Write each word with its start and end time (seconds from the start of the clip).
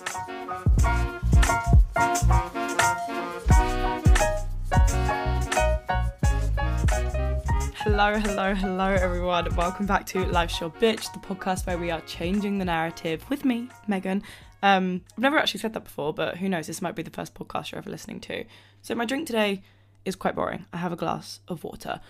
Hello, 0.00 0.08
hello, 8.18 8.54
hello, 8.54 8.86
everyone. 8.94 9.54
Welcome 9.54 9.84
back 9.84 10.06
to 10.06 10.24
Life's 10.24 10.58
Your 10.58 10.70
Bitch, 10.70 11.12
the 11.12 11.18
podcast 11.18 11.66
where 11.66 11.76
we 11.76 11.90
are 11.90 12.00
changing 12.02 12.56
the 12.58 12.64
narrative 12.64 13.28
with 13.28 13.44
me, 13.44 13.68
Megan. 13.86 14.22
Um, 14.62 15.02
I've 15.12 15.18
never 15.18 15.36
actually 15.36 15.60
said 15.60 15.74
that 15.74 15.84
before, 15.84 16.14
but 16.14 16.38
who 16.38 16.48
knows? 16.48 16.66
This 16.66 16.80
might 16.80 16.94
be 16.94 17.02
the 17.02 17.10
first 17.10 17.34
podcast 17.34 17.72
you're 17.72 17.78
ever 17.80 17.90
listening 17.90 18.20
to. 18.20 18.46
So, 18.80 18.94
my 18.94 19.04
drink 19.04 19.26
today 19.26 19.62
is 20.06 20.16
quite 20.16 20.34
boring. 20.34 20.64
I 20.72 20.78
have 20.78 20.92
a 20.92 20.96
glass 20.96 21.40
of 21.46 21.62
water. 21.62 22.00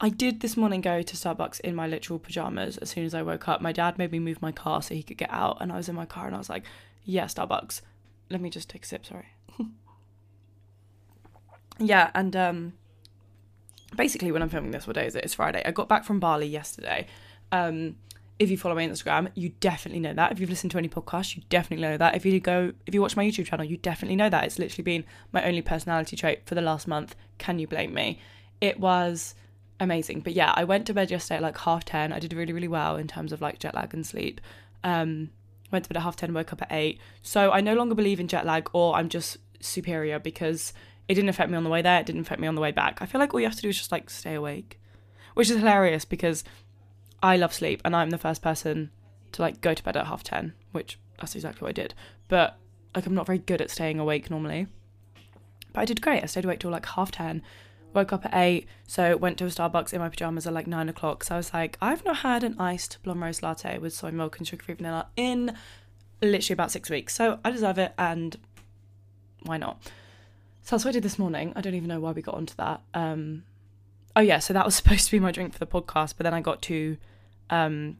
I 0.00 0.08
did 0.08 0.40
this 0.40 0.56
morning 0.56 0.80
go 0.80 1.02
to 1.02 1.16
Starbucks 1.16 1.60
in 1.60 1.76
my 1.76 1.86
literal 1.86 2.18
pajamas 2.18 2.78
as 2.78 2.90
soon 2.90 3.04
as 3.04 3.14
I 3.14 3.22
woke 3.22 3.46
up. 3.48 3.60
My 3.60 3.70
dad 3.70 3.98
made 3.98 4.10
me 4.10 4.18
move 4.18 4.42
my 4.42 4.50
car 4.50 4.82
so 4.82 4.94
he 4.94 5.02
could 5.04 5.18
get 5.18 5.30
out, 5.30 5.58
and 5.60 5.70
I 5.70 5.76
was 5.76 5.88
in 5.88 5.94
my 5.94 6.06
car 6.06 6.26
and 6.26 6.34
I 6.34 6.38
was 6.38 6.48
like, 6.48 6.64
yeah, 7.04 7.24
Starbucks. 7.24 7.82
Let 8.28 8.40
me 8.40 8.50
just 8.50 8.68
take 8.68 8.84
a 8.84 8.86
sip, 8.86 9.04
sorry. 9.04 9.34
yeah, 11.78 12.10
and 12.14 12.36
um, 12.36 12.72
basically, 13.96 14.32
when 14.32 14.42
I'm 14.42 14.48
filming 14.48 14.70
this, 14.70 14.86
what 14.86 14.94
day 14.94 15.06
is 15.06 15.16
it? 15.16 15.24
It's 15.24 15.34
Friday. 15.34 15.62
I 15.64 15.70
got 15.70 15.88
back 15.88 16.04
from 16.04 16.20
Bali 16.20 16.46
yesterday. 16.46 17.06
Um, 17.52 17.96
if 18.38 18.50
you 18.50 18.56
follow 18.56 18.74
me 18.74 18.84
on 18.84 18.90
Instagram, 18.90 19.30
you 19.34 19.50
definitely 19.60 20.00
know 20.00 20.14
that. 20.14 20.32
If 20.32 20.40
you've 20.40 20.48
listened 20.48 20.70
to 20.72 20.78
any 20.78 20.88
podcast, 20.88 21.36
you 21.36 21.42
definitely 21.50 21.86
know 21.86 21.98
that. 21.98 22.14
If 22.14 22.24
you 22.24 22.40
go, 22.40 22.72
if 22.86 22.94
you 22.94 23.02
watch 23.02 23.14
my 23.14 23.24
YouTube 23.24 23.46
channel, 23.46 23.66
you 23.66 23.76
definitely 23.76 24.16
know 24.16 24.30
that. 24.30 24.44
It's 24.44 24.58
literally 24.58 24.82
been 24.82 25.04
my 25.30 25.44
only 25.44 25.60
personality 25.60 26.16
trait 26.16 26.46
for 26.46 26.54
the 26.54 26.62
last 26.62 26.88
month. 26.88 27.14
Can 27.36 27.58
you 27.58 27.66
blame 27.66 27.92
me? 27.92 28.18
It 28.62 28.80
was 28.80 29.34
amazing. 29.78 30.20
But 30.20 30.32
yeah, 30.32 30.52
I 30.56 30.64
went 30.64 30.86
to 30.86 30.94
bed 30.94 31.10
yesterday 31.10 31.36
at 31.36 31.42
like 31.42 31.58
half 31.58 31.84
10. 31.84 32.14
I 32.14 32.18
did 32.18 32.32
really, 32.32 32.54
really 32.54 32.68
well 32.68 32.96
in 32.96 33.08
terms 33.08 33.30
of 33.32 33.42
like 33.42 33.58
jet 33.58 33.74
lag 33.74 33.92
and 33.92 34.06
sleep. 34.06 34.40
Um, 34.84 35.30
went 35.70 35.84
to 35.84 35.88
bed 35.88 35.96
at 35.96 36.02
half 36.02 36.16
10, 36.16 36.32
woke 36.34 36.52
up 36.52 36.62
at 36.62 36.72
8. 36.72 36.98
So 37.22 37.50
I 37.50 37.60
no 37.60 37.74
longer 37.74 37.94
believe 37.94 38.20
in 38.20 38.28
jet 38.28 38.46
lag 38.46 38.68
or 38.72 38.94
I'm 38.94 39.08
just 39.08 39.38
superior 39.60 40.18
because 40.18 40.72
it 41.08 41.14
didn't 41.14 41.28
affect 41.28 41.50
me 41.50 41.56
on 41.56 41.64
the 41.64 41.70
way 41.70 41.82
there. 41.82 42.00
It 42.00 42.06
didn't 42.06 42.22
affect 42.22 42.40
me 42.40 42.48
on 42.48 42.54
the 42.54 42.60
way 42.60 42.70
back. 42.70 43.00
I 43.00 43.06
feel 43.06 43.20
like 43.20 43.34
all 43.34 43.40
you 43.40 43.46
have 43.46 43.56
to 43.56 43.62
do 43.62 43.68
is 43.68 43.78
just 43.78 43.92
like 43.92 44.10
stay 44.10 44.34
awake, 44.34 44.80
which 45.34 45.50
is 45.50 45.56
hilarious 45.56 46.04
because 46.04 46.44
I 47.22 47.36
love 47.36 47.52
sleep 47.52 47.80
and 47.84 47.94
I'm 47.94 48.10
the 48.10 48.18
first 48.18 48.42
person 48.42 48.90
to 49.32 49.42
like 49.42 49.60
go 49.60 49.74
to 49.74 49.82
bed 49.82 49.96
at 49.96 50.06
half 50.06 50.22
10, 50.22 50.54
which 50.72 50.98
that's 51.18 51.34
exactly 51.34 51.64
what 51.64 51.70
I 51.70 51.72
did. 51.72 51.94
But 52.28 52.58
like 52.94 53.06
I'm 53.06 53.14
not 53.14 53.26
very 53.26 53.38
good 53.38 53.60
at 53.60 53.70
staying 53.70 53.98
awake 53.98 54.30
normally. 54.30 54.66
But 55.72 55.80
I 55.80 55.84
did 55.84 56.00
great. 56.00 56.22
I 56.22 56.26
stayed 56.26 56.44
awake 56.44 56.60
till 56.60 56.70
like 56.70 56.86
half 56.86 57.12
10 57.12 57.42
woke 57.92 58.12
up 58.12 58.24
at 58.24 58.34
eight, 58.34 58.66
so 58.86 59.16
went 59.16 59.38
to 59.38 59.44
a 59.44 59.48
Starbucks 59.48 59.92
in 59.92 60.00
my 60.00 60.08
pajamas 60.08 60.46
at 60.46 60.52
like 60.52 60.66
nine 60.66 60.88
o'clock. 60.88 61.24
So 61.24 61.34
I 61.34 61.38
was 61.38 61.52
like, 61.52 61.76
I've 61.80 62.04
not 62.04 62.18
had 62.18 62.44
an 62.44 62.58
iced 62.58 62.98
blonde 63.02 63.20
roast 63.20 63.42
latte 63.42 63.78
with 63.78 63.92
soy 63.92 64.10
milk 64.10 64.38
and 64.38 64.46
sugar 64.46 64.62
free 64.62 64.74
vanilla 64.74 65.08
in 65.16 65.56
literally 66.22 66.54
about 66.54 66.70
six 66.70 66.90
weeks. 66.90 67.14
So 67.14 67.38
I 67.44 67.50
deserve 67.50 67.78
it, 67.78 67.92
and 67.98 68.36
why 69.42 69.56
not? 69.56 69.82
So 70.62 70.76
that's 70.76 70.84
what 70.84 70.90
I 70.90 70.92
did 70.92 71.02
this 71.02 71.18
morning. 71.18 71.52
I 71.56 71.60
don't 71.60 71.74
even 71.74 71.88
know 71.88 72.00
why 72.00 72.12
we 72.12 72.22
got 72.22 72.34
onto 72.34 72.54
that. 72.56 72.82
Um, 72.94 73.44
oh 74.14 74.20
yeah, 74.20 74.38
so 74.38 74.52
that 74.52 74.64
was 74.64 74.74
supposed 74.76 75.06
to 75.06 75.10
be 75.10 75.20
my 75.20 75.32
drink 75.32 75.52
for 75.52 75.58
the 75.58 75.66
podcast, 75.66 76.14
but 76.16 76.24
then 76.24 76.34
I 76.34 76.40
got 76.40 76.62
too 76.62 76.96
um, 77.48 77.96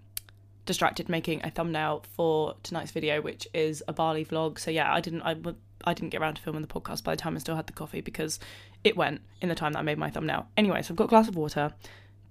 distracted 0.66 1.08
making 1.08 1.40
a 1.44 1.50
thumbnail 1.50 2.04
for 2.14 2.54
tonight's 2.62 2.92
video, 2.92 3.20
which 3.20 3.48
is 3.52 3.82
a 3.88 3.92
Bali 3.92 4.24
vlog. 4.24 4.58
So 4.58 4.70
yeah, 4.70 4.92
I 4.92 5.00
didn't. 5.00 5.22
I 5.22 5.36
I 5.84 5.94
didn't 5.94 6.10
get 6.10 6.20
around 6.20 6.34
to 6.34 6.42
filming 6.42 6.62
the 6.62 6.68
podcast 6.68 7.04
by 7.04 7.14
the 7.14 7.20
time 7.20 7.34
I 7.36 7.38
still 7.38 7.56
had 7.56 7.66
the 7.66 7.72
coffee 7.72 8.00
because 8.02 8.38
it 8.84 8.96
went 8.96 9.20
in 9.40 9.48
the 9.48 9.54
time 9.54 9.72
that 9.72 9.80
I 9.80 9.82
made 9.82 9.98
my 9.98 10.10
thumbnail. 10.10 10.46
Anyway, 10.56 10.82
so 10.82 10.92
I've 10.92 10.96
got 10.96 11.04
a 11.04 11.08
glass 11.08 11.28
of 11.28 11.36
water. 11.36 11.72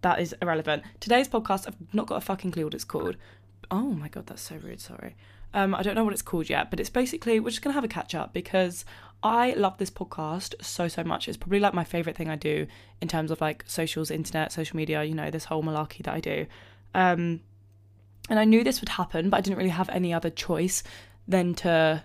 That 0.02 0.20
is 0.20 0.36
irrelevant. 0.42 0.84
Today's 1.00 1.28
podcast, 1.28 1.68
I've 1.68 1.76
not 1.94 2.08
got 2.08 2.16
a 2.16 2.22
fucking 2.22 2.52
clue 2.52 2.66
what 2.66 2.74
it's 2.74 2.84
called. 2.84 3.18
Oh 3.70 3.92
my 3.92 4.08
god, 4.08 4.28
that's 4.28 4.42
so 4.42 4.56
rude. 4.56 4.82
Sorry. 4.82 5.16
Um, 5.54 5.74
I 5.76 5.82
don't 5.82 5.96
know 5.96 6.04
what 6.04 6.14
it's 6.14 6.22
called 6.22 6.50
yet, 6.50 6.70
but 6.70 6.80
it's 6.80 6.90
basically 6.90 7.40
we're 7.40 7.50
just 7.50 7.62
gonna 7.62 7.74
have 7.74 7.84
a 7.84 7.90
catch 7.90 8.16
up 8.16 8.34
because 8.34 8.86
I 9.22 9.54
love 9.54 9.78
this 9.78 9.90
podcast 9.90 10.64
so 10.64 10.88
so 10.88 11.04
much. 11.04 11.28
It's 11.28 11.38
probably 11.38 11.60
like 11.60 11.74
my 11.74 11.84
favorite 11.84 12.16
thing 12.16 12.30
I 12.30 12.36
do 12.36 12.68
in 13.02 13.08
terms 13.08 13.32
of 13.32 13.42
like 13.42 13.64
socials, 13.68 14.12
internet, 14.12 14.52
social 14.52 14.78
media. 14.78 15.04
You 15.04 15.16
know, 15.16 15.30
this 15.30 15.46
whole 15.46 15.64
malarkey 15.64 16.04
that 16.04 16.14
I 16.14 16.20
do. 16.20 16.46
Um, 16.94 17.42
and 18.30 18.40
I 18.40 18.46
knew 18.46 18.64
this 18.64 18.80
would 18.80 18.90
happen, 18.90 19.30
but 19.30 19.38
I 19.38 19.42
didn't 19.42 19.58
really 19.58 19.70
have 19.70 19.90
any 19.90 20.14
other 20.14 20.30
choice 20.30 20.84
than 21.28 21.56
to 21.56 22.04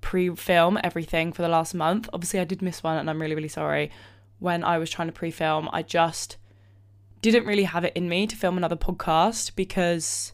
pre 0.00 0.34
film 0.34 0.78
everything 0.82 1.32
for 1.32 1.42
the 1.42 1.48
last 1.48 1.74
month. 1.74 2.08
Obviously, 2.12 2.40
I 2.40 2.44
did 2.44 2.62
miss 2.62 2.82
one 2.82 2.98
and 2.98 3.08
I'm 3.08 3.20
really, 3.20 3.34
really 3.34 3.48
sorry. 3.48 3.90
When 4.38 4.62
I 4.62 4.78
was 4.78 4.90
trying 4.90 5.08
to 5.08 5.12
pre 5.12 5.30
film, 5.30 5.68
I 5.72 5.82
just 5.82 6.36
didn't 7.20 7.46
really 7.46 7.64
have 7.64 7.84
it 7.84 7.92
in 7.96 8.08
me 8.08 8.26
to 8.26 8.36
film 8.36 8.56
another 8.56 8.76
podcast 8.76 9.56
because 9.56 10.32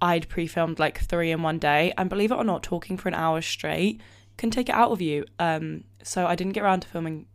I'd 0.00 0.28
pre 0.28 0.46
filmed 0.46 0.78
like 0.78 1.00
three 1.00 1.30
in 1.30 1.42
one 1.42 1.58
day. 1.58 1.92
And 1.96 2.08
believe 2.08 2.30
it 2.30 2.36
or 2.36 2.44
not, 2.44 2.62
talking 2.62 2.96
for 2.96 3.08
an 3.08 3.14
hour 3.14 3.40
straight 3.42 4.00
can 4.36 4.50
take 4.50 4.68
it 4.68 4.74
out 4.74 4.90
of 4.90 5.00
you. 5.00 5.24
Um, 5.38 5.84
so 6.02 6.26
I 6.26 6.34
didn't 6.34 6.52
get 6.52 6.62
around 6.62 6.80
to 6.80 6.88
filming 6.88 7.26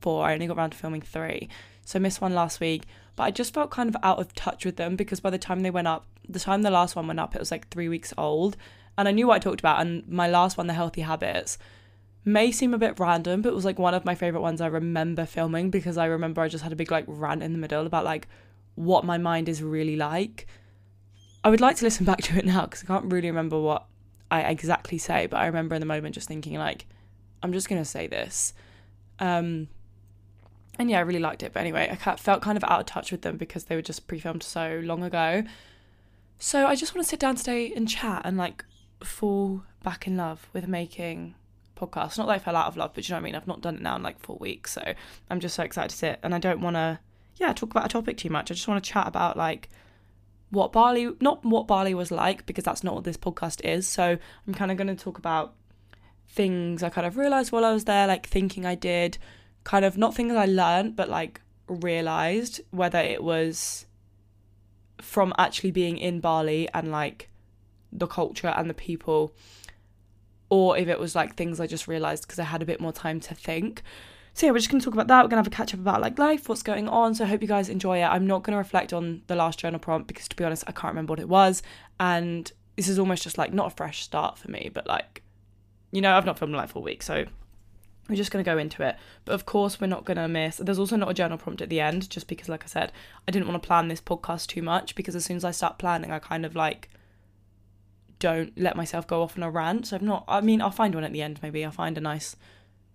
four, 0.00 0.26
I 0.26 0.34
only 0.34 0.46
got 0.46 0.56
around 0.56 0.70
to 0.70 0.76
filming 0.76 1.02
three. 1.02 1.48
So 1.84 1.98
I 1.98 2.02
missed 2.02 2.20
one 2.20 2.34
last 2.34 2.60
week, 2.60 2.84
but 3.16 3.24
I 3.24 3.30
just 3.30 3.54
felt 3.54 3.70
kind 3.70 3.88
of 3.88 3.96
out 4.02 4.18
of 4.18 4.34
touch 4.34 4.64
with 4.64 4.76
them 4.76 4.96
because 4.96 5.20
by 5.20 5.30
the 5.30 5.38
time 5.38 5.60
they 5.60 5.70
went 5.70 5.88
up, 5.88 6.06
the 6.28 6.40
time 6.40 6.62
the 6.62 6.70
last 6.70 6.96
one 6.96 7.06
went 7.06 7.20
up, 7.20 7.34
it 7.34 7.38
was 7.38 7.50
like 7.50 7.68
three 7.68 7.88
weeks 7.88 8.12
old 8.16 8.56
and 8.98 9.08
I 9.08 9.12
knew 9.12 9.26
what 9.26 9.36
I 9.36 9.38
talked 9.38 9.60
about. 9.60 9.80
And 9.80 10.06
my 10.08 10.28
last 10.28 10.58
one, 10.58 10.66
the 10.66 10.74
healthy 10.74 11.02
habits, 11.02 11.58
may 12.24 12.52
seem 12.52 12.74
a 12.74 12.78
bit 12.78 12.98
random, 12.98 13.42
but 13.42 13.50
it 13.50 13.54
was 13.54 13.64
like 13.64 13.78
one 13.78 13.94
of 13.94 14.04
my 14.04 14.14
favorite 14.14 14.42
ones 14.42 14.60
I 14.60 14.66
remember 14.66 15.24
filming 15.24 15.70
because 15.70 15.96
I 15.96 16.06
remember 16.06 16.40
I 16.40 16.48
just 16.48 16.64
had 16.64 16.72
a 16.72 16.76
big 16.76 16.90
like 16.90 17.04
rant 17.06 17.42
in 17.42 17.52
the 17.52 17.58
middle 17.58 17.86
about 17.86 18.04
like 18.04 18.28
what 18.74 19.04
my 19.04 19.18
mind 19.18 19.48
is 19.48 19.62
really 19.62 19.96
like. 19.96 20.46
I 21.42 21.50
would 21.50 21.60
like 21.60 21.76
to 21.76 21.84
listen 21.84 22.04
back 22.06 22.18
to 22.22 22.38
it 22.38 22.44
now 22.44 22.62
because 22.62 22.84
I 22.84 22.86
can't 22.86 23.10
really 23.10 23.28
remember 23.28 23.58
what 23.58 23.86
I 24.30 24.42
exactly 24.42 24.98
say, 24.98 25.26
but 25.26 25.38
I 25.38 25.46
remember 25.46 25.74
in 25.74 25.80
the 25.80 25.86
moment 25.86 26.14
just 26.14 26.28
thinking 26.28 26.54
like, 26.54 26.86
I'm 27.42 27.52
just 27.52 27.68
gonna 27.68 27.84
say 27.84 28.06
this. 28.06 28.52
Um, 29.18 29.68
and 30.78 30.90
yeah, 30.90 30.98
I 30.98 31.02
really 31.02 31.20
liked 31.20 31.42
it. 31.42 31.52
But 31.52 31.60
anyway, 31.60 31.88
I 31.90 32.16
felt 32.16 32.42
kind 32.42 32.56
of 32.56 32.64
out 32.64 32.80
of 32.80 32.86
touch 32.86 33.12
with 33.12 33.22
them 33.22 33.36
because 33.36 33.64
they 33.64 33.76
were 33.76 33.82
just 33.82 34.06
pre-filmed 34.06 34.42
so 34.42 34.80
long 34.82 35.02
ago. 35.02 35.44
So 36.38 36.66
I 36.66 36.74
just 36.74 36.94
want 36.94 37.04
to 37.04 37.08
sit 37.10 37.20
down 37.20 37.36
today 37.36 37.70
and 37.74 37.86
chat 37.86 38.22
and 38.24 38.38
like 38.38 38.64
fall 39.02 39.64
back 39.82 40.06
in 40.06 40.16
love 40.16 40.48
with 40.52 40.68
making 40.68 41.34
podcasts. 41.76 42.18
Not 42.18 42.26
that 42.26 42.34
I 42.34 42.38
fell 42.38 42.56
out 42.56 42.66
of 42.66 42.76
love, 42.76 42.92
but 42.94 43.08
you 43.08 43.12
know 43.12 43.16
what 43.16 43.22
I 43.22 43.24
mean? 43.24 43.34
I've 43.34 43.46
not 43.46 43.60
done 43.60 43.76
it 43.76 43.82
now 43.82 43.96
in 43.96 44.02
like 44.02 44.18
four 44.18 44.36
weeks. 44.36 44.72
So 44.72 44.94
I'm 45.30 45.40
just 45.40 45.54
so 45.54 45.62
excited 45.62 45.90
to 45.90 45.96
sit. 45.96 46.20
And 46.22 46.34
I 46.34 46.38
don't 46.38 46.60
want 46.60 46.76
to, 46.76 47.00
yeah, 47.36 47.52
talk 47.52 47.70
about 47.70 47.86
a 47.86 47.88
topic 47.88 48.16
too 48.16 48.30
much. 48.30 48.50
I 48.50 48.54
just 48.54 48.68
want 48.68 48.82
to 48.82 48.90
chat 48.90 49.06
about 49.06 49.36
like 49.36 49.68
what 50.50 50.72
Bali, 50.72 51.10
not 51.20 51.44
what 51.44 51.66
Bali 51.66 51.94
was 51.94 52.10
like, 52.10 52.46
because 52.46 52.64
that's 52.64 52.84
not 52.84 52.94
what 52.94 53.04
this 53.04 53.16
podcast 53.16 53.64
is. 53.64 53.86
So 53.86 54.18
I'm 54.46 54.54
kind 54.54 54.70
of 54.70 54.76
going 54.76 54.94
to 54.94 55.02
talk 55.02 55.18
about 55.18 55.54
things 56.28 56.82
I 56.82 56.90
kind 56.90 57.06
of 57.06 57.16
realized 57.16 57.52
while 57.52 57.64
I 57.64 57.72
was 57.72 57.84
there, 57.84 58.06
like 58.06 58.26
thinking 58.26 58.66
I 58.66 58.74
did, 58.74 59.18
kind 59.64 59.84
of 59.84 59.96
not 59.96 60.14
things 60.14 60.34
I 60.34 60.46
learned, 60.46 60.96
but 60.96 61.08
like 61.08 61.40
realized 61.66 62.60
whether 62.70 62.98
it 62.98 63.22
was 63.22 63.86
from 65.00 65.32
actually 65.38 65.70
being 65.70 65.96
in 65.96 66.20
Bali 66.20 66.68
and 66.74 66.90
like 66.90 67.29
the 67.92 68.06
culture 68.06 68.48
and 68.48 68.68
the 68.68 68.74
people 68.74 69.34
or 70.50 70.76
if 70.76 70.88
it 70.88 70.98
was 70.98 71.14
like 71.14 71.36
things 71.36 71.60
I 71.60 71.66
just 71.66 71.88
realized 71.88 72.24
because 72.24 72.38
I 72.38 72.44
had 72.44 72.60
a 72.60 72.66
bit 72.66 72.80
more 72.80 72.92
time 72.92 73.20
to 73.20 73.34
think. 73.34 73.82
So 74.34 74.46
yeah, 74.46 74.52
we're 74.52 74.58
just 74.58 74.70
gonna 74.70 74.82
talk 74.82 74.94
about 74.94 75.06
that. 75.08 75.24
We're 75.24 75.28
gonna 75.28 75.40
have 75.40 75.46
a 75.46 75.50
catch 75.50 75.72
up 75.72 75.80
about 75.80 76.00
like 76.00 76.18
life, 76.18 76.48
what's 76.48 76.62
going 76.62 76.88
on. 76.88 77.14
So 77.14 77.24
I 77.24 77.28
hope 77.28 77.40
you 77.40 77.48
guys 77.48 77.68
enjoy 77.68 77.98
it. 77.98 78.06
I'm 78.06 78.26
not 78.26 78.42
gonna 78.42 78.58
reflect 78.58 78.92
on 78.92 79.22
the 79.28 79.36
last 79.36 79.58
journal 79.58 79.78
prompt 79.78 80.08
because 80.08 80.28
to 80.28 80.36
be 80.36 80.44
honest, 80.44 80.64
I 80.66 80.72
can't 80.72 80.92
remember 80.92 81.12
what 81.12 81.20
it 81.20 81.28
was. 81.28 81.62
And 81.98 82.50
this 82.76 82.88
is 82.88 82.98
almost 82.98 83.22
just 83.22 83.38
like 83.38 83.52
not 83.52 83.72
a 83.72 83.76
fresh 83.76 84.02
start 84.02 84.38
for 84.38 84.50
me, 84.50 84.70
but 84.72 84.86
like, 84.86 85.22
you 85.92 86.00
know, 86.00 86.16
I've 86.16 86.26
not 86.26 86.38
filmed 86.38 86.54
like 86.54 86.68
for 86.68 86.80
a 86.80 86.82
week, 86.82 87.02
so 87.02 87.24
we're 88.08 88.16
just 88.16 88.32
gonna 88.32 88.44
go 88.44 88.58
into 88.58 88.82
it. 88.82 88.96
But 89.24 89.34
of 89.34 89.46
course, 89.46 89.80
we're 89.80 89.86
not 89.86 90.04
gonna 90.04 90.28
miss. 90.28 90.56
There's 90.56 90.78
also 90.78 90.96
not 90.96 91.10
a 91.10 91.14
journal 91.14 91.38
prompt 91.38 91.62
at 91.62 91.68
the 91.68 91.80
end, 91.80 92.10
just 92.10 92.26
because, 92.26 92.48
like 92.48 92.64
I 92.64 92.68
said, 92.68 92.92
I 93.28 93.30
didn't 93.30 93.46
want 93.46 93.62
to 93.62 93.66
plan 93.66 93.88
this 93.88 94.00
podcast 94.00 94.48
too 94.48 94.62
much 94.62 94.96
because 94.96 95.14
as 95.14 95.24
soon 95.24 95.36
as 95.36 95.44
I 95.44 95.52
start 95.52 95.78
planning, 95.78 96.10
I 96.10 96.18
kind 96.18 96.44
of 96.44 96.56
like 96.56 96.88
don't 98.20 98.56
let 98.56 98.76
myself 98.76 99.06
go 99.06 99.22
off 99.22 99.36
on 99.36 99.42
a 99.42 99.50
rant. 99.50 99.88
So 99.88 99.96
I've 99.96 100.02
not, 100.02 100.24
I 100.28 100.40
mean, 100.40 100.62
I'll 100.62 100.70
find 100.70 100.94
one 100.94 101.02
at 101.02 101.12
the 101.12 101.22
end 101.22 101.40
maybe. 101.42 101.64
I'll 101.64 101.72
find 101.72 101.98
a 101.98 102.00
nice 102.00 102.36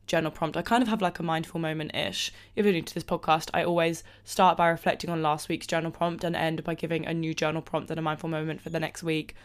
journal 0.08 0.32
prompt. 0.32 0.56
I 0.56 0.62
kind 0.62 0.82
of 0.82 0.88
have 0.88 1.02
like 1.02 1.20
a 1.20 1.24
mindful 1.24 1.60
moment 1.60 1.94
ish. 1.94 2.32
If 2.56 2.64
you're 2.64 2.74
new 2.74 2.82
to 2.82 2.94
this 2.94 3.04
podcast, 3.04 3.50
I 3.54 3.64
always 3.64 4.04
start 4.24 4.56
by 4.56 4.70
reflecting 4.70 5.10
on 5.10 5.22
last 5.22 5.50
week's 5.50 5.68
journal 5.68 5.92
prompt 5.92 6.24
and 6.24 6.36
end 6.36 6.64
by 6.64 6.76
giving 6.76 7.06
a 7.06 7.14
new 7.14 7.34
journal 7.34 7.62
prompt 7.62 7.90
and 7.90 8.00
a 8.00 8.04
mindful 8.04 8.30
moment 8.30 8.62
for 8.62 8.70
the 8.70 8.80
next 8.80 9.04
week. 9.04 9.36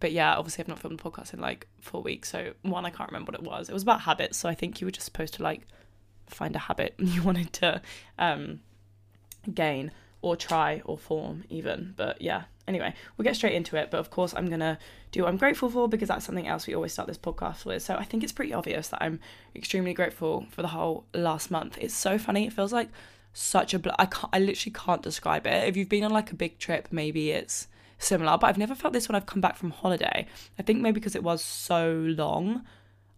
But 0.00 0.12
yeah, 0.12 0.34
obviously 0.34 0.64
I've 0.64 0.68
not 0.68 0.78
filmed 0.78 1.00
a 1.00 1.02
podcast 1.02 1.32
in 1.32 1.40
like 1.40 1.68
four 1.80 2.02
weeks. 2.02 2.30
So 2.30 2.54
one, 2.62 2.84
I 2.84 2.90
can't 2.90 3.10
remember 3.10 3.32
what 3.32 3.40
it 3.40 3.46
was. 3.46 3.68
It 3.68 3.72
was 3.72 3.82
about 3.82 4.00
habits. 4.02 4.38
So 4.38 4.48
I 4.48 4.54
think 4.54 4.80
you 4.80 4.86
were 4.86 4.90
just 4.90 5.06
supposed 5.06 5.34
to 5.34 5.42
like 5.42 5.62
find 6.26 6.56
a 6.56 6.60
habit 6.60 6.94
you 6.98 7.22
wanted 7.22 7.52
to 7.52 7.80
um, 8.18 8.60
gain 9.52 9.92
or 10.22 10.36
try 10.36 10.82
or 10.84 10.98
form 10.98 11.44
even. 11.48 11.94
But 11.96 12.20
yeah, 12.20 12.44
anyway, 12.66 12.94
we'll 13.16 13.24
get 13.24 13.36
straight 13.36 13.54
into 13.54 13.76
it. 13.76 13.90
But 13.90 13.98
of 13.98 14.10
course, 14.10 14.34
I'm 14.36 14.48
to 14.50 14.78
do 15.12 15.22
what 15.22 15.28
I'm 15.28 15.36
grateful 15.36 15.70
for 15.70 15.88
because 15.88 16.08
that's 16.08 16.24
something 16.24 16.48
else 16.48 16.66
we 16.66 16.74
always 16.74 16.92
start 16.92 17.08
this 17.08 17.18
podcast 17.18 17.64
with. 17.64 17.82
So 17.82 17.94
I 17.94 18.04
think 18.04 18.22
it's 18.22 18.32
pretty 18.32 18.52
obvious 18.52 18.88
that 18.88 19.02
I'm 19.02 19.20
extremely 19.54 19.94
grateful 19.94 20.46
for 20.50 20.62
the 20.62 20.68
whole 20.68 21.04
last 21.14 21.50
month. 21.50 21.78
It's 21.80 21.94
so 21.94 22.18
funny. 22.18 22.46
It 22.46 22.52
feels 22.52 22.72
like 22.72 22.88
such 23.32 23.74
a. 23.74 23.78
Bl- 23.78 23.90
I 23.98 24.06
can't. 24.06 24.30
I 24.32 24.38
literally 24.38 24.74
can't 24.74 25.02
describe 25.02 25.46
it. 25.46 25.68
If 25.68 25.76
you've 25.76 25.88
been 25.88 26.04
on 26.04 26.10
like 26.10 26.32
a 26.32 26.36
big 26.36 26.58
trip, 26.58 26.88
maybe 26.90 27.30
it's 27.30 27.68
similar, 27.98 28.36
but 28.38 28.48
I've 28.48 28.58
never 28.58 28.74
felt 28.74 28.92
this 28.92 29.08
when 29.08 29.16
I've 29.16 29.26
come 29.26 29.40
back 29.40 29.56
from 29.56 29.70
holiday. 29.70 30.26
I 30.58 30.62
think 30.62 30.80
maybe 30.80 31.00
because 31.00 31.14
it 31.14 31.22
was 31.22 31.42
so 31.42 31.90
long. 31.90 32.64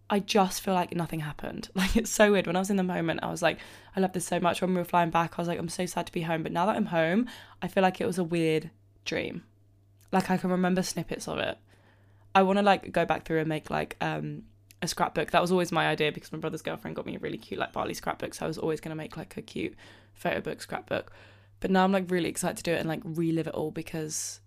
I 0.09 0.19
just 0.19 0.61
feel 0.61 0.73
like 0.73 0.95
nothing 0.95 1.19
happened. 1.19 1.69
Like 1.75 1.95
it's 1.95 2.11
so 2.11 2.31
weird. 2.31 2.47
When 2.47 2.55
I 2.55 2.59
was 2.59 2.69
in 2.69 2.77
the 2.77 2.83
moment, 2.83 3.21
I 3.23 3.29
was 3.29 3.41
like, 3.41 3.59
I 3.95 3.99
love 3.99 4.13
this 4.13 4.25
so 4.25 4.39
much. 4.39 4.61
When 4.61 4.71
we 4.71 4.77
were 4.77 4.85
flying 4.85 5.11
back, 5.11 5.37
I 5.37 5.41
was 5.41 5.47
like, 5.47 5.59
I'm 5.59 5.69
so 5.69 5.85
sad 5.85 6.07
to 6.07 6.11
be 6.11 6.21
home. 6.21 6.43
But 6.43 6.51
now 6.51 6.65
that 6.65 6.75
I'm 6.75 6.87
home, 6.87 7.27
I 7.61 7.67
feel 7.67 7.83
like 7.83 8.01
it 8.01 8.05
was 8.07 8.17
a 8.17 8.23
weird 8.23 8.71
dream. 9.05 9.43
Like 10.11 10.29
I 10.29 10.37
can 10.37 10.49
remember 10.49 10.81
snippets 10.83 11.27
of 11.27 11.37
it. 11.39 11.57
I 12.33 12.43
want 12.43 12.57
to 12.57 12.63
like 12.63 12.91
go 12.91 13.05
back 13.05 13.25
through 13.25 13.39
and 13.39 13.49
make 13.49 13.69
like 13.69 13.95
um 14.01 14.43
a 14.81 14.87
scrapbook. 14.87 15.31
That 15.31 15.41
was 15.41 15.51
always 15.51 15.71
my 15.71 15.87
idea 15.87 16.11
because 16.11 16.31
my 16.31 16.39
brother's 16.39 16.61
girlfriend 16.61 16.95
got 16.95 17.05
me 17.05 17.15
a 17.15 17.19
really 17.19 17.37
cute 17.37 17.59
like 17.59 17.73
Bali 17.73 17.93
scrapbook. 17.93 18.33
So 18.33 18.45
I 18.45 18.47
was 18.47 18.57
always 18.57 18.79
gonna 18.79 18.95
make 18.95 19.17
like 19.17 19.37
a 19.37 19.41
cute 19.41 19.75
photo 20.13 20.41
book 20.41 20.61
scrapbook. 20.61 21.11
But 21.59 21.71
now 21.71 21.83
I'm 21.83 21.91
like 21.91 22.09
really 22.09 22.29
excited 22.29 22.57
to 22.57 22.63
do 22.63 22.73
it 22.73 22.79
and 22.79 22.89
like 22.89 23.01
relive 23.03 23.47
it 23.47 23.53
all 23.53 23.71
because 23.71 24.39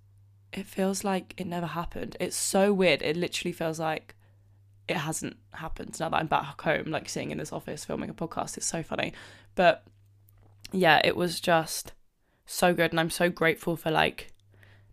it 0.53 0.67
feels 0.67 1.05
like 1.05 1.35
it 1.37 1.47
never 1.47 1.67
happened. 1.67 2.17
It's 2.21 2.37
so 2.37 2.73
weird. 2.73 3.03
It 3.03 3.17
literally 3.17 3.53
feels 3.53 3.79
like 3.79 4.15
it 4.89 4.97
hasn't 4.97 5.37
happened 5.53 5.99
now 6.01 6.09
that 6.09 6.17
I'm 6.17 6.27
back 6.27 6.61
home, 6.61 6.87
like 6.87 7.09
sitting 7.09 7.31
in 7.31 7.39
this 7.39 7.53
office 7.53 7.85
filming 7.85 8.11
a 8.11 8.15
podcast. 8.15 8.57
It's 8.57 8.67
so 8.67 8.83
funny. 8.83 9.13
But 9.55 9.85
yeah, 10.73 11.01
it 11.05 11.17
was 11.17 11.41
just 11.41 11.93
so 12.47 12.75
good. 12.75 12.91
And 12.91 13.01
I'm 13.01 13.11
so 13.11 13.31
grateful 13.31 13.77
for 13.77 13.91
like 13.91 14.33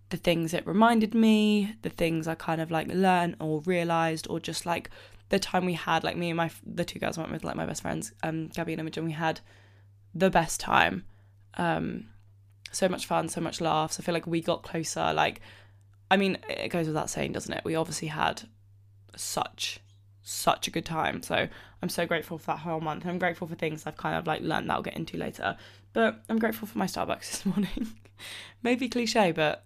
the 0.09 0.17
things 0.17 0.53
it 0.53 0.65
reminded 0.67 1.13
me, 1.13 1.75
the 1.81 1.89
things 1.89 2.27
I 2.27 2.35
kind 2.35 2.61
of 2.61 2.71
like 2.71 2.87
learned 2.87 3.37
or 3.39 3.61
realized, 3.61 4.27
or 4.29 4.39
just 4.39 4.65
like 4.65 4.89
the 5.29 5.39
time 5.39 5.65
we 5.65 5.73
had, 5.73 6.03
like 6.03 6.17
me 6.17 6.29
and 6.29 6.37
my 6.37 6.49
the 6.65 6.85
two 6.85 6.99
girls 6.99 7.17
I 7.17 7.21
went 7.21 7.33
with, 7.33 7.43
like 7.43 7.55
my 7.55 7.65
best 7.65 7.81
friends, 7.81 8.11
um, 8.23 8.47
Gabby 8.47 8.73
and 8.73 8.79
Imogen, 8.79 9.05
we 9.05 9.11
had 9.11 9.39
the 10.13 10.29
best 10.29 10.59
time. 10.59 11.05
Um, 11.55 12.07
so 12.71 12.87
much 12.87 13.05
fun, 13.05 13.29
so 13.29 13.41
much 13.41 13.61
laughs. 13.61 13.99
I 13.99 14.03
feel 14.03 14.13
like 14.13 14.27
we 14.27 14.41
got 14.41 14.63
closer. 14.63 15.13
Like, 15.13 15.41
I 16.11 16.17
mean, 16.17 16.37
it 16.47 16.69
goes 16.69 16.87
without 16.87 17.09
saying, 17.09 17.31
doesn't 17.31 17.53
it? 17.53 17.65
We 17.65 17.75
obviously 17.75 18.09
had 18.09 18.43
such 19.19 19.79
such 20.29 20.67
a 20.67 20.71
good 20.71 20.85
time. 20.85 21.23
So 21.23 21.47
I'm 21.81 21.89
so 21.89 22.05
grateful 22.05 22.37
for 22.37 22.47
that 22.47 22.59
whole 22.59 22.81
month. 22.81 23.05
I'm 23.05 23.17
grateful 23.17 23.47
for 23.47 23.55
things 23.55 23.83
I've 23.85 23.97
kind 23.97 24.15
of 24.15 24.27
like 24.27 24.41
learned 24.41 24.69
that 24.69 24.75
I'll 24.75 24.83
get 24.83 24.95
into 24.95 25.17
later. 25.17 25.57
But 25.93 26.21
I'm 26.29 26.37
grateful 26.37 26.67
for 26.67 26.77
my 26.77 26.85
Starbucks 26.85 27.19
this 27.31 27.45
morning. 27.45 27.95
Maybe 28.61 28.87
cliche, 28.89 29.31
but 29.31 29.63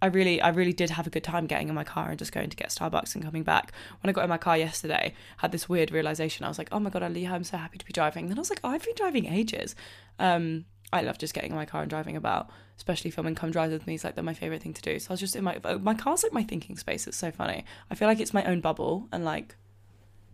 I 0.00 0.06
really, 0.06 0.40
I 0.40 0.50
really 0.50 0.72
did 0.72 0.90
have 0.90 1.08
a 1.08 1.10
good 1.10 1.24
time 1.24 1.46
getting 1.46 1.68
in 1.68 1.74
my 1.74 1.82
car 1.82 2.10
and 2.10 2.18
just 2.18 2.30
going 2.30 2.50
to 2.50 2.56
get 2.56 2.68
Starbucks 2.68 3.16
and 3.16 3.24
coming 3.24 3.42
back. 3.42 3.72
When 4.00 4.08
I 4.08 4.12
got 4.12 4.22
in 4.22 4.30
my 4.30 4.38
car 4.38 4.56
yesterday, 4.56 5.12
I 5.38 5.42
had 5.42 5.50
this 5.50 5.68
weird 5.68 5.90
realization. 5.90 6.44
I 6.44 6.48
was 6.48 6.58
like, 6.58 6.68
oh 6.70 6.78
my 6.78 6.90
god, 6.90 7.02
Aliha, 7.02 7.32
I'm 7.32 7.42
so 7.42 7.56
happy 7.56 7.78
to 7.78 7.84
be 7.84 7.92
driving. 7.92 8.28
Then 8.28 8.38
I 8.38 8.40
was 8.40 8.50
like, 8.50 8.60
oh, 8.62 8.68
I've 8.68 8.84
been 8.84 8.94
driving 8.94 9.26
ages. 9.26 9.74
Um, 10.20 10.66
I 10.92 11.02
love 11.02 11.18
just 11.18 11.34
getting 11.34 11.50
in 11.50 11.56
my 11.56 11.66
car 11.66 11.82
and 11.82 11.90
driving 11.90 12.16
about, 12.16 12.48
especially 12.76 13.10
filming 13.10 13.34
Come 13.34 13.50
Drive 13.50 13.70
with 13.70 13.86
me. 13.86 13.94
It's 13.94 14.04
like 14.04 14.14
they're 14.14 14.24
my 14.24 14.34
favorite 14.34 14.62
thing 14.62 14.72
to 14.74 14.82
do. 14.82 14.98
So 14.98 15.10
I 15.10 15.12
was 15.12 15.20
just 15.20 15.36
in 15.36 15.44
my 15.44 15.58
my 15.80 15.94
car's 15.94 16.22
like 16.22 16.32
my 16.32 16.42
thinking 16.42 16.76
space. 16.76 17.06
It's 17.06 17.16
so 17.16 17.30
funny. 17.30 17.64
I 17.90 17.94
feel 17.94 18.08
like 18.08 18.20
it's 18.20 18.32
my 18.32 18.44
own 18.44 18.60
bubble, 18.60 19.08
and 19.12 19.24
like 19.24 19.56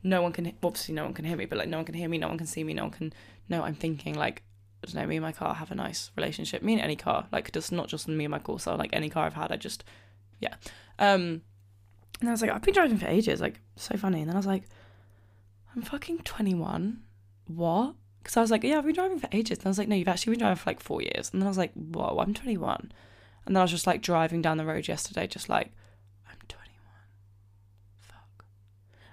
no 0.03 0.23
one 0.23 0.33
can 0.33 0.53
obviously 0.63 0.95
no 0.95 1.05
one 1.05 1.15
can 1.15 1.25
hear 1.25 1.37
me, 1.37 1.47
but 1.47 1.59
like 1.59 1.69
no 1.69 1.79
one 1.79 1.87
can 1.87 1.95
hear 1.95 2.09
me, 2.09 2.19
no 2.19 2.29
one 2.29 2.39
can 2.39 2.47
see 2.47 2.63
me, 2.63 2.75
no 2.75 2.85
one 2.85 2.93
can 2.93 3.13
know 3.49 3.63
I'm 3.63 3.75
thinking. 3.75 4.15
Like 4.15 4.43
I 4.83 4.87
don't 4.87 4.95
know, 4.95 5.07
me 5.07 5.17
and 5.17 5.25
my 5.25 5.33
car 5.33 5.55
have 5.55 5.71
a 5.73 5.75
nice 5.75 6.13
relationship. 6.17 6.63
Me 6.63 6.75
and 6.75 6.83
any 6.83 6.97
car, 6.97 7.27
like 7.33 7.51
just 7.53 7.73
not 7.73 7.89
just 7.89 8.07
me 8.07 8.25
and 8.25 8.31
my 8.31 8.39
Corsa, 8.39 8.79
like 8.79 8.91
any 8.93 9.11
car 9.11 9.27
I've 9.27 9.35
had, 9.35 9.51
I 9.51 9.57
just 9.57 9.83
yeah. 10.41 10.55
Um, 10.99 11.43
and 12.21 12.29
I 12.29 12.33
was 12.33 12.43
like, 12.43 12.51
I've 12.51 12.63
been 12.63 12.75
driving 12.75 12.99
for 12.99 13.07
ages, 13.07 13.41
like 13.41 13.61
so 13.77 13.97
funny. 13.97 14.21
And 14.21 14.29
then 14.29 14.37
I 14.37 14.39
was 14.39 14.47
like, 14.47 14.65
I'm 15.75 15.83
fucking 15.83 16.19
21. 16.19 17.03
What? 17.47 17.95
Because 18.25 18.39
I 18.39 18.41
was 18.41 18.51
like, 18.51 18.65
yeah, 18.65 18.79
I've 18.79 18.87
been 18.87 18.95
driving 18.95 19.19
for 19.19 19.29
ages. 19.33 19.59
And 19.59 19.67
I 19.67 19.69
was 19.69 19.77
like, 19.77 19.87
no, 19.87 19.95
you've 19.95 20.09
actually 20.09 20.31
been 20.31 20.41
driving 20.41 20.57
for 20.57 20.71
like 20.71 20.81
four 20.81 21.03
years. 21.03 21.29
And 21.31 21.43
then 21.43 21.47
I 21.47 21.51
was 21.51 21.59
like, 21.59 21.75
whoa, 21.75 22.17
I'm 22.19 22.33
21. 22.33 22.91
And 23.45 23.55
then 23.55 23.61
I 23.61 23.63
was 23.63 23.71
just 23.71 23.87
like 23.87 24.01
driving 24.01 24.41
down 24.41 24.57
the 24.57 24.65
road 24.65 24.89
yesterday, 24.89 25.27
just 25.27 25.51
like, 25.51 25.73
I'm 26.27 26.39
21. 26.49 26.73
Fuck. 28.01 28.47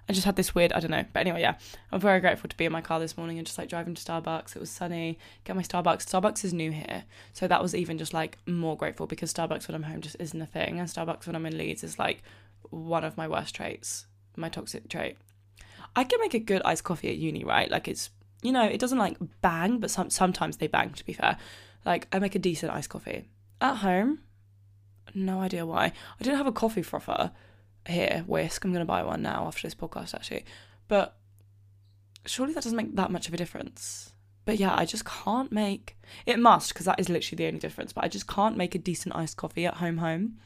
I 0.07 0.13
just 0.13 0.23
had 0.23 0.37
this 0.37 0.55
weird, 0.55 0.71
I 0.71 0.79
don't 0.79 0.91
know. 0.91 1.03
But 1.11 1.19
anyway, 1.19 1.41
yeah, 1.41 1.55
I'm 1.91 1.99
very 1.99 2.21
grateful 2.21 2.47
to 2.47 2.55
be 2.55 2.63
in 2.63 2.71
my 2.71 2.79
car 2.79 3.01
this 3.01 3.17
morning 3.17 3.37
and 3.37 3.45
just 3.45 3.57
like 3.57 3.67
driving 3.67 3.95
to 3.95 4.01
Starbucks. 4.01 4.55
It 4.55 4.59
was 4.59 4.69
sunny. 4.69 5.19
Get 5.43 5.57
my 5.57 5.61
Starbucks. 5.61 6.05
Starbucks 6.05 6.45
is 6.45 6.53
new 6.53 6.71
here. 6.71 7.03
So 7.33 7.49
that 7.49 7.61
was 7.61 7.75
even 7.75 7.97
just 7.97 8.13
like 8.13 8.37
more 8.47 8.77
grateful 8.77 9.07
because 9.07 9.33
Starbucks 9.33 9.67
when 9.67 9.75
I'm 9.75 9.83
home 9.83 9.99
just 9.99 10.15
isn't 10.21 10.41
a 10.41 10.45
thing. 10.45 10.79
And 10.79 10.87
Starbucks 10.87 11.27
when 11.27 11.35
I'm 11.35 11.45
in 11.45 11.57
Leeds 11.57 11.83
is 11.83 11.99
like 11.99 12.23
one 12.69 13.03
of 13.03 13.17
my 13.17 13.27
worst 13.27 13.55
traits, 13.55 14.05
my 14.37 14.47
toxic 14.47 14.87
trait. 14.87 15.17
I 15.97 16.05
can 16.05 16.21
make 16.21 16.33
a 16.33 16.39
good 16.39 16.61
iced 16.63 16.85
coffee 16.85 17.09
at 17.09 17.17
uni, 17.17 17.43
right? 17.43 17.69
Like 17.69 17.89
it's 17.89 18.09
you 18.41 18.51
know, 18.51 18.63
it 18.63 18.79
doesn't 18.79 18.97
like 18.97 19.17
bang, 19.41 19.79
but 19.79 19.91
some 19.91 20.09
sometimes 20.09 20.57
they 20.57 20.67
bang. 20.67 20.91
To 20.91 21.05
be 21.05 21.13
fair, 21.13 21.37
like 21.85 22.07
I 22.11 22.19
make 22.19 22.35
a 22.35 22.39
decent 22.39 22.71
iced 22.71 22.89
coffee 22.89 23.27
at 23.59 23.77
home. 23.77 24.19
No 25.13 25.41
idea 25.41 25.65
why. 25.65 25.85
I 25.85 26.23
didn't 26.23 26.37
have 26.37 26.47
a 26.47 26.51
coffee 26.51 26.81
frother 26.81 27.31
here. 27.87 28.23
Whisk. 28.27 28.63
I'm 28.63 28.73
gonna 28.73 28.85
buy 28.85 29.03
one 29.03 29.21
now 29.21 29.45
after 29.45 29.67
this 29.67 29.75
podcast, 29.75 30.13
actually. 30.13 30.45
But 30.87 31.17
surely 32.25 32.53
that 32.53 32.63
doesn't 32.63 32.77
make 32.77 32.95
that 32.95 33.11
much 33.11 33.27
of 33.27 33.33
a 33.33 33.37
difference. 33.37 34.13
But 34.45 34.57
yeah, 34.59 34.75
I 34.75 34.85
just 34.85 35.05
can't 35.05 35.51
make. 35.51 35.97
It 36.25 36.39
must 36.39 36.73
because 36.73 36.85
that 36.85 36.99
is 36.99 37.09
literally 37.09 37.37
the 37.37 37.47
only 37.47 37.59
difference. 37.59 37.93
But 37.93 38.03
I 38.03 38.07
just 38.07 38.27
can't 38.27 38.57
make 38.57 38.73
a 38.75 38.79
decent 38.79 39.15
iced 39.15 39.37
coffee 39.37 39.65
at 39.65 39.75
home. 39.75 39.97
Home. 39.97 40.37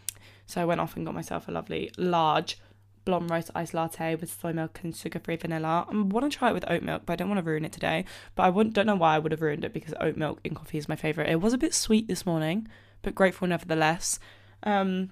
So 0.48 0.62
I 0.62 0.66
went 0.66 0.82
off 0.82 0.96
and 0.96 1.06
got 1.06 1.16
myself 1.16 1.48
a 1.48 1.52
lovely 1.52 1.92
large 1.98 2.60
blonde 3.06 3.30
roast 3.30 3.52
iced 3.56 3.74
latte 3.74 4.16
with 4.16 4.38
soy 4.42 4.52
milk 4.52 4.80
and 4.84 4.96
sugar 4.96 5.19
free 5.19 5.36
vanilla. 5.36 5.88
I 5.90 5.96
want 5.96 6.30
to 6.30 6.38
try 6.38 6.50
it 6.50 6.54
with 6.54 6.69
oat 6.69 6.84
milk, 6.84 7.04
but 7.06 7.13
I 7.13 7.16
don't 7.16 7.30
want 7.30 7.40
to 7.40 7.50
ruin 7.50 7.63
it 7.63 7.72
today. 7.72 8.06
But 8.36 8.44
I 8.44 8.50
wouldn't, 8.50 8.75
don't 8.75 8.88
know 8.88 8.96
why 8.96 9.16
I 9.16 9.19
would 9.19 9.31
have 9.31 9.42
ruined 9.42 9.63
it 9.63 9.74
because 9.74 9.94
oat 10.02 10.18
milk 10.18 10.40
in 10.44 10.56
coffee 10.56 10.78
is 10.78 10.90
my 10.90 10.96
favourite. 10.96 11.30
It 11.30 11.42
was 11.42 11.54
a 11.54 11.57
bit 11.57 11.74
sweet 11.74 12.07
this 12.07 12.25
morning, 12.25 12.68
but 13.02 13.16
grateful 13.16 13.48
nevertheless. 13.48 14.19
Um, 14.63 15.12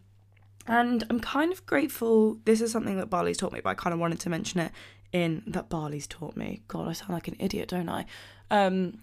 and 0.68 1.04
I'm 1.10 1.20
kind 1.20 1.52
of 1.52 1.66
grateful. 1.66 2.40
This 2.46 2.62
is 2.62 2.72
something 2.72 2.98
that 2.98 3.10
Bali's 3.10 3.38
taught 3.38 3.54
me, 3.54 3.62
but 3.64 3.70
I 3.70 3.76
kind 3.76 3.94
of 3.94 4.00
wanted 4.00 4.20
to 4.22 4.30
mention 4.30 4.60
it 4.60 4.72
in 5.12 5.44
that 5.48 5.70
Bali's 5.70 6.08
taught 6.08 6.36
me. 6.36 6.64
God, 6.68 6.88
I 6.88 6.94
sound 6.94 7.12
like 7.12 7.28
an 7.28 7.36
idiot, 7.40 7.70
don't 7.70 7.90
I? 7.90 8.06
Um, 8.50 9.00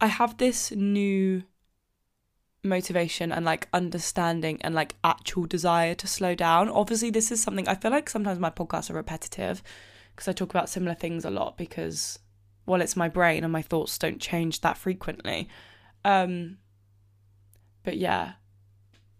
I 0.00 0.06
have 0.06 0.38
this 0.38 0.72
new 0.72 1.42
motivation 2.66 3.32
and 3.32 3.44
like 3.44 3.68
understanding 3.72 4.58
and 4.62 4.74
like 4.74 4.94
actual 5.04 5.46
desire 5.46 5.94
to 5.94 6.06
slow 6.06 6.34
down. 6.34 6.68
Obviously, 6.68 7.10
this 7.10 7.30
is 7.30 7.42
something 7.42 7.66
I 7.68 7.74
feel 7.74 7.90
like 7.90 8.08
sometimes 8.08 8.38
my 8.38 8.50
podcasts 8.50 8.90
are 8.90 8.94
repetitive 8.94 9.62
because 10.14 10.28
I 10.28 10.32
talk 10.32 10.50
about 10.50 10.68
similar 10.68 10.94
things 10.94 11.24
a 11.24 11.30
lot 11.30 11.56
because 11.56 12.18
well, 12.66 12.80
it's 12.80 12.96
my 12.96 13.08
brain 13.08 13.44
and 13.44 13.52
my 13.52 13.62
thoughts 13.62 13.98
don't 13.98 14.20
change 14.20 14.60
that 14.62 14.76
frequently. 14.76 15.48
Um 16.04 16.58
but 17.84 17.96
yeah. 17.96 18.32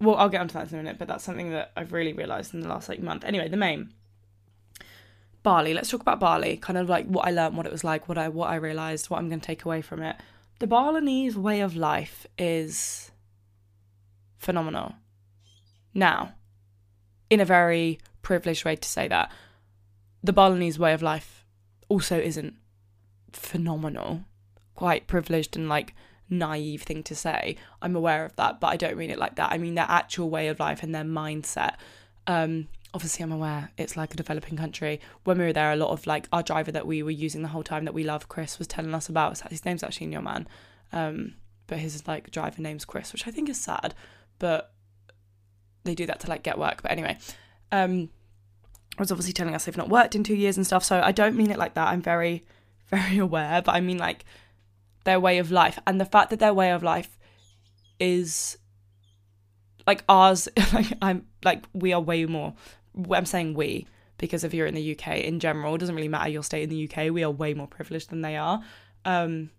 Well, 0.01 0.17
I'll 0.17 0.29
get 0.29 0.41
onto 0.41 0.55
that 0.55 0.71
in 0.71 0.75
a 0.75 0.83
minute, 0.83 0.99
but 0.99 1.09
that's 1.09 1.25
something 1.25 1.51
that 1.51 1.73
I've 1.77 1.93
really 1.93 2.13
realized 2.13 2.53
in 2.53 2.61
the 2.61 2.69
last 2.69 2.89
like 2.89 3.01
month. 3.01 3.25
Anyway, 3.25 3.49
the 3.49 3.57
main 3.57 3.93
Bali. 5.47 5.75
Let's 5.75 5.91
talk 5.91 6.01
about 6.01 6.19
Bali. 6.19 6.57
Kind 6.57 6.77
of 6.77 6.89
like 6.89 7.07
what 7.07 7.25
I 7.25 7.31
learned, 7.31 7.57
what 7.57 7.67
it 7.67 7.73
was 7.73 7.85
like, 7.85 8.09
what 8.09 8.19
I 8.19 8.29
what 8.29 8.51
I 8.51 8.57
realized, 8.57 9.11
what 9.11 9.19
I'm 9.19 9.29
going 9.29 9.39
to 9.39 9.47
take 9.47 9.65
away 9.65 9.81
from 9.81 10.03
it. 10.03 10.17
The 10.59 10.67
Balinese 10.67 11.37
way 11.37 11.61
of 11.61 11.77
life 11.77 12.27
is 12.37 13.13
phenomenal. 14.39 14.95
Now, 15.95 16.35
in 17.31 17.41
a 17.41 17.45
very 17.45 17.99
privileged 18.23 18.65
way 18.65 18.77
to 18.77 18.89
say 18.89 19.09
that, 19.09 19.31
the 20.23 20.33
Balinese 20.33 20.79
way 20.79 20.93
of 20.93 21.03
life 21.03 21.45
also 21.89 22.19
isn't 22.19 22.55
phenomenal. 23.33 24.25
Quite 24.75 25.07
privileged 25.07 25.57
and 25.57 25.69
like 25.69 25.95
naive 26.29 26.83
thing 26.83 27.03
to 27.05 27.15
say. 27.15 27.57
I'm 27.81 27.97
aware 27.97 28.25
of 28.25 28.37
that, 28.37 28.61
but 28.61 28.69
I 28.69 28.77
don't 28.77 28.97
mean 28.97 29.11
it 29.11 29.19
like 29.19 29.37
that. 29.37 29.53
I 29.53 29.59
mean 29.59 29.75
their 29.75 29.87
actual 29.89 30.29
way 30.31 30.49
of 30.49 30.61
life 30.61 30.83
and 30.83 30.95
their 30.95 31.05
mindset. 31.05 31.77
Um, 32.27 32.69
obviously, 32.93 33.23
I'm 33.23 33.33
aware 33.33 33.71
it's 33.79 33.97
like 33.97 34.13
a 34.13 34.17
developing 34.17 34.57
country. 34.57 35.01
When 35.25 35.39
we 35.39 35.45
were 35.45 35.53
there, 35.53 35.73
a 35.73 35.77
lot 35.77 35.91
of 35.91 36.07
like 36.07 36.29
our 36.33 36.43
driver 36.43 36.73
that 36.73 36.87
we 36.87 37.03
were 37.03 37.11
using 37.11 37.43
the 37.43 37.49
whole 37.49 37.63
time 37.63 37.85
that 37.85 37.95
we 37.95 38.05
love, 38.05 38.29
Chris, 38.29 38.59
was 38.59 38.67
telling 38.67 38.95
us 38.95 39.09
about. 39.09 39.41
His 39.51 39.65
name's 39.65 39.83
actually 39.83 40.09
Nyoman, 40.09 40.47
um, 40.93 41.35
but 41.67 41.79
his 41.79 42.07
like 42.07 42.31
driver 42.31 42.61
name's 42.61 42.85
Chris, 42.85 43.13
which 43.13 43.27
I 43.27 43.31
think 43.31 43.49
is 43.49 43.61
sad 43.61 43.95
but 44.39 44.73
they 45.85 45.95
do 45.95 46.07
that 46.07 46.21
to 46.21 46.29
like 46.29 46.43
get 46.43 46.59
work. 46.59 46.83
But 46.83 46.91
anyway, 46.91 47.19
um, 47.73 48.11
I 48.99 49.03
was 49.03 49.11
obviously 49.11 49.33
telling 49.33 49.55
us 49.55 49.65
they've 49.65 49.77
not 49.77 49.89
worked 49.89 50.15
in 50.15 50.25
two 50.25 50.35
years 50.35 50.57
and 50.57 50.67
stuff. 50.67 50.85
So 50.85 51.01
I 51.01 51.13
don't 51.13 51.37
mean 51.37 51.51
it 51.51 51.59
like 51.59 51.75
that. 51.75 51.89
I'm 51.89 52.03
very, 52.03 52.45
very 52.89 53.19
aware, 53.19 53.63
but 53.63 53.75
I 53.75 53.81
mean 53.81 53.99
like 53.99 54.25
their 55.05 55.21
way 55.21 55.39
of 55.39 55.51
life 55.51 55.79
and 55.87 56.01
the 56.01 56.05
fact 56.05 56.31
that 56.31 56.41
their 56.41 56.55
way 56.55 56.73
of 56.73 56.83
life 56.83 57.19
is 57.99 58.59
like 59.87 60.05
ours. 60.09 60.49
Like 60.73 60.93
I'm 61.01 61.27
like 61.45 61.65
we 61.73 61.93
are 61.93 62.01
way 62.01 62.27
more. 62.27 62.55
I'm 63.11 63.27
saying 63.27 63.55
we 63.55 63.87
because 64.19 64.45
if 64.45 64.55
you're 64.55 64.67
in 64.67 64.75
the 64.75 64.99
UK 64.99 65.19
in 65.19 65.41
general, 65.41 65.75
it 65.75 65.79
doesn't 65.79 65.95
really 65.95 66.09
matter 66.09 66.31
your 66.31 66.43
state 66.43 66.63
in 66.63 66.71
the 66.71 66.91
UK. 66.91 67.13
We 67.13 67.23
are 67.23 67.31
way 67.31 67.55
more 67.55 67.67
privileged 67.67 68.11
than 68.11 68.23
they 68.23 68.37
are. 68.37 68.63
Um, 69.05 69.51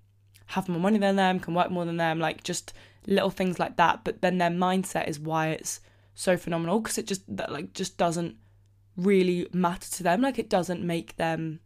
have 0.47 0.67
more 0.67 0.79
money 0.79 0.97
than 0.97 1.15
them, 1.15 1.39
can 1.39 1.53
work 1.53 1.69
more 1.69 1.85
than 1.85 1.97
them. 1.97 2.19
Like 2.19 2.43
just 2.43 2.73
little 3.07 3.29
things 3.29 3.59
like 3.59 3.77
that 3.77 4.03
but 4.03 4.21
then 4.21 4.37
their 4.37 4.49
mindset 4.49 5.07
is 5.07 5.19
why 5.19 5.47
it's 5.49 5.79
so 6.13 6.37
phenomenal 6.37 6.79
because 6.79 6.97
it 6.97 7.07
just 7.07 7.23
that 7.27 7.51
like 7.51 7.73
just 7.73 7.97
doesn't 7.97 8.35
really 8.95 9.47
matter 9.53 9.89
to 9.89 10.03
them 10.03 10.21
like 10.21 10.37
it 10.37 10.49
doesn't 10.49 10.83
make 10.83 11.15
them 11.17 11.59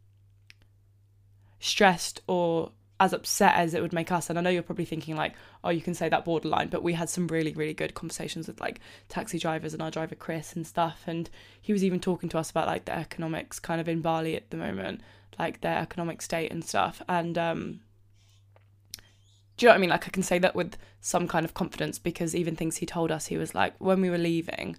stressed 1.60 2.22
or 2.28 2.72
as 3.02 3.14
upset 3.14 3.56
as 3.56 3.74
it 3.74 3.82
would 3.82 3.94
make 3.94 4.12
us. 4.12 4.30
And 4.30 4.38
I 4.38 4.44
know 4.44 4.52
you're 4.52 4.62
probably 4.62 4.86
thinking 4.86 5.16
like, 5.16 5.34
oh, 5.64 5.70
you 5.70 5.82
can 5.82 5.96
say 5.96 6.08
that 6.08 6.24
borderline, 6.24 6.68
but 6.68 6.84
we 6.84 6.94
had 6.94 7.10
some 7.10 7.28
really, 7.28 7.52
really 7.52 7.74
good 7.74 7.96
conversations 7.96 8.48
with 8.48 8.62
like 8.62 8.80
taxi 9.10 9.40
drivers 9.40 9.74
and 9.74 9.82
our 9.82 9.90
driver 9.90 10.14
Chris 10.14 10.54
and 10.54 10.68
stuff. 10.68 11.02
And 11.08 11.28
he 11.60 11.74
was 11.74 11.84
even 11.84 12.00
talking 12.00 12.30
to 12.30 12.38
us 12.38 12.52
about 12.52 12.68
like 12.68 12.86
the 12.86 12.96
economics 12.96 13.58
kind 13.58 13.82
of 13.82 13.90
in 13.90 14.02
Bali 14.02 14.36
at 14.36 14.52
the 14.52 14.58
moment, 14.58 15.02
like 15.40 15.62
their 15.62 15.80
economic 15.80 16.22
state 16.22 16.52
and 16.52 16.64
stuff. 16.64 17.02
And 17.10 17.40
um 17.40 17.80
do 19.62 19.66
you 19.66 19.68
know 19.68 19.74
what 19.74 19.78
I 19.78 19.82
mean? 19.82 19.90
Like 19.92 20.08
I 20.08 20.10
can 20.10 20.24
say 20.24 20.40
that 20.40 20.56
with 20.56 20.76
some 21.02 21.28
kind 21.28 21.46
of 21.46 21.54
confidence 21.54 22.00
because 22.00 22.36
even 22.36 22.56
things 22.56 22.78
he 22.78 22.88
told 22.88 23.12
us, 23.12 23.28
he 23.28 23.38
was 23.38 23.54
like, 23.54 23.76
when 23.78 24.02
we 24.02 24.10
were 24.10 24.18
leaving, 24.18 24.76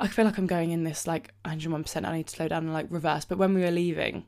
I 0.00 0.08
feel 0.08 0.24
like 0.24 0.38
I'm 0.38 0.46
going 0.46 0.70
in 0.70 0.84
this 0.84 1.06
like 1.06 1.34
101%. 1.44 2.08
I 2.08 2.16
need 2.16 2.26
to 2.28 2.34
slow 2.34 2.48
down 2.48 2.64
and 2.64 2.72
like 2.72 2.86
reverse. 2.88 3.26
But 3.26 3.36
when 3.36 3.52
we 3.52 3.60
were 3.60 3.70
leaving, 3.70 4.24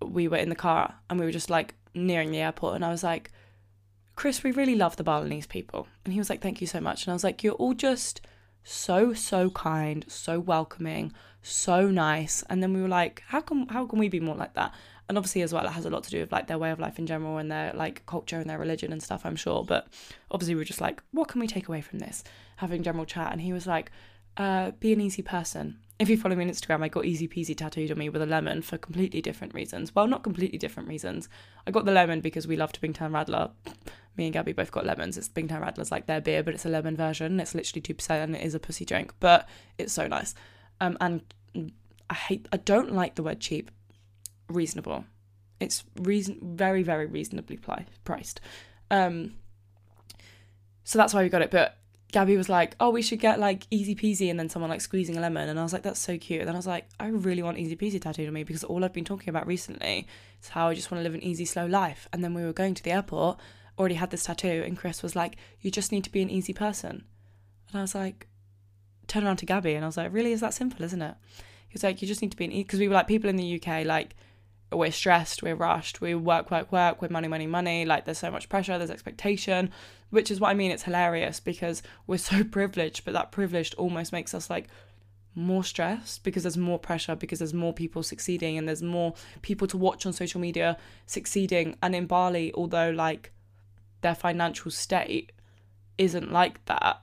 we 0.00 0.28
were 0.28 0.38
in 0.38 0.48
the 0.48 0.54
car 0.54 0.94
and 1.10 1.20
we 1.20 1.26
were 1.26 1.30
just 1.30 1.50
like 1.50 1.74
nearing 1.92 2.30
the 2.30 2.38
airport, 2.38 2.76
and 2.76 2.86
I 2.86 2.90
was 2.90 3.04
like, 3.04 3.32
Chris, 4.16 4.42
we 4.42 4.50
really 4.50 4.76
love 4.76 4.96
the 4.96 5.04
Balinese 5.04 5.46
people. 5.46 5.86
And 6.02 6.14
he 6.14 6.18
was 6.18 6.30
like, 6.30 6.40
thank 6.40 6.62
you 6.62 6.66
so 6.66 6.80
much. 6.80 7.04
And 7.04 7.10
I 7.10 7.14
was 7.14 7.24
like, 7.24 7.44
you're 7.44 7.52
all 7.52 7.74
just 7.74 8.22
so 8.64 9.12
so 9.12 9.50
kind, 9.50 10.06
so 10.08 10.40
welcoming, 10.40 11.12
so 11.42 11.90
nice. 11.90 12.42
And 12.48 12.62
then 12.62 12.72
we 12.72 12.80
were 12.80 12.88
like, 12.88 13.24
how 13.26 13.42
can 13.42 13.68
how 13.68 13.84
can 13.84 13.98
we 13.98 14.08
be 14.08 14.20
more 14.20 14.36
like 14.36 14.54
that? 14.54 14.72
And 15.08 15.16
obviously 15.16 15.42
as 15.42 15.54
well, 15.54 15.64
it 15.64 15.70
has 15.70 15.86
a 15.86 15.90
lot 15.90 16.04
to 16.04 16.10
do 16.10 16.20
with 16.20 16.32
like 16.32 16.48
their 16.48 16.58
way 16.58 16.70
of 16.70 16.78
life 16.78 16.98
in 16.98 17.06
general 17.06 17.38
and 17.38 17.50
their 17.50 17.72
like 17.72 18.04
culture 18.06 18.38
and 18.38 18.48
their 18.48 18.58
religion 18.58 18.92
and 18.92 19.02
stuff. 19.02 19.24
I'm 19.24 19.36
sure, 19.36 19.64
but 19.64 19.88
obviously 20.30 20.54
we 20.54 20.62
are 20.62 20.66
just 20.66 20.80
like, 20.80 21.02
what 21.12 21.28
can 21.28 21.40
we 21.40 21.46
take 21.46 21.68
away 21.68 21.80
from 21.80 21.98
this? 21.98 22.22
Having 22.56 22.82
general 22.82 23.06
chat, 23.06 23.32
and 23.32 23.40
he 23.40 23.52
was 23.52 23.66
like, 23.66 23.90
uh, 24.36 24.72
be 24.72 24.92
an 24.92 25.00
easy 25.00 25.22
person. 25.22 25.78
If 25.98 26.08
you 26.08 26.16
follow 26.16 26.36
me 26.36 26.44
on 26.44 26.50
Instagram, 26.50 26.84
I 26.84 26.88
got 26.88 27.06
easy 27.06 27.26
peasy 27.26 27.56
tattooed 27.56 27.90
on 27.90 27.98
me 27.98 28.08
with 28.08 28.22
a 28.22 28.26
lemon 28.26 28.62
for 28.62 28.78
completely 28.78 29.20
different 29.20 29.52
reasons. 29.52 29.92
Well, 29.92 30.06
not 30.06 30.22
completely 30.22 30.58
different 30.58 30.88
reasons. 30.88 31.28
I 31.66 31.72
got 31.72 31.86
the 31.86 31.92
lemon 31.92 32.20
because 32.20 32.46
we 32.46 32.56
love 32.56 32.70
to 32.72 32.80
Bintang 32.80 33.10
Radler. 33.10 33.50
Me 34.16 34.26
and 34.26 34.32
Gabby 34.32 34.52
both 34.52 34.70
got 34.70 34.86
lemons. 34.86 35.18
It's 35.18 35.28
Bintang 35.28 35.60
Radler's 35.60 35.90
like 35.90 36.06
their 36.06 36.20
beer, 36.20 36.44
but 36.44 36.54
it's 36.54 36.64
a 36.64 36.68
lemon 36.68 36.96
version. 36.96 37.40
It's 37.40 37.54
literally 37.54 37.82
2% 37.82 38.10
and 38.10 38.36
it 38.36 38.42
is 38.42 38.54
a 38.54 38.60
pussy 38.60 38.84
drink, 38.84 39.12
but 39.18 39.48
it's 39.76 39.92
so 39.92 40.06
nice. 40.06 40.34
Um, 40.80 40.96
and 41.00 41.22
I 42.08 42.14
hate, 42.14 42.46
I 42.52 42.58
don't 42.58 42.92
like 42.92 43.16
the 43.16 43.24
word 43.24 43.40
cheap. 43.40 43.72
Reasonable. 44.48 45.04
It's 45.60 45.84
reason 45.96 46.38
very, 46.42 46.82
very 46.82 47.06
reasonably 47.06 47.56
pli- 47.56 47.86
priced. 48.04 48.40
Um, 48.90 49.34
so 50.84 50.98
that's 50.98 51.12
why 51.12 51.22
we 51.22 51.28
got 51.28 51.42
it. 51.42 51.50
But 51.50 51.76
Gabby 52.12 52.36
was 52.36 52.48
like, 52.48 52.74
"Oh, 52.80 52.90
we 52.90 53.02
should 53.02 53.20
get 53.20 53.38
like 53.38 53.66
easy 53.70 53.94
peasy," 53.94 54.30
and 54.30 54.38
then 54.38 54.48
someone 54.48 54.70
like 54.70 54.80
squeezing 54.80 55.16
a 55.16 55.20
lemon, 55.20 55.48
and 55.48 55.58
I 55.58 55.62
was 55.62 55.72
like, 55.72 55.82
"That's 55.82 56.00
so 56.00 56.16
cute." 56.16 56.40
And 56.40 56.48
then 56.48 56.54
I 56.54 56.58
was 56.58 56.66
like, 56.66 56.88
"I 56.98 57.08
really 57.08 57.42
want 57.42 57.58
easy 57.58 57.76
peasy 57.76 58.00
tattooed 58.00 58.28
on 58.28 58.34
me 58.34 58.44
because 58.44 58.64
all 58.64 58.84
I've 58.84 58.92
been 58.92 59.04
talking 59.04 59.28
about 59.28 59.46
recently 59.46 60.06
is 60.42 60.48
how 60.48 60.68
I 60.68 60.74
just 60.74 60.90
want 60.90 61.00
to 61.00 61.02
live 61.02 61.14
an 61.14 61.22
easy, 61.22 61.44
slow 61.44 61.66
life." 61.66 62.08
And 62.12 62.24
then 62.24 62.34
we 62.34 62.44
were 62.44 62.52
going 62.52 62.74
to 62.74 62.82
the 62.82 62.92
airport, 62.92 63.38
already 63.78 63.96
had 63.96 64.10
this 64.10 64.24
tattoo, 64.24 64.62
and 64.64 64.78
Chris 64.78 65.02
was 65.02 65.14
like, 65.14 65.36
"You 65.60 65.70
just 65.70 65.92
need 65.92 66.04
to 66.04 66.12
be 66.12 66.22
an 66.22 66.30
easy 66.30 66.52
person," 66.52 67.04
and 67.68 67.78
I 67.78 67.82
was 67.82 67.94
like, 67.94 68.28
turn 69.08 69.24
around 69.24 69.38
to 69.38 69.46
Gabby, 69.46 69.74
and 69.74 69.84
I 69.84 69.88
was 69.88 69.96
like, 69.96 70.12
"Really? 70.12 70.32
Is 70.32 70.40
that 70.40 70.54
simple, 70.54 70.84
isn't 70.84 71.02
it?" 71.02 71.14
He 71.68 71.74
was 71.74 71.82
like, 71.82 72.00
"You 72.00 72.08
just 72.08 72.22
need 72.22 72.30
to 72.30 72.36
be 72.36 72.44
an 72.44 72.52
easy," 72.52 72.64
because 72.64 72.78
we 72.78 72.88
were 72.88 72.94
like 72.94 73.08
people 73.08 73.28
in 73.28 73.36
the 73.36 73.60
UK 73.60 73.84
like." 73.84 74.14
We're 74.70 74.92
stressed, 74.92 75.42
we're 75.42 75.54
rushed, 75.54 76.00
we 76.00 76.14
work, 76.14 76.50
work, 76.50 76.70
work, 76.70 77.00
with 77.00 77.10
money, 77.10 77.28
money, 77.28 77.46
money. 77.46 77.84
Like, 77.84 78.04
there's 78.04 78.18
so 78.18 78.30
much 78.30 78.48
pressure, 78.48 78.76
there's 78.76 78.90
expectation 78.90 79.70
which 80.10 80.30
is 80.30 80.40
what 80.40 80.50
I 80.50 80.54
mean. 80.54 80.70
It's 80.70 80.84
hilarious 80.84 81.40
because 81.40 81.82
we're 82.06 82.18
so 82.18 82.44
privileged, 82.50 83.04
but 83.04 83.14
that 83.14 83.32
privilege 83.32 83.74
almost 83.74 84.12
makes 84.12 84.34
us 84.34 84.50
like 84.50 84.68
more 85.34 85.62
stressed 85.62 86.24
because 86.24 86.42
there's 86.42 86.56
more 86.56 86.78
pressure, 86.78 87.14
because 87.14 87.38
there's 87.38 87.54
more 87.54 87.72
people 87.72 88.02
succeeding, 88.02 88.58
and 88.58 88.68
there's 88.68 88.82
more 88.82 89.14
people 89.42 89.66
to 89.68 89.76
watch 89.76 90.06
on 90.06 90.12
social 90.12 90.40
media 90.40 90.76
succeeding. 91.06 91.76
And 91.82 91.94
in 91.94 92.06
Bali, 92.06 92.52
although 92.54 92.90
like 92.90 93.32
their 94.00 94.14
financial 94.14 94.70
state 94.70 95.32
isn't 95.98 96.32
like 96.32 96.64
that, 96.66 97.02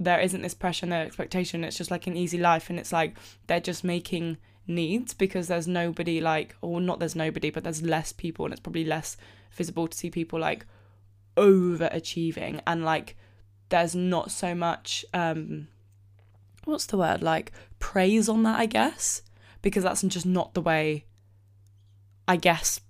there 0.00 0.20
isn't 0.20 0.42
this 0.42 0.54
pressure, 0.54 0.86
no 0.86 1.00
expectation. 1.00 1.64
It's 1.64 1.78
just 1.78 1.90
like 1.90 2.06
an 2.06 2.16
easy 2.16 2.38
life, 2.38 2.68
and 2.68 2.78
it's 2.78 2.92
like 2.92 3.16
they're 3.46 3.60
just 3.60 3.84
making 3.84 4.38
needs 4.66 5.14
because 5.14 5.48
there's 5.48 5.68
nobody 5.68 6.20
like, 6.20 6.56
or 6.60 6.80
not 6.80 6.98
there's 6.98 7.16
nobody, 7.16 7.50
but 7.50 7.64
there's 7.64 7.82
less 7.82 8.12
people, 8.12 8.44
and 8.44 8.52
it's 8.52 8.60
probably 8.60 8.84
less 8.84 9.16
visible 9.54 9.86
to 9.86 9.96
see 9.96 10.10
people 10.10 10.38
like 10.38 10.66
overachieving 11.36 12.60
and 12.66 12.84
like 12.84 13.16
there's 13.68 13.94
not 13.94 14.30
so 14.30 14.54
much 14.54 15.04
um 15.12 15.66
what's 16.64 16.86
the 16.86 16.96
word? 16.96 17.22
Like 17.22 17.52
praise 17.78 18.28
on 18.28 18.44
that 18.44 18.58
i 18.58 18.64
guess 18.64 19.20
because 19.60 19.82
that's 19.82 20.00
just 20.02 20.24
not 20.24 20.54
the 20.54 20.60
way 20.60 21.04
i 22.26 22.34
guess 22.36 22.80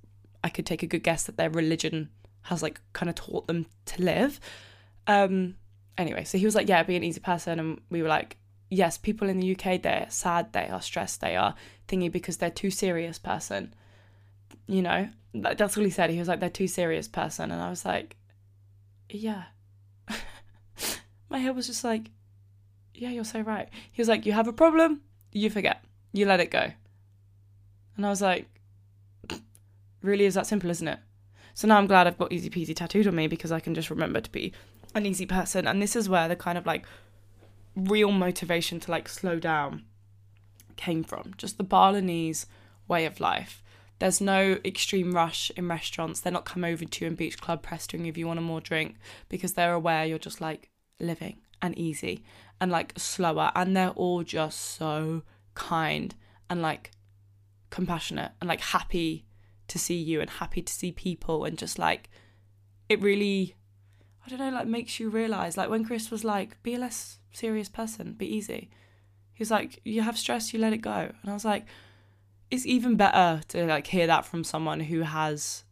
i 0.45 0.49
could 0.49 0.65
take 0.65 0.85
a 0.85 0.87
good 0.87 1.03
guess 1.03 1.25
that 1.25 1.37
their 1.37 1.51
religion 1.51 2.09
has 2.43 2.63
like 2.63 2.81
kind 2.93 3.09
of 3.09 3.17
taught 3.17 3.47
them 3.47 3.67
to 3.87 4.03
live. 4.03 4.39
Um 5.07 5.57
anyway 5.97 6.25
so 6.25 6.39
he 6.39 6.45
was 6.45 6.55
like 6.55 6.69
yeah 6.69 6.83
be 6.83 6.97
an 6.97 7.05
easy 7.05 7.21
person 7.21 7.59
and 7.59 7.81
we 7.91 8.03
were 8.03 8.09
like 8.09 8.37
yes 8.75 8.99
people 8.99 9.29
in 9.29 9.39
the 9.39 9.55
uk 9.55 9.83
they're 9.83 10.07
sad 10.09 10.53
they 10.53 10.69
are 10.69 10.83
stressed 10.83 11.21
they 11.21 11.37
are 11.37 11.55
thingy 11.89 12.11
because 12.11 12.37
they're 12.39 12.51
too 12.51 12.71
serious 12.71 13.19
person 13.19 13.75
you 14.67 14.83
know 14.83 15.09
that's 15.35 15.77
all 15.77 15.85
he 15.85 15.91
said 15.91 16.11
he 16.11 16.19
was 16.19 16.29
like 16.29 16.41
they're 16.41 16.49
too 16.51 16.69
serious 16.69 17.09
person 17.09 17.51
and 17.51 17.61
i 17.61 17.69
was 17.69 17.85
like 17.85 18.17
yeah. 19.09 19.45
My 21.29 21.39
head 21.39 21.57
was 21.57 21.67
just 21.67 21.85
like, 21.85 22.11
yeah, 22.95 23.11
you're 23.11 23.25
so 23.25 23.41
right. 23.41 23.69
He 23.93 24.01
was 24.01 24.09
like, 24.09 24.27
you 24.27 24.33
have 24.33 24.49
a 24.49 24.53
problem, 24.53 25.03
you 25.33 25.51
forget, 25.51 25.85
you 26.13 26.27
let 26.27 26.41
it 26.41 26.51
go. 26.51 26.71
And 27.97 28.07
I 28.07 28.11
was 28.11 28.23
like, 28.23 28.49
really 30.03 30.25
is 30.25 30.35
that 30.35 30.47
simple, 30.47 30.71
isn't 30.71 30.89
it? 30.89 30.99
So 31.55 31.69
now 31.69 31.79
I'm 31.79 31.87
glad 31.87 32.07
I've 32.07 32.19
got 32.19 32.33
easy 32.33 32.51
peasy 32.51 32.75
tattooed 32.75 33.07
on 33.07 33.15
me 33.15 33.29
because 33.29 33.53
I 33.53 33.61
can 33.61 33.75
just 33.75 33.91
remember 33.91 34.21
to 34.21 34.31
be 34.31 34.53
an 34.95 35.07
easy 35.07 35.27
person. 35.27 35.67
And 35.69 35.81
this 35.81 35.95
is 35.95 36.09
where 36.09 36.29
the 36.29 36.37
kind 36.37 36.59
of 36.59 36.67
like 36.67 36.85
real 37.77 38.11
motivation 38.11 38.81
to 38.81 38.91
like 38.91 39.09
slow 39.09 39.39
down 39.39 39.85
came 40.77 41.05
from. 41.05 41.35
Just 41.37 41.59
the 41.59 41.65
Balinese 41.65 42.47
way 42.89 43.07
of 43.07 43.21
life. 43.21 43.63
There's 43.99 44.21
no 44.21 44.59
extreme 44.65 45.13
rush 45.13 45.51
in 45.57 45.69
restaurants. 45.69 46.21
They're 46.21 46.33
not 46.33 46.45
come 46.45 46.65
over 46.65 46.85
to 46.85 47.05
you 47.05 47.09
in 47.09 47.15
beach 47.15 47.41
club 47.41 47.63
pestering 47.63 48.07
if 48.07 48.19
you 48.19 48.27
want 48.27 48.39
a 48.39 48.43
more 48.43 48.61
drink 48.61 48.97
because 49.29 49.55
they're 49.55 49.73
aware 49.73 50.05
you're 50.05 50.19
just 50.19 50.41
like 50.41 50.71
living 51.01 51.41
and 51.63 51.79
easy 51.79 52.25
and 52.61 52.71
like 52.71 52.93
slower. 52.97 53.53
And 53.55 53.77
they're 53.77 53.91
all 53.91 54.23
just 54.23 54.61
so 54.61 55.23
kind 55.55 56.15
and 56.51 56.61
like 56.61 56.91
compassionate 57.71 58.33
and 58.41 58.49
like 58.49 58.61
happy 58.61 59.27
to 59.69 59.79
see 59.79 59.97
you 59.97 60.21
and 60.21 60.29
happy 60.29 60.61
to 60.61 60.73
see 60.73 60.93
people 60.93 61.45
and 61.45 61.57
just 61.57 61.79
like 61.79 62.11
it 62.89 63.01
really 63.01 63.55
I 64.27 64.31
don't 64.31 64.39
know, 64.39 64.51
like 64.51 64.67
makes 64.67 64.99
you 64.99 65.11
realise 65.11 65.57
like 65.57 65.69
when 65.69 65.85
Chris 65.85 66.11
was 66.11 66.25
like, 66.25 66.63
be 66.63 66.75
a 66.75 66.79
less 66.79 67.19
serious 67.33 67.69
person, 67.69 68.13
be 68.13 68.27
easy. 68.27 68.71
He 69.35 69.43
was 69.43 69.51
like, 69.51 69.81
You 69.85 70.03
have 70.03 70.17
stress, 70.17 70.53
you 70.53 70.61
let 70.61 70.73
it 70.73 70.79
go. 70.79 71.11
And 71.23 71.31
I 71.31 71.35
was 71.35 71.45
like, 71.45 71.67
it's 72.51 72.67
even 72.67 72.97
better 72.97 73.41
to 73.49 73.67
like 73.67 73.87
hear 73.87 74.07
that 74.07 74.25
from 74.25 74.45
someone 74.45 74.81
who 74.81 75.03
has 75.03 75.65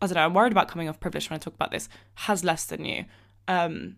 I 0.00 0.06
don't 0.06 0.14
know, 0.14 0.24
I'm 0.24 0.34
worried 0.34 0.52
about 0.52 0.68
coming 0.68 0.88
off 0.88 1.00
privileged 1.00 1.30
when 1.30 1.36
I 1.36 1.38
talk 1.38 1.54
about 1.54 1.70
this, 1.70 1.88
has 2.14 2.44
less 2.44 2.64
than 2.64 2.84
you. 2.84 3.04
Um, 3.48 3.96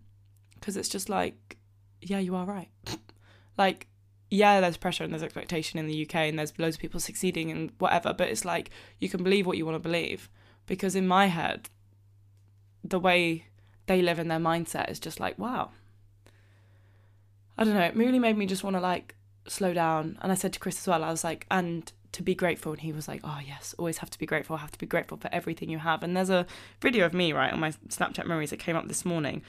because 0.54 0.76
it's 0.76 0.88
just 0.88 1.08
like, 1.08 1.56
yeah, 2.00 2.18
you 2.18 2.34
are 2.36 2.44
right. 2.44 2.68
like, 3.58 3.86
yeah, 4.30 4.60
there's 4.60 4.76
pressure 4.76 5.04
and 5.04 5.12
there's 5.12 5.22
expectation 5.22 5.78
in 5.78 5.86
the 5.86 6.02
UK 6.06 6.14
and 6.16 6.38
there's 6.38 6.58
loads 6.58 6.76
of 6.76 6.80
people 6.80 7.00
succeeding 7.00 7.50
and 7.50 7.72
whatever, 7.78 8.14
but 8.14 8.28
it's 8.28 8.44
like 8.44 8.70
you 8.98 9.08
can 9.08 9.22
believe 9.22 9.46
what 9.46 9.56
you 9.56 9.66
want 9.66 9.74
to 9.74 9.80
believe. 9.80 10.30
Because 10.66 10.94
in 10.94 11.08
my 11.08 11.26
head, 11.26 11.68
the 12.84 13.00
way 13.00 13.46
they 13.90 14.02
live 14.02 14.20
in 14.20 14.28
their 14.28 14.38
mindset 14.38 14.88
is 14.88 15.00
just 15.00 15.18
like, 15.18 15.36
wow. 15.36 15.70
I 17.58 17.64
don't 17.64 17.74
know, 17.74 17.80
it 17.80 17.96
really 17.96 18.20
made 18.20 18.38
me 18.38 18.46
just 18.46 18.62
want 18.62 18.76
to 18.76 18.80
like 18.80 19.16
slow 19.48 19.74
down. 19.74 20.16
And 20.22 20.30
I 20.30 20.36
said 20.36 20.52
to 20.52 20.60
Chris 20.60 20.78
as 20.78 20.86
well, 20.86 21.02
I 21.02 21.10
was 21.10 21.24
like, 21.24 21.44
and 21.50 21.90
to 22.12 22.22
be 22.22 22.36
grateful. 22.36 22.70
And 22.70 22.80
he 22.80 22.92
was 22.92 23.08
like, 23.08 23.20
oh, 23.24 23.40
yes, 23.44 23.74
always 23.78 23.98
have 23.98 24.08
to 24.10 24.18
be 24.18 24.26
grateful. 24.26 24.56
have 24.58 24.70
to 24.70 24.78
be 24.78 24.86
grateful 24.86 25.18
for 25.18 25.28
everything 25.32 25.70
you 25.70 25.78
have. 25.78 26.04
And 26.04 26.16
there's 26.16 26.30
a 26.30 26.46
video 26.80 27.04
of 27.04 27.12
me, 27.12 27.32
right, 27.32 27.52
on 27.52 27.58
my 27.58 27.72
Snapchat 27.88 28.26
memories 28.26 28.50
that 28.50 28.60
came 28.60 28.76
up 28.76 28.86
this 28.86 29.04
morning. 29.04 29.42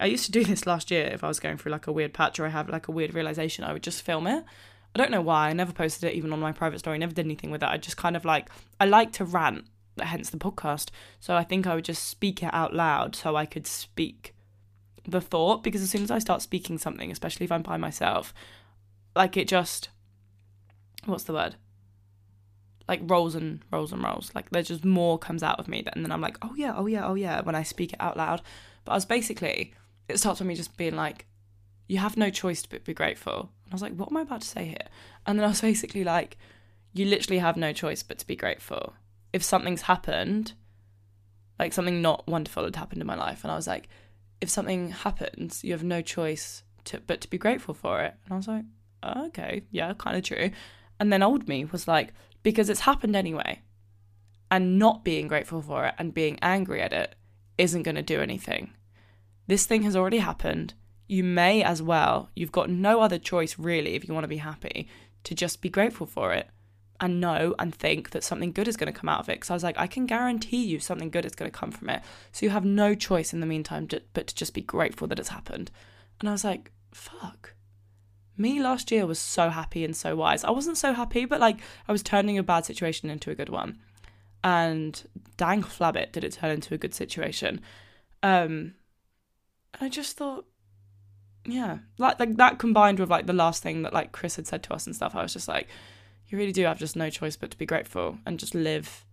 I 0.00 0.06
used 0.06 0.26
to 0.26 0.32
do 0.32 0.42
this 0.42 0.66
last 0.66 0.90
year 0.90 1.08
if 1.12 1.22
I 1.22 1.28
was 1.28 1.38
going 1.38 1.56
through 1.56 1.70
like 1.70 1.86
a 1.86 1.92
weird 1.92 2.12
patch 2.12 2.40
or 2.40 2.46
I 2.46 2.48
have 2.48 2.68
like 2.68 2.88
a 2.88 2.92
weird 2.92 3.14
realization, 3.14 3.62
I 3.62 3.72
would 3.72 3.84
just 3.84 4.02
film 4.02 4.26
it. 4.26 4.44
I 4.92 4.98
don't 4.98 5.12
know 5.12 5.22
why. 5.22 5.50
I 5.50 5.52
never 5.52 5.72
posted 5.72 6.10
it 6.10 6.16
even 6.16 6.32
on 6.32 6.40
my 6.40 6.50
private 6.50 6.80
story, 6.80 6.98
never 6.98 7.14
did 7.14 7.26
anything 7.26 7.52
with 7.52 7.62
it. 7.62 7.68
I 7.68 7.76
just 7.76 7.96
kind 7.96 8.16
of 8.16 8.24
like, 8.24 8.50
I 8.80 8.86
like 8.86 9.12
to 9.12 9.24
rant, 9.24 9.66
hence 10.00 10.30
the 10.30 10.38
podcast. 10.38 10.90
So 11.20 11.36
I 11.36 11.44
think 11.44 11.66
I 11.66 11.74
would 11.74 11.84
just 11.84 12.08
speak 12.08 12.42
it 12.42 12.50
out 12.52 12.74
loud 12.74 13.14
so 13.14 13.36
I 13.36 13.46
could 13.46 13.66
speak 13.66 14.34
the 15.06 15.20
thought 15.20 15.62
because 15.62 15.82
as 15.82 15.90
soon 15.90 16.02
as 16.02 16.10
I 16.10 16.18
start 16.18 16.42
speaking 16.42 16.78
something, 16.78 17.10
especially 17.10 17.44
if 17.44 17.52
I'm 17.52 17.62
by 17.62 17.76
myself, 17.76 18.32
like 19.14 19.36
it 19.36 19.48
just 19.48 19.90
what's 21.04 21.24
the 21.24 21.32
word? 21.32 21.56
Like 22.88 23.00
rolls 23.04 23.34
and 23.34 23.60
rolls 23.70 23.92
and 23.92 24.02
rolls. 24.02 24.30
Like 24.34 24.50
there's 24.50 24.68
just 24.68 24.84
more 24.84 25.18
comes 25.18 25.42
out 25.42 25.58
of 25.58 25.68
me 25.68 25.84
and 25.92 26.04
then 26.04 26.12
i'm 26.12 26.20
like 26.20 26.36
oh 26.42 26.54
yeah 26.56 26.74
oh 26.76 26.86
yeah 26.86 27.06
oh 27.06 27.14
yeah 27.14 27.40
when 27.42 27.54
i 27.54 27.62
speak 27.62 27.92
it 27.92 28.00
out 28.00 28.16
loud. 28.16 28.42
But 28.84 28.92
i 28.92 28.94
was 28.94 29.04
basically 29.04 29.74
it 30.08 30.18
starts 30.18 30.40
with 30.40 30.48
me 30.48 30.54
just 30.54 30.76
being 30.76 30.96
like 30.96 31.26
you 31.86 31.98
have 31.98 32.16
no 32.16 32.30
choice 32.30 32.62
to 32.62 32.80
be 32.80 32.94
grateful. 32.94 33.50
And 33.64 33.72
i 33.72 33.74
was 33.74 33.82
like 33.82 33.94
what 33.94 34.10
am 34.10 34.16
i 34.16 34.22
about 34.22 34.42
to 34.42 34.48
say 34.48 34.64
here? 34.66 34.88
And 35.26 35.38
then 35.38 35.44
i 35.44 35.48
was 35.48 35.60
basically 35.60 36.04
like 36.04 36.36
you 36.92 37.04
literally 37.06 37.38
have 37.38 37.56
no 37.56 37.72
choice 37.72 38.02
but 38.02 38.18
to 38.18 38.26
be 38.26 38.36
grateful 38.36 38.94
if 39.34 39.42
something's 39.42 39.82
happened 39.82 40.54
like 41.58 41.72
something 41.72 42.02
not 42.02 42.26
wonderful 42.26 42.64
had 42.64 42.76
happened 42.76 43.00
in 43.00 43.06
my 43.06 43.14
life, 43.14 43.44
and 43.44 43.52
I 43.52 43.56
was 43.56 43.66
like, 43.66 43.88
if 44.40 44.50
something 44.50 44.90
happens, 44.90 45.62
you 45.62 45.72
have 45.72 45.84
no 45.84 46.02
choice 46.02 46.62
to 46.84 47.00
but 47.00 47.20
to 47.20 47.30
be 47.30 47.38
grateful 47.38 47.74
for 47.74 48.02
it. 48.02 48.14
And 48.24 48.32
I 48.32 48.36
was 48.36 48.48
like, 48.48 48.64
oh, 49.02 49.26
okay, 49.26 49.62
yeah, 49.70 49.92
kind 49.94 50.16
of 50.16 50.24
true. 50.24 50.50
And 50.98 51.12
then 51.12 51.22
old 51.22 51.48
me 51.48 51.64
was 51.64 51.86
like, 51.86 52.12
because 52.42 52.68
it's 52.68 52.80
happened 52.80 53.16
anyway, 53.16 53.62
and 54.50 54.78
not 54.78 55.04
being 55.04 55.28
grateful 55.28 55.62
for 55.62 55.86
it 55.86 55.94
and 55.98 56.14
being 56.14 56.38
angry 56.42 56.82
at 56.82 56.92
it 56.92 57.14
isn't 57.56 57.84
going 57.84 57.94
to 57.94 58.02
do 58.02 58.20
anything. 58.20 58.72
This 59.46 59.66
thing 59.66 59.82
has 59.82 59.96
already 59.96 60.18
happened. 60.18 60.74
You 61.06 61.22
may 61.22 61.62
as 61.62 61.82
well, 61.82 62.30
you've 62.34 62.52
got 62.52 62.70
no 62.70 63.00
other 63.00 63.18
choice 63.18 63.58
really 63.58 63.94
if 63.94 64.08
you 64.08 64.14
want 64.14 64.24
to 64.24 64.28
be 64.28 64.38
happy 64.38 64.88
to 65.24 65.34
just 65.34 65.62
be 65.62 65.68
grateful 65.68 66.06
for 66.06 66.32
it 66.32 66.48
and 67.00 67.20
know 67.20 67.54
and 67.58 67.74
think 67.74 68.10
that 68.10 68.24
something 68.24 68.52
good 68.52 68.68
is 68.68 68.76
going 68.76 68.92
to 68.92 68.98
come 68.98 69.08
out 69.08 69.20
of 69.20 69.28
it. 69.28 69.36
Because 69.36 69.50
I 69.50 69.54
was 69.54 69.64
like, 69.64 69.78
I 69.78 69.86
can 69.86 70.06
guarantee 70.06 70.64
you 70.64 70.78
something 70.78 71.10
good 71.10 71.24
is 71.24 71.34
going 71.34 71.50
to 71.50 71.58
come 71.58 71.70
from 71.70 71.90
it. 71.90 72.02
So 72.32 72.46
you 72.46 72.50
have 72.50 72.64
no 72.64 72.94
choice 72.94 73.32
in 73.32 73.40
the 73.40 73.46
meantime 73.46 73.88
but 74.12 74.26
to 74.26 74.34
just 74.34 74.54
be 74.54 74.60
grateful 74.60 75.08
that 75.08 75.18
it's 75.18 75.28
happened. 75.28 75.70
And 76.20 76.28
I 76.28 76.32
was 76.32 76.44
like, 76.44 76.70
fuck. 76.92 77.54
Me 78.36 78.60
last 78.60 78.90
year 78.90 79.06
was 79.06 79.18
so 79.18 79.50
happy 79.50 79.84
and 79.84 79.96
so 79.96 80.16
wise. 80.16 80.44
I 80.44 80.50
wasn't 80.50 80.78
so 80.78 80.92
happy, 80.92 81.24
but 81.24 81.40
like 81.40 81.60
I 81.88 81.92
was 81.92 82.02
turning 82.02 82.38
a 82.38 82.42
bad 82.42 82.64
situation 82.64 83.10
into 83.10 83.30
a 83.30 83.34
good 83.34 83.48
one. 83.48 83.78
And 84.42 85.02
dang 85.36 85.62
flabbit 85.62 86.12
did 86.12 86.24
it 86.24 86.34
turn 86.34 86.50
into 86.50 86.74
a 86.74 86.78
good 86.78 86.94
situation. 86.94 87.60
Um 88.22 88.74
I 89.80 89.88
just 89.88 90.16
thought 90.16 90.46
yeah, 91.46 91.78
like 91.98 92.18
like 92.18 92.36
that 92.36 92.58
combined 92.58 92.98
with 92.98 93.10
like 93.10 93.26
the 93.26 93.32
last 93.32 93.62
thing 93.62 93.82
that 93.82 93.92
like 93.92 94.12
Chris 94.12 94.36
had 94.36 94.46
said 94.46 94.62
to 94.64 94.74
us 94.74 94.86
and 94.86 94.96
stuff, 94.96 95.14
I 95.14 95.22
was 95.22 95.32
just 95.32 95.48
like, 95.48 95.68
you 96.28 96.38
really 96.38 96.52
do 96.52 96.64
have 96.64 96.78
just 96.78 96.96
no 96.96 97.10
choice 97.10 97.36
but 97.36 97.50
to 97.50 97.58
be 97.58 97.66
grateful 97.66 98.18
and 98.26 98.38
just 98.38 98.54
live 98.54 99.04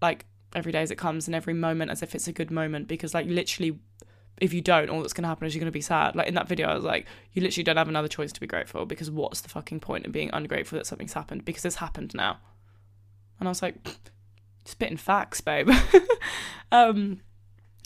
like 0.00 0.26
every 0.54 0.72
day 0.72 0.82
as 0.82 0.90
it 0.90 0.96
comes 0.96 1.26
and 1.26 1.34
every 1.34 1.54
moment 1.54 1.90
as 1.90 2.02
if 2.02 2.14
it's 2.14 2.28
a 2.28 2.32
good 2.32 2.50
moment 2.50 2.88
because 2.88 3.14
like 3.14 3.26
literally 3.26 3.78
if 4.40 4.52
you 4.52 4.60
don't 4.60 4.88
all 4.88 5.00
that's 5.00 5.12
going 5.12 5.22
to 5.22 5.28
happen 5.28 5.46
is 5.46 5.54
you're 5.54 5.60
going 5.60 5.66
to 5.66 5.72
be 5.72 5.80
sad. 5.80 6.14
Like 6.14 6.28
in 6.28 6.34
that 6.34 6.48
video 6.48 6.68
i 6.68 6.74
was 6.74 6.84
like 6.84 7.06
you 7.32 7.42
literally 7.42 7.64
don't 7.64 7.76
have 7.76 7.88
another 7.88 8.08
choice 8.08 8.32
to 8.32 8.40
be 8.40 8.46
grateful 8.46 8.86
because 8.86 9.10
what's 9.10 9.40
the 9.40 9.48
fucking 9.48 9.80
point 9.80 10.06
in 10.06 10.12
being 10.12 10.30
ungrateful 10.32 10.78
that 10.78 10.86
something's 10.86 11.12
happened? 11.12 11.44
Because 11.44 11.64
it's 11.64 11.76
happened 11.76 12.14
now. 12.14 12.38
And 13.38 13.48
i 13.48 13.50
was 13.50 13.62
like 13.62 13.76
spitting 14.64 14.96
facts 14.96 15.40
babe. 15.40 15.70
Um 16.70 17.20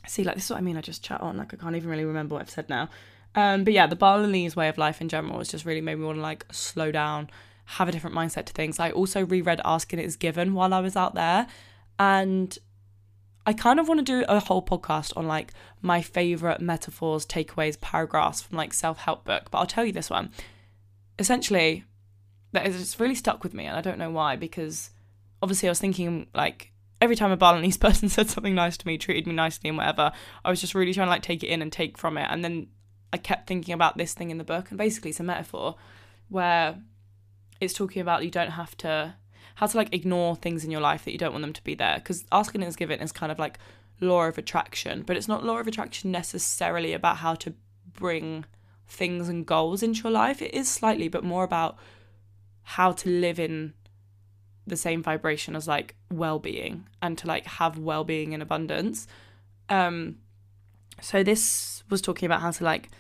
see 0.08 0.25
like 0.25 0.34
this 0.34 0.46
is 0.46 0.50
what 0.50 0.56
i 0.56 0.61
mean 0.61 0.76
i 0.76 0.80
just 0.80 1.04
chat 1.04 1.20
on 1.20 1.37
like 1.37 1.54
i 1.54 1.56
can't 1.56 1.76
even 1.76 1.88
really 1.88 2.04
remember 2.04 2.34
what 2.34 2.42
i've 2.42 2.50
said 2.50 2.68
now. 2.68 2.88
Um 3.37 3.62
but 3.62 3.72
yeah 3.72 3.87
the 3.87 3.96
balinese 3.96 4.56
way 4.56 4.68
of 4.68 4.76
life 4.76 5.00
in 5.00 5.08
general 5.08 5.38
has 5.38 5.49
just 5.49 5.64
really 5.64 5.80
made 5.80 5.94
me 5.94 6.04
want 6.04 6.18
to 6.18 6.22
like 6.22 6.44
slow 6.50 6.90
down 6.90 7.30
have 7.64 7.88
a 7.88 7.92
different 7.92 8.16
mindset 8.16 8.47
to 8.47 8.52
things. 8.52 8.78
I 8.78 8.90
also 8.90 9.25
reread 9.25 9.61
Asking 9.64 9.99
Is 9.99 10.16
Given 10.16 10.54
while 10.54 10.75
I 10.75 10.81
was 10.81 10.97
out 10.97 11.14
there. 11.14 11.47
And 11.99 12.57
I 13.45 13.52
kind 13.52 13.81
of 13.81 13.88
want 13.88 13.99
to 13.99 14.04
do 14.04 14.25
a 14.28 14.40
whole 14.40 14.62
podcast 14.62 15.16
on 15.16 15.26
like 15.26 15.52
my 15.81 16.00
favorite 16.00 16.61
metaphors, 16.61 17.26
takeaways, 17.26 17.81
paragraphs 17.81 18.40
from 18.40 18.57
like 18.57 18.73
self 18.73 18.99
help 18.99 19.25
book. 19.25 19.50
But 19.50 19.59
I'll 19.59 19.66
tell 19.66 19.85
you 19.85 19.92
this 19.92 20.11
one. 20.11 20.31
Essentially, 21.19 21.85
that 22.52 22.66
is 22.66 22.81
it's 22.81 23.00
really 23.00 23.14
stuck 23.14 23.42
with 23.42 23.54
me, 23.54 23.66
and 23.66 23.76
I 23.76 23.81
don't 23.81 23.99
know 23.99 24.11
why. 24.11 24.37
Because 24.37 24.90
obviously, 25.42 25.69
I 25.69 25.73
was 25.73 25.81
thinking 25.81 26.28
like 26.35 26.73
every 27.00 27.16
time 27.16 27.33
a 27.33 27.37
Balinese 27.37 27.76
person 27.78 28.09
said 28.09 28.31
something 28.31 28.54
nice 28.54 28.76
to 28.76 28.87
me, 28.87 28.97
treated 28.97 29.26
me 29.26 29.35
nicely, 29.35 29.69
and 29.69 29.78
whatever, 29.78 30.12
I 30.45 30.50
was 30.50 30.61
just 30.61 30.75
really 30.75 30.95
trying 30.95 31.09
to 31.09 31.12
like 31.12 31.23
take 31.23 31.42
it 31.42 31.49
in 31.49 31.62
and 31.62 31.73
take 31.73 31.99
from 31.99 32.19
it. 32.19 32.28
And 32.31 32.45
then 32.45 32.69
I 33.12 33.16
kept 33.16 33.49
thinking 33.49 33.75
about 33.75 33.99
this 33.99 34.14
thing 34.14 34.31
in 34.31 34.38
the 34.38 34.45
book, 34.45 34.71
and 34.71 34.78
basically, 34.78 35.11
it's 35.11 35.21
a 35.21 35.25
metaphor 35.25 35.76
where 36.28 36.78
it's 37.62 37.73
talking 37.73 38.02
about 38.02 38.25
you 38.25 38.31
don't 38.31 38.50
have 38.50 38.76
to 38.76 39.14
how 39.54 39.66
to 39.66 39.76
like 39.76 39.95
ignore 39.95 40.35
things 40.35 40.64
in 40.64 40.71
your 40.71 40.81
life 40.81 41.04
that 41.04 41.12
you 41.12 41.19
don't 41.19 41.33
want 41.33 41.42
them 41.42 41.52
to 41.52 41.64
be 41.64 41.75
there 41.75 41.97
because 41.97 42.25
asking 42.33 42.62
is 42.62 42.76
given 42.76 43.00
is 43.00 43.12
kind 43.12 43.31
of 43.31 43.38
like 43.38 43.59
law 44.00 44.25
of 44.25 44.37
attraction 44.37 45.02
but 45.02 45.16
it's 45.16 45.28
not 45.28 45.45
law 45.45 45.59
of 45.59 45.66
attraction 45.69 46.11
necessarily 46.11 46.92
about 46.92 47.19
how 47.19 47.35
to 47.35 47.54
bring 47.92 48.45
things 48.92 49.28
and 49.28 49.47
goals 49.47 49.83
into 49.83 50.02
your 50.02 50.12
life. 50.12 50.42
It 50.42 50.54
is 50.54 50.69
slightly 50.69 51.09
but 51.09 51.25
more 51.25 51.45
about 51.45 51.78
how 52.62 52.92
to 52.92 53.09
live 53.09 53.38
in 53.38 53.75
the 54.66 54.76
same 54.76 55.02
vibration 55.02 55.56
as 55.56 55.67
like 55.67 55.97
well-being 56.10 56.86
and 57.00 57.19
to 57.19 57.26
like 57.26 57.47
have 57.47 57.78
well-being 57.78 58.32
in 58.32 58.43
abundance. 58.43 59.06
Um 59.69 60.19
so 61.00 61.23
this 61.23 61.82
was 61.89 62.00
talking 62.00 62.26
about 62.26 62.41
how 62.41 62.50
to 62.50 62.65
like 62.65 62.91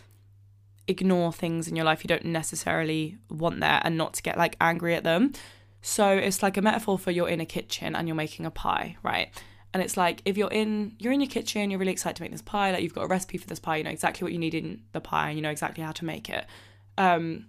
ignore 0.92 1.32
things 1.32 1.66
in 1.66 1.74
your 1.74 1.84
life 1.84 2.04
you 2.04 2.08
don't 2.08 2.24
necessarily 2.24 3.18
want 3.28 3.60
there 3.60 3.80
and 3.82 3.96
not 3.96 4.14
to 4.14 4.22
get 4.22 4.38
like 4.38 4.56
angry 4.60 4.94
at 4.94 5.04
them. 5.04 5.32
So 5.80 6.08
it's 6.08 6.42
like 6.42 6.56
a 6.56 6.62
metaphor 6.62 6.98
for 6.98 7.10
you're 7.10 7.28
in 7.28 7.40
a 7.40 7.46
kitchen 7.46 7.96
and 7.96 8.06
you're 8.06 8.14
making 8.14 8.46
a 8.46 8.50
pie, 8.50 8.96
right? 9.02 9.28
And 9.74 9.82
it's 9.82 9.96
like 9.96 10.22
if 10.24 10.36
you're 10.36 10.52
in 10.52 10.94
you're 10.98 11.12
in 11.12 11.20
your 11.20 11.30
kitchen, 11.30 11.70
you're 11.70 11.80
really 11.80 11.92
excited 11.92 12.16
to 12.16 12.22
make 12.22 12.30
this 12.30 12.42
pie, 12.42 12.70
like 12.70 12.82
you've 12.82 12.94
got 12.94 13.04
a 13.04 13.08
recipe 13.08 13.38
for 13.38 13.48
this 13.48 13.58
pie, 13.58 13.78
you 13.78 13.84
know 13.84 13.90
exactly 13.90 14.24
what 14.24 14.32
you 14.32 14.38
need 14.38 14.54
in 14.54 14.82
the 14.92 15.00
pie 15.00 15.28
and 15.30 15.38
you 15.38 15.42
know 15.42 15.50
exactly 15.50 15.82
how 15.82 15.92
to 15.92 16.04
make 16.04 16.28
it. 16.30 16.46
Um 16.96 17.46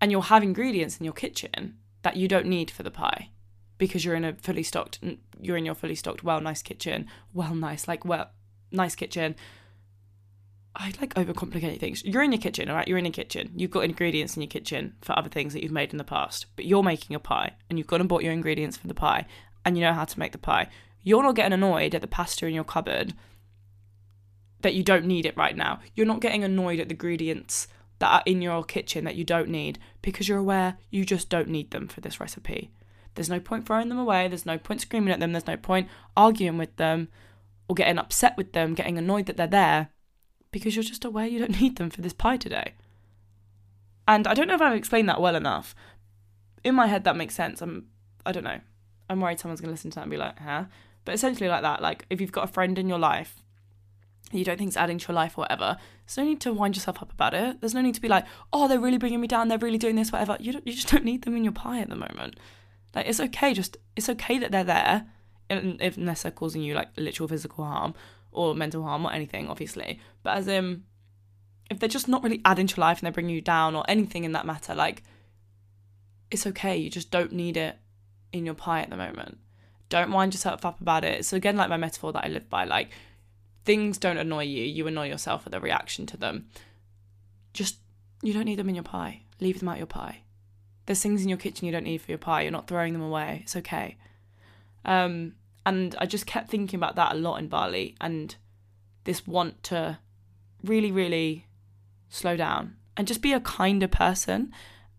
and 0.00 0.10
you'll 0.10 0.22
have 0.22 0.42
ingredients 0.42 0.98
in 0.98 1.04
your 1.04 1.14
kitchen 1.14 1.78
that 2.02 2.16
you 2.16 2.28
don't 2.28 2.46
need 2.46 2.70
for 2.70 2.82
the 2.82 2.90
pie 2.90 3.30
because 3.78 4.04
you're 4.04 4.16
in 4.16 4.24
a 4.24 4.34
fully 4.34 4.64
stocked 4.64 4.98
you're 5.40 5.56
in 5.56 5.64
your 5.64 5.74
fully 5.76 5.94
stocked 5.94 6.22
well 6.22 6.40
nice 6.40 6.62
kitchen, 6.62 7.06
well 7.32 7.54
nice 7.54 7.88
like 7.88 8.04
well 8.04 8.30
nice 8.70 8.94
kitchen 8.94 9.36
I 10.74 10.92
like 11.00 11.14
overcomplicate 11.14 11.80
things. 11.80 12.02
You're 12.04 12.22
in 12.22 12.32
your 12.32 12.40
kitchen, 12.40 12.70
all 12.70 12.76
right? 12.76 12.88
You're 12.88 12.98
in 12.98 13.04
your 13.04 13.12
kitchen. 13.12 13.52
You've 13.54 13.70
got 13.70 13.84
ingredients 13.84 14.36
in 14.36 14.42
your 14.42 14.48
kitchen 14.48 14.94
for 15.02 15.16
other 15.18 15.28
things 15.28 15.52
that 15.52 15.62
you've 15.62 15.72
made 15.72 15.92
in 15.92 15.98
the 15.98 16.04
past, 16.04 16.46
but 16.56 16.64
you're 16.64 16.82
making 16.82 17.14
a 17.14 17.20
pie 17.20 17.52
and 17.68 17.78
you've 17.78 17.86
gone 17.86 18.00
and 18.00 18.08
bought 18.08 18.22
your 18.22 18.32
ingredients 18.32 18.78
for 18.78 18.86
the 18.86 18.94
pie 18.94 19.26
and 19.64 19.76
you 19.76 19.84
know 19.84 19.92
how 19.92 20.04
to 20.04 20.18
make 20.18 20.32
the 20.32 20.38
pie. 20.38 20.68
You're 21.02 21.22
not 21.22 21.34
getting 21.34 21.52
annoyed 21.52 21.94
at 21.94 22.00
the 22.00 22.06
pasta 22.06 22.46
in 22.46 22.54
your 22.54 22.64
cupboard 22.64 23.12
that 24.62 24.74
you 24.74 24.82
don't 24.82 25.04
need 25.04 25.26
it 25.26 25.36
right 25.36 25.56
now. 25.56 25.80
You're 25.94 26.06
not 26.06 26.20
getting 26.20 26.42
annoyed 26.42 26.80
at 26.80 26.88
the 26.88 26.94
ingredients 26.94 27.68
that 27.98 28.12
are 28.12 28.22
in 28.24 28.40
your 28.40 28.64
kitchen 28.64 29.04
that 29.04 29.16
you 29.16 29.24
don't 29.24 29.48
need 29.48 29.78
because 30.00 30.28
you're 30.28 30.38
aware 30.38 30.78
you 30.90 31.04
just 31.04 31.28
don't 31.28 31.48
need 31.48 31.70
them 31.70 31.86
for 31.86 32.00
this 32.00 32.18
recipe. 32.18 32.70
There's 33.14 33.28
no 33.28 33.40
point 33.40 33.66
throwing 33.66 33.90
them 33.90 33.98
away. 33.98 34.26
There's 34.28 34.46
no 34.46 34.58
point 34.58 34.80
screaming 34.80 35.12
at 35.12 35.20
them. 35.20 35.32
There's 35.32 35.46
no 35.46 35.56
point 35.56 35.88
arguing 36.16 36.56
with 36.56 36.76
them 36.76 37.08
or 37.68 37.74
getting 37.74 37.98
upset 37.98 38.36
with 38.36 38.52
them, 38.52 38.74
getting 38.74 38.96
annoyed 38.96 39.26
that 39.26 39.36
they're 39.36 39.46
there 39.46 39.90
because 40.52 40.76
you're 40.76 40.84
just 40.84 41.04
aware 41.04 41.26
you 41.26 41.40
don't 41.40 41.60
need 41.60 41.76
them 41.76 41.90
for 41.90 42.02
this 42.02 42.12
pie 42.12 42.36
today. 42.36 42.74
And 44.06 44.26
I 44.26 44.34
don't 44.34 44.46
know 44.46 44.54
if 44.54 44.60
I've 44.60 44.76
explained 44.76 45.08
that 45.08 45.20
well 45.20 45.34
enough. 45.34 45.74
In 46.62 46.74
my 46.74 46.86
head, 46.86 47.04
that 47.04 47.16
makes 47.16 47.34
sense. 47.34 47.60
I'm, 47.60 47.86
I 48.24 48.30
don't 48.30 48.44
know. 48.44 48.60
I'm 49.08 49.20
worried 49.20 49.40
someone's 49.40 49.60
going 49.60 49.68
to 49.68 49.72
listen 49.72 49.90
to 49.92 49.96
that 49.96 50.02
and 50.02 50.10
be 50.10 50.16
like, 50.16 50.38
huh? 50.38 50.64
But 51.04 51.14
essentially, 51.14 51.48
like 51.48 51.62
that. 51.62 51.82
Like, 51.82 52.06
if 52.10 52.20
you've 52.20 52.32
got 52.32 52.44
a 52.44 52.52
friend 52.52 52.78
in 52.78 52.88
your 52.88 52.98
life, 52.98 53.42
you 54.30 54.44
don't 54.44 54.56
think 54.56 54.68
it's 54.68 54.76
adding 54.76 54.98
to 54.98 55.08
your 55.08 55.16
life 55.16 55.36
or 55.36 55.42
whatever, 55.42 55.76
there's 56.06 56.16
no 56.16 56.24
need 56.24 56.40
to 56.40 56.52
wind 56.52 56.76
yourself 56.76 57.02
up 57.02 57.12
about 57.12 57.34
it. 57.34 57.60
There's 57.60 57.74
no 57.74 57.80
need 57.80 57.94
to 57.94 58.00
be 58.00 58.08
like, 58.08 58.24
oh, 58.52 58.68
they're 58.68 58.80
really 58.80 58.98
bringing 58.98 59.20
me 59.20 59.28
down. 59.28 59.48
They're 59.48 59.58
really 59.58 59.78
doing 59.78 59.96
this, 59.96 60.12
whatever. 60.12 60.36
You, 60.40 60.60
you 60.64 60.72
just 60.72 60.88
don't 60.88 61.04
need 61.04 61.22
them 61.22 61.36
in 61.36 61.44
your 61.44 61.52
pie 61.52 61.80
at 61.80 61.88
the 61.88 61.96
moment. 61.96 62.38
Like, 62.94 63.06
it's 63.06 63.20
okay. 63.20 63.54
Just, 63.54 63.76
it's 63.96 64.08
okay 64.08 64.38
that 64.38 64.52
they're 64.52 64.64
there, 64.64 65.06
unless 65.50 66.22
they're 66.22 66.32
causing 66.32 66.62
you 66.62 66.74
like 66.74 66.88
literal 66.96 67.28
physical 67.28 67.64
harm 67.64 67.94
or 68.32 68.54
mental 68.54 68.82
harm 68.82 69.04
or 69.06 69.12
anything, 69.12 69.48
obviously. 69.48 70.00
But 70.22 70.36
as 70.38 70.48
in, 70.48 70.84
if 71.70 71.78
they're 71.78 71.88
just 71.88 72.08
not 72.08 72.22
really 72.22 72.40
adding 72.44 72.66
to 72.66 72.76
your 72.76 72.82
life 72.82 72.98
and 72.98 73.06
they're 73.06 73.12
bringing 73.12 73.34
you 73.34 73.40
down 73.40 73.76
or 73.76 73.84
anything 73.88 74.24
in 74.24 74.32
that 74.32 74.46
matter, 74.46 74.74
like, 74.74 75.02
it's 76.30 76.46
okay. 76.46 76.76
You 76.76 76.90
just 76.90 77.10
don't 77.10 77.32
need 77.32 77.56
it 77.56 77.78
in 78.32 78.44
your 78.46 78.54
pie 78.54 78.80
at 78.80 78.90
the 78.90 78.96
moment. 78.96 79.38
Don't 79.88 80.10
wind 80.10 80.32
yourself 80.32 80.64
up 80.64 80.80
about 80.80 81.04
it. 81.04 81.24
So, 81.24 81.36
again, 81.36 81.56
like 81.56 81.68
my 81.68 81.76
metaphor 81.76 82.12
that 82.12 82.24
I 82.24 82.28
live 82.28 82.48
by, 82.48 82.64
like, 82.64 82.90
things 83.64 83.98
don't 83.98 84.16
annoy 84.16 84.44
you. 84.44 84.64
You 84.64 84.86
annoy 84.86 85.08
yourself 85.08 85.44
with 85.44 85.54
a 85.54 85.60
reaction 85.60 86.06
to 86.06 86.16
them. 86.16 86.46
Just, 87.52 87.76
you 88.22 88.32
don't 88.32 88.46
need 88.46 88.58
them 88.58 88.68
in 88.68 88.74
your 88.74 88.84
pie. 88.84 89.22
Leave 89.40 89.58
them 89.58 89.68
out 89.68 89.78
your 89.78 89.86
pie. 89.86 90.22
There's 90.86 91.02
things 91.02 91.22
in 91.22 91.28
your 91.28 91.38
kitchen 91.38 91.66
you 91.66 91.72
don't 91.72 91.84
need 91.84 92.00
for 92.00 92.10
your 92.10 92.18
pie. 92.18 92.42
You're 92.42 92.52
not 92.52 92.66
throwing 92.66 92.92
them 92.92 93.02
away. 93.02 93.40
It's 93.42 93.56
okay. 93.56 93.96
Um, 94.84 95.34
and 95.64 95.94
I 95.98 96.06
just 96.06 96.26
kept 96.26 96.50
thinking 96.50 96.76
about 96.78 96.96
that 96.96 97.12
a 97.12 97.18
lot 97.18 97.36
in 97.36 97.48
Bali 97.48 97.94
and 98.00 98.34
this 99.04 99.26
want 99.26 99.62
to 99.64 99.98
really, 100.62 100.92
really 100.92 101.46
slow 102.08 102.36
down 102.36 102.76
and 102.96 103.06
just 103.06 103.22
be 103.22 103.32
a 103.32 103.40
kinder 103.40 103.88
person 103.88 104.52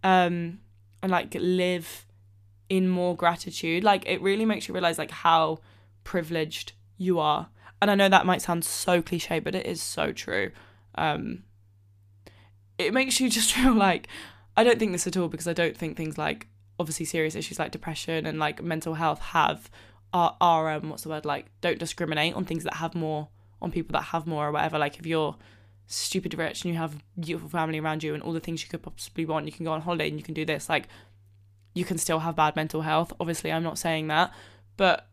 um, 0.04 0.60
and 1.02 1.12
like 1.12 1.36
live 1.39 2.06
in 2.69 2.89
more 2.89 3.15
gratitude. 3.15 3.84
Like 3.84 4.08
it 4.08 4.21
really 4.21 4.45
makes 4.45 4.67
you 4.67 4.73
realize 4.73 4.97
like 4.97 5.12
how 5.12 5.60
privileged 6.04 6.73
you 6.97 7.19
are. 7.19 7.49
And 7.82 7.91
I 7.91 7.95
know 7.95 8.10
that 8.10 8.26
might 8.26 8.41
sound 8.41 8.63
so 8.63 9.02
cliche, 9.02 9.39
but 9.39 9.56
it 9.56 9.65
is 9.65 9.82
so 9.82 10.12
true. 10.12 10.52
Um, 10.95 11.43
it 12.78 12.93
makes 12.93 13.19
you 13.19 13.30
just 13.30 13.54
feel 13.54 13.73
like 13.73 14.08
I 14.56 14.63
don't 14.63 14.80
think 14.80 14.91
this 14.91 15.08
at 15.08 15.17
all 15.17 15.28
because 15.28 15.47
I 15.47 15.54
don't 15.54 15.76
think 15.76 15.97
things 15.97 16.17
like 16.17 16.47
obviously 16.80 17.06
serious 17.06 17.36
issues 17.36 17.60
like 17.60 17.71
depression 17.71 18.26
and 18.26 18.39
like 18.39 18.63
mental 18.63 18.95
health 18.95 19.19
have 19.19 19.69
are, 20.13 20.38
are 20.39 20.71
um 20.71 20.89
what's 20.89 21.04
the 21.04 21.10
word 21.10 21.26
like 21.26 21.47
don't 21.62 21.80
discriminate 21.80 22.34
on 22.36 22.45
things 22.45 22.63
that 22.63 22.76
have 22.76 22.95
more 22.95 23.28
on 23.62 23.71
people 23.71 23.93
that 23.93 24.04
have 24.04 24.28
more 24.28 24.47
or 24.47 24.52
whatever 24.52 24.78
like 24.78 24.99
if 24.99 25.06
you're 25.06 25.36
stupid 25.88 26.34
rich 26.38 26.63
and 26.63 26.73
you 26.73 26.80
have 26.80 27.04
beautiful 27.19 27.49
family 27.49 27.80
around 27.80 28.04
you 28.04 28.13
and 28.13 28.23
all 28.23 28.34
the 28.34 28.39
things 28.39 28.62
you 28.63 28.69
could 28.69 28.82
possibly 28.82 29.26
want 29.26 29.45
you 29.45 29.52
can 29.52 29.65
go 29.65 29.71
on 29.71 29.82
holiday 29.82 30.08
and 30.08 30.17
you 30.17 30.23
can 30.23 30.34
do 30.34 30.45
this 30.45 30.69
like 30.69 30.88
you 31.73 31.84
can 31.84 31.97
still 31.97 32.19
have 32.19 32.36
bad 32.36 32.56
mental 32.56 32.82
health 32.82 33.12
obviously 33.19 33.52
i'm 33.52 33.63
not 33.63 33.78
saying 33.78 34.08
that 34.08 34.32
but 34.78 35.08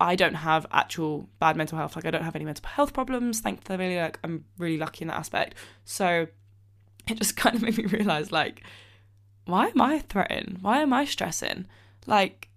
I 0.00 0.16
don't 0.16 0.34
have 0.34 0.66
actual 0.72 1.28
bad 1.38 1.56
mental 1.56 1.78
health. 1.78 1.96
Like 1.96 2.04
I 2.04 2.10
don't 2.10 2.24
have 2.24 2.34
any 2.34 2.44
mental 2.44 2.68
health 2.68 2.92
problems. 2.92 3.40
Thankfully, 3.40 3.96
like 3.96 4.18
I'm 4.24 4.44
really 4.58 4.76
lucky 4.76 5.02
in 5.02 5.08
that 5.08 5.16
aspect. 5.16 5.54
So 5.84 6.26
it 7.08 7.18
just 7.18 7.36
kind 7.38 7.56
of 7.56 7.62
made 7.62 7.78
me 7.78 7.86
realize, 7.86 8.32
like, 8.32 8.62
why 9.46 9.68
am 9.68 9.80
I 9.80 10.00
threatened? 10.00 10.58
Why 10.62 10.80
am 10.80 10.92
I 10.92 11.04
stressing? 11.04 11.66
Like, 12.06 12.48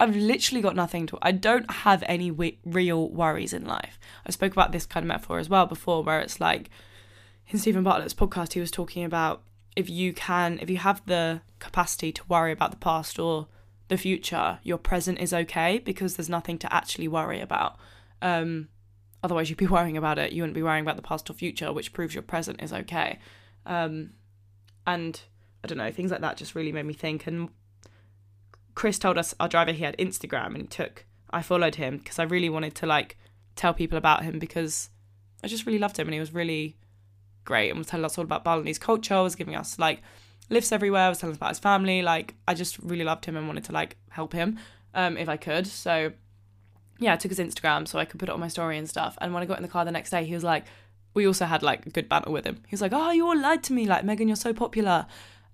I've 0.00 0.16
literally 0.16 0.60
got 0.60 0.74
nothing 0.74 1.06
to. 1.08 1.18
I 1.22 1.32
don't 1.32 1.70
have 1.70 2.02
any 2.06 2.30
real 2.30 3.08
worries 3.08 3.52
in 3.52 3.64
life. 3.64 3.98
I 4.26 4.32
spoke 4.32 4.52
about 4.52 4.72
this 4.72 4.86
kind 4.86 5.04
of 5.04 5.08
metaphor 5.08 5.38
as 5.38 5.48
well 5.48 5.66
before, 5.66 6.02
where 6.02 6.20
it's 6.20 6.40
like 6.40 6.68
in 7.48 7.58
Steven 7.58 7.84
Bartlett's 7.84 8.14
podcast, 8.14 8.54
he 8.54 8.60
was 8.60 8.70
talking 8.70 9.04
about 9.04 9.42
if 9.76 9.88
you 9.88 10.12
can, 10.12 10.58
if 10.60 10.70
you 10.70 10.78
have 10.78 11.02
the 11.06 11.42
capacity 11.58 12.12
to 12.12 12.22
worry 12.28 12.52
about 12.52 12.70
the 12.70 12.76
past 12.76 13.18
or 13.18 13.48
the 13.88 13.96
future, 13.96 14.58
your 14.62 14.78
present 14.78 15.18
is 15.18 15.32
okay 15.32 15.78
because 15.78 16.16
there's 16.16 16.28
nothing 16.28 16.58
to 16.58 16.72
actually 16.72 17.08
worry 17.08 17.40
about. 17.40 17.76
Um, 18.22 18.68
otherwise, 19.22 19.48
you'd 19.48 19.58
be 19.58 19.66
worrying 19.78 19.96
about 19.96 20.18
it. 20.18 20.32
You 20.32 20.42
wouldn't 20.42 20.54
be 20.54 20.62
worrying 20.62 20.84
about 20.84 20.96
the 20.96 21.02
past 21.02 21.28
or 21.30 21.34
future, 21.34 21.72
which 21.72 21.92
proves 21.92 22.14
your 22.14 22.22
present 22.22 22.62
is 22.62 22.72
okay. 22.72 23.18
Um, 23.66 24.10
and 24.86 25.20
I 25.62 25.66
don't 25.66 25.78
know, 25.78 25.90
things 25.90 26.10
like 26.10 26.20
that 26.20 26.36
just 26.36 26.54
really 26.54 26.72
made 26.72 26.86
me 26.86 26.94
think. 26.94 27.26
And 27.26 27.48
Chris 28.74 28.98
told 28.98 29.18
us 29.18 29.34
our 29.38 29.48
driver 29.48 29.72
he 29.72 29.84
had 29.84 29.96
Instagram 29.98 30.46
and 30.48 30.58
he 30.58 30.66
took 30.66 31.04
I 31.30 31.42
followed 31.42 31.74
him 31.74 31.98
because 31.98 32.18
I 32.18 32.22
really 32.22 32.48
wanted 32.48 32.74
to 32.76 32.86
like 32.86 33.18
tell 33.56 33.74
people 33.74 33.98
about 33.98 34.22
him 34.22 34.38
because 34.38 34.90
I 35.42 35.48
just 35.48 35.66
really 35.66 35.78
loved 35.78 35.98
him 35.98 36.06
and 36.06 36.14
he 36.14 36.20
was 36.20 36.32
really 36.32 36.76
great 37.44 37.70
and 37.70 37.78
was 37.78 37.88
telling 37.88 38.04
us 38.04 38.16
all 38.16 38.24
about 38.24 38.44
Balinese 38.44 38.78
culture, 38.78 39.20
was 39.20 39.34
giving 39.34 39.56
us 39.56 39.78
like 39.78 40.00
lifts 40.48 40.70
everywhere, 40.70 41.08
was 41.08 41.18
telling 41.18 41.32
us 41.32 41.36
about 41.36 41.50
his 41.50 41.58
family. 41.58 42.02
Like 42.02 42.34
I 42.46 42.54
just 42.54 42.78
really 42.78 43.04
loved 43.04 43.24
him 43.24 43.36
and 43.36 43.48
wanted 43.48 43.64
to 43.64 43.72
like 43.72 43.96
help 44.10 44.32
him 44.32 44.58
um, 44.94 45.16
if 45.16 45.28
I 45.28 45.36
could. 45.36 45.66
So 45.66 46.12
yeah, 47.00 47.14
I 47.14 47.16
took 47.16 47.30
his 47.30 47.40
Instagram 47.40 47.88
so 47.88 47.98
I 47.98 48.04
could 48.04 48.20
put 48.20 48.28
it 48.28 48.32
on 48.32 48.40
my 48.40 48.48
story 48.48 48.78
and 48.78 48.88
stuff. 48.88 49.18
And 49.20 49.34
when 49.34 49.42
I 49.42 49.46
got 49.46 49.56
in 49.58 49.62
the 49.62 49.68
car 49.68 49.84
the 49.84 49.90
next 49.90 50.10
day, 50.10 50.24
he 50.24 50.34
was 50.34 50.44
like, 50.44 50.64
we 51.14 51.26
also 51.26 51.46
had 51.46 51.62
like 51.62 51.84
a 51.86 51.90
good 51.90 52.08
banter 52.08 52.30
with 52.30 52.44
him. 52.44 52.62
He 52.66 52.74
was 52.74 52.80
like, 52.80 52.92
oh, 52.92 53.10
you 53.10 53.26
all 53.26 53.38
lied 53.38 53.62
to 53.64 53.72
me, 53.72 53.86
like 53.86 54.04
Megan, 54.04 54.28
you're 54.28 54.36
so 54.36 54.52
popular. 54.52 55.06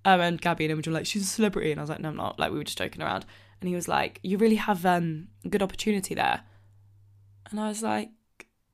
Um, 0.03 0.19
and 0.19 0.41
Gabby 0.41 0.65
and 0.65 0.71
Imogen 0.71 0.93
were 0.93 0.99
like, 0.99 1.05
she's 1.05 1.23
a 1.23 1.27
celebrity. 1.27 1.71
And 1.71 1.79
I 1.79 1.83
was 1.83 1.89
like, 1.89 1.99
no, 1.99 2.09
I'm 2.09 2.15
not. 2.15 2.39
Like, 2.39 2.51
we 2.51 2.57
were 2.57 2.63
just 2.63 2.77
joking 2.77 3.01
around. 3.01 3.25
And 3.59 3.67
he 3.67 3.75
was 3.75 3.87
like, 3.87 4.19
you 4.23 4.37
really 4.37 4.55
have 4.55 4.85
um, 4.85 5.27
a 5.45 5.49
good 5.49 5.61
opportunity 5.61 6.15
there. 6.15 6.41
And 7.51 7.59
I 7.59 7.67
was 7.67 7.83
like, 7.83 8.09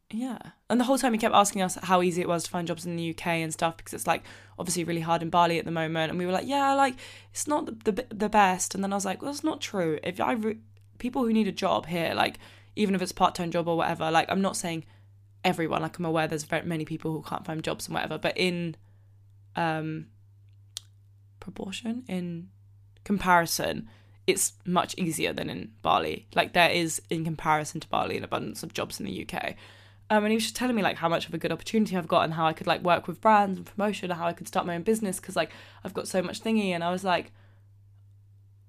yeah. 0.09 0.37
And 0.69 0.79
the 0.79 0.85
whole 0.85 0.97
time 0.97 1.13
he 1.13 1.19
kept 1.19 1.35
asking 1.35 1.61
us 1.61 1.75
how 1.83 2.01
easy 2.01 2.21
it 2.21 2.29
was 2.29 2.43
to 2.45 2.49
find 2.49 2.67
jobs 2.67 2.85
in 2.85 2.95
the 2.95 3.09
UK 3.09 3.27
and 3.27 3.51
stuff 3.51 3.75
because 3.75 3.93
it's 3.93 4.07
like 4.07 4.23
obviously 4.57 4.85
really 4.85 5.01
hard 5.01 5.21
in 5.21 5.29
Bali 5.29 5.59
at 5.59 5.65
the 5.65 5.71
moment. 5.71 6.09
And 6.09 6.17
we 6.17 6.25
were 6.25 6.31
like, 6.31 6.47
yeah, 6.47 6.73
like 6.73 6.95
it's 7.31 7.47
not 7.47 7.83
the 7.83 7.91
the, 7.91 8.05
the 8.09 8.29
best. 8.29 8.73
And 8.73 8.83
then 8.83 8.93
I 8.93 8.95
was 8.95 9.05
like, 9.05 9.21
well, 9.21 9.31
it's 9.31 9.43
not 9.43 9.59
true. 9.59 9.99
If 10.03 10.21
I 10.21 10.33
re- 10.33 10.59
people 10.97 11.23
who 11.25 11.33
need 11.33 11.47
a 11.47 11.51
job 11.51 11.87
here, 11.87 12.13
like 12.13 12.39
even 12.75 12.95
if 12.95 13.01
it's 13.01 13.11
part 13.11 13.35
time 13.35 13.51
job 13.51 13.67
or 13.67 13.75
whatever, 13.75 14.09
like 14.09 14.31
I'm 14.31 14.41
not 14.41 14.55
saying 14.55 14.85
everyone. 15.43 15.81
Like 15.81 15.97
I'm 15.99 16.05
aware 16.05 16.27
there's 16.27 16.43
very 16.43 16.65
many 16.65 16.85
people 16.85 17.11
who 17.11 17.21
can't 17.21 17.45
find 17.45 17.61
jobs 17.61 17.87
and 17.87 17.95
whatever, 17.95 18.17
but 18.17 18.37
in 18.37 18.75
um 19.57 20.07
proportion 21.47 22.03
in 22.07 22.49
comparison 23.03 23.87
it's 24.27 24.53
much 24.65 24.93
easier 24.97 25.31
than 25.31 25.49
in 25.49 25.71
Bali. 25.81 26.27
Like 26.35 26.51
there 26.51 26.69
is, 26.69 27.01
in 27.09 27.23
comparison 27.23 27.79
to 27.79 27.87
Bali, 27.87 28.17
an 28.17 28.25
abundance 28.25 28.61
of 28.61 28.73
jobs 28.73 28.99
in 28.99 29.05
the 29.05 29.25
UK. 29.25 29.55
Um, 30.09 30.23
and 30.23 30.31
he 30.31 30.35
was 30.35 30.43
just 30.43 30.55
telling 30.55 30.75
me 30.75 30.83
like 30.83 30.97
how 30.97 31.09
much 31.09 31.27
of 31.27 31.33
a 31.33 31.37
good 31.37 31.51
opportunity 31.51 31.95
I've 31.95 32.07
got 32.07 32.25
and 32.25 32.33
how 32.33 32.45
I 32.45 32.53
could 32.53 32.67
like 32.67 32.81
work 32.81 33.07
with 33.07 33.21
brands 33.21 33.57
and 33.57 33.65
promotion 33.65 34.11
and 34.11 34.19
how 34.19 34.27
I 34.27 34.33
could 34.33 34.47
start 34.47 34.65
my 34.65 34.75
own 34.75 34.83
business 34.83 35.19
because 35.19 35.37
like 35.37 35.51
I've 35.83 35.93
got 35.93 36.09
so 36.09 36.21
much 36.21 36.41
thingy. 36.41 36.69
And 36.69 36.83
I 36.83 36.91
was 36.91 37.05
like, 37.05 37.31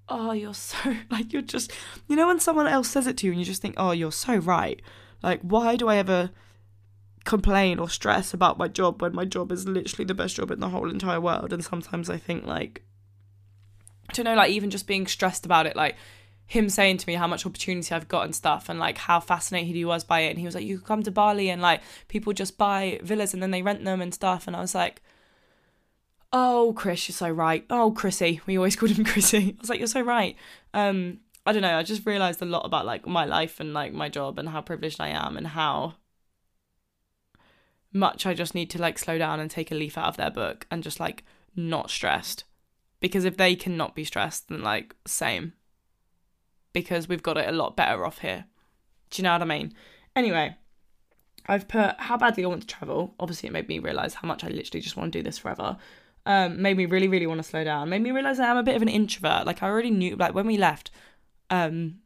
oh, 0.07 0.31
you're 0.31 0.53
so 0.53 0.77
like 1.11 1.33
you're 1.33 1.41
just 1.41 1.71
you 2.07 2.15
know 2.15 2.27
when 2.27 2.39
someone 2.39 2.67
else 2.67 2.89
says 2.89 3.05
it 3.05 3.17
to 3.17 3.25
you 3.25 3.33
and 3.33 3.39
you 3.39 3.45
just 3.45 3.61
think, 3.61 3.75
oh, 3.77 3.91
you're 3.91 4.13
so 4.13 4.37
right. 4.37 4.81
Like 5.21 5.41
why 5.41 5.75
do 5.75 5.89
I 5.89 5.97
ever 5.97 6.31
complain 7.25 7.79
or 7.79 7.89
stress 7.89 8.33
about 8.33 8.57
my 8.57 8.67
job 8.67 9.01
when 9.01 9.13
my 9.13 9.25
job 9.25 9.51
is 9.51 9.67
literally 9.67 10.05
the 10.05 10.13
best 10.13 10.35
job 10.35 10.51
in 10.51 10.59
the 10.59 10.69
whole 10.69 10.89
entire 10.89 11.21
world? 11.21 11.53
And 11.53 11.63
sometimes 11.63 12.09
I 12.09 12.17
think 12.17 12.45
like 12.45 12.83
I 14.09 14.13
don't 14.13 14.25
know, 14.25 14.35
like 14.35 14.51
even 14.51 14.69
just 14.69 14.87
being 14.87 15.05
stressed 15.05 15.45
about 15.45 15.67
it, 15.67 15.75
like 15.75 15.95
him 16.49 16.67
saying 16.67 16.97
to 16.97 17.07
me 17.07 17.13
how 17.13 17.27
much 17.27 17.45
opportunity 17.45 17.93
I've 17.93 18.07
got 18.07 18.25
and 18.25 18.35
stuff 18.35 18.69
and 18.69 18.79
like 18.79 18.97
how 18.97 19.19
fascinated 19.19 19.75
he 19.75 19.85
was 19.85 20.03
by 20.03 20.21
it. 20.21 20.31
And 20.31 20.39
he 20.39 20.45
was 20.45 20.55
like, 20.55 20.65
You 20.65 20.79
could 20.79 20.87
come 20.87 21.03
to 21.03 21.11
Bali 21.11 21.49
and 21.49 21.61
like 21.61 21.81
people 22.07 22.33
just 22.33 22.57
buy 22.57 22.99
villas 23.03 23.33
and 23.33 23.43
then 23.43 23.51
they 23.51 23.61
rent 23.61 23.85
them 23.85 24.01
and 24.01 24.13
stuff. 24.13 24.47
And 24.47 24.55
I 24.55 24.61
was 24.61 24.73
like, 24.73 25.03
Oh, 26.33 26.73
Chris, 26.75 27.07
you're 27.07 27.13
so 27.13 27.29
right. 27.29 27.65
Oh, 27.69 27.91
Chrissy. 27.91 28.41
We 28.47 28.57
always 28.57 28.75
called 28.75 28.91
him 28.91 29.05
Chrissy. 29.05 29.55
I 29.57 29.61
was 29.61 29.69
like, 29.69 29.77
You're 29.77 29.87
so 29.87 30.01
right. 30.01 30.35
Um, 30.73 31.19
I 31.45 31.51
don't 31.51 31.61
know, 31.61 31.77
I 31.77 31.83
just 31.83 32.05
realised 32.05 32.41
a 32.41 32.45
lot 32.45 32.65
about 32.65 32.85
like 32.85 33.07
my 33.07 33.25
life 33.25 33.59
and 33.59 33.73
like 33.73 33.93
my 33.93 34.09
job 34.09 34.39
and 34.39 34.49
how 34.49 34.61
privileged 34.61 34.99
I 34.99 35.09
am 35.09 35.37
and 35.37 35.47
how 35.47 35.95
much 37.93 38.25
I 38.25 38.33
just 38.33 38.55
need 38.55 38.69
to 38.71 38.81
like 38.81 38.99
slow 38.99 39.17
down 39.17 39.39
and 39.39 39.49
take 39.49 39.71
a 39.71 39.75
leaf 39.75 39.97
out 39.97 40.07
of 40.07 40.17
their 40.17 40.29
book 40.29 40.67
and 40.69 40.83
just 40.83 40.99
like 40.99 41.23
not 41.55 41.89
stressed. 41.89 42.43
Because 42.99 43.25
if 43.25 43.37
they 43.37 43.55
cannot 43.55 43.95
be 43.95 44.03
stressed, 44.03 44.49
then 44.49 44.61
like 44.61 44.95
same 45.05 45.53
because 46.73 47.07
we've 47.07 47.23
got 47.23 47.37
it 47.37 47.47
a 47.47 47.51
lot 47.51 47.75
better 47.75 48.05
off 48.05 48.19
here. 48.19 48.45
Do 49.09 49.21
you 49.21 49.23
know 49.23 49.33
what 49.33 49.41
I 49.41 49.45
mean? 49.45 49.73
Anyway, 50.15 50.55
I've 51.47 51.67
put 51.67 51.95
how 51.99 52.17
badly 52.17 52.43
I 52.43 52.47
want 52.47 52.61
to 52.61 52.67
travel. 52.67 53.15
Obviously, 53.19 53.47
it 53.47 53.53
made 53.53 53.67
me 53.67 53.79
realize 53.79 54.13
how 54.13 54.27
much 54.27 54.43
I 54.43 54.49
literally 54.49 54.81
just 54.81 54.97
want 54.97 55.11
to 55.11 55.19
do 55.19 55.23
this 55.23 55.37
forever. 55.37 55.77
Um, 56.25 56.61
made 56.61 56.77
me 56.77 56.85
really, 56.85 57.07
really 57.07 57.27
want 57.27 57.39
to 57.39 57.49
slow 57.49 57.63
down. 57.63 57.89
Made 57.89 58.01
me 58.01 58.11
realize 58.11 58.39
I'm 58.39 58.57
a 58.57 58.63
bit 58.63 58.75
of 58.75 58.81
an 58.81 58.89
introvert. 58.89 59.45
Like 59.45 59.63
I 59.63 59.67
already 59.67 59.89
knew. 59.89 60.15
Like 60.15 60.35
when 60.35 60.45
we 60.45 60.57
left, 60.57 60.91
um, 61.49 61.99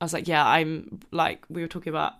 I 0.00 0.04
was 0.04 0.12
like, 0.12 0.26
yeah, 0.26 0.46
I'm 0.46 1.00
like 1.12 1.44
we 1.48 1.62
were 1.62 1.68
talking 1.68 1.90
about 1.90 2.14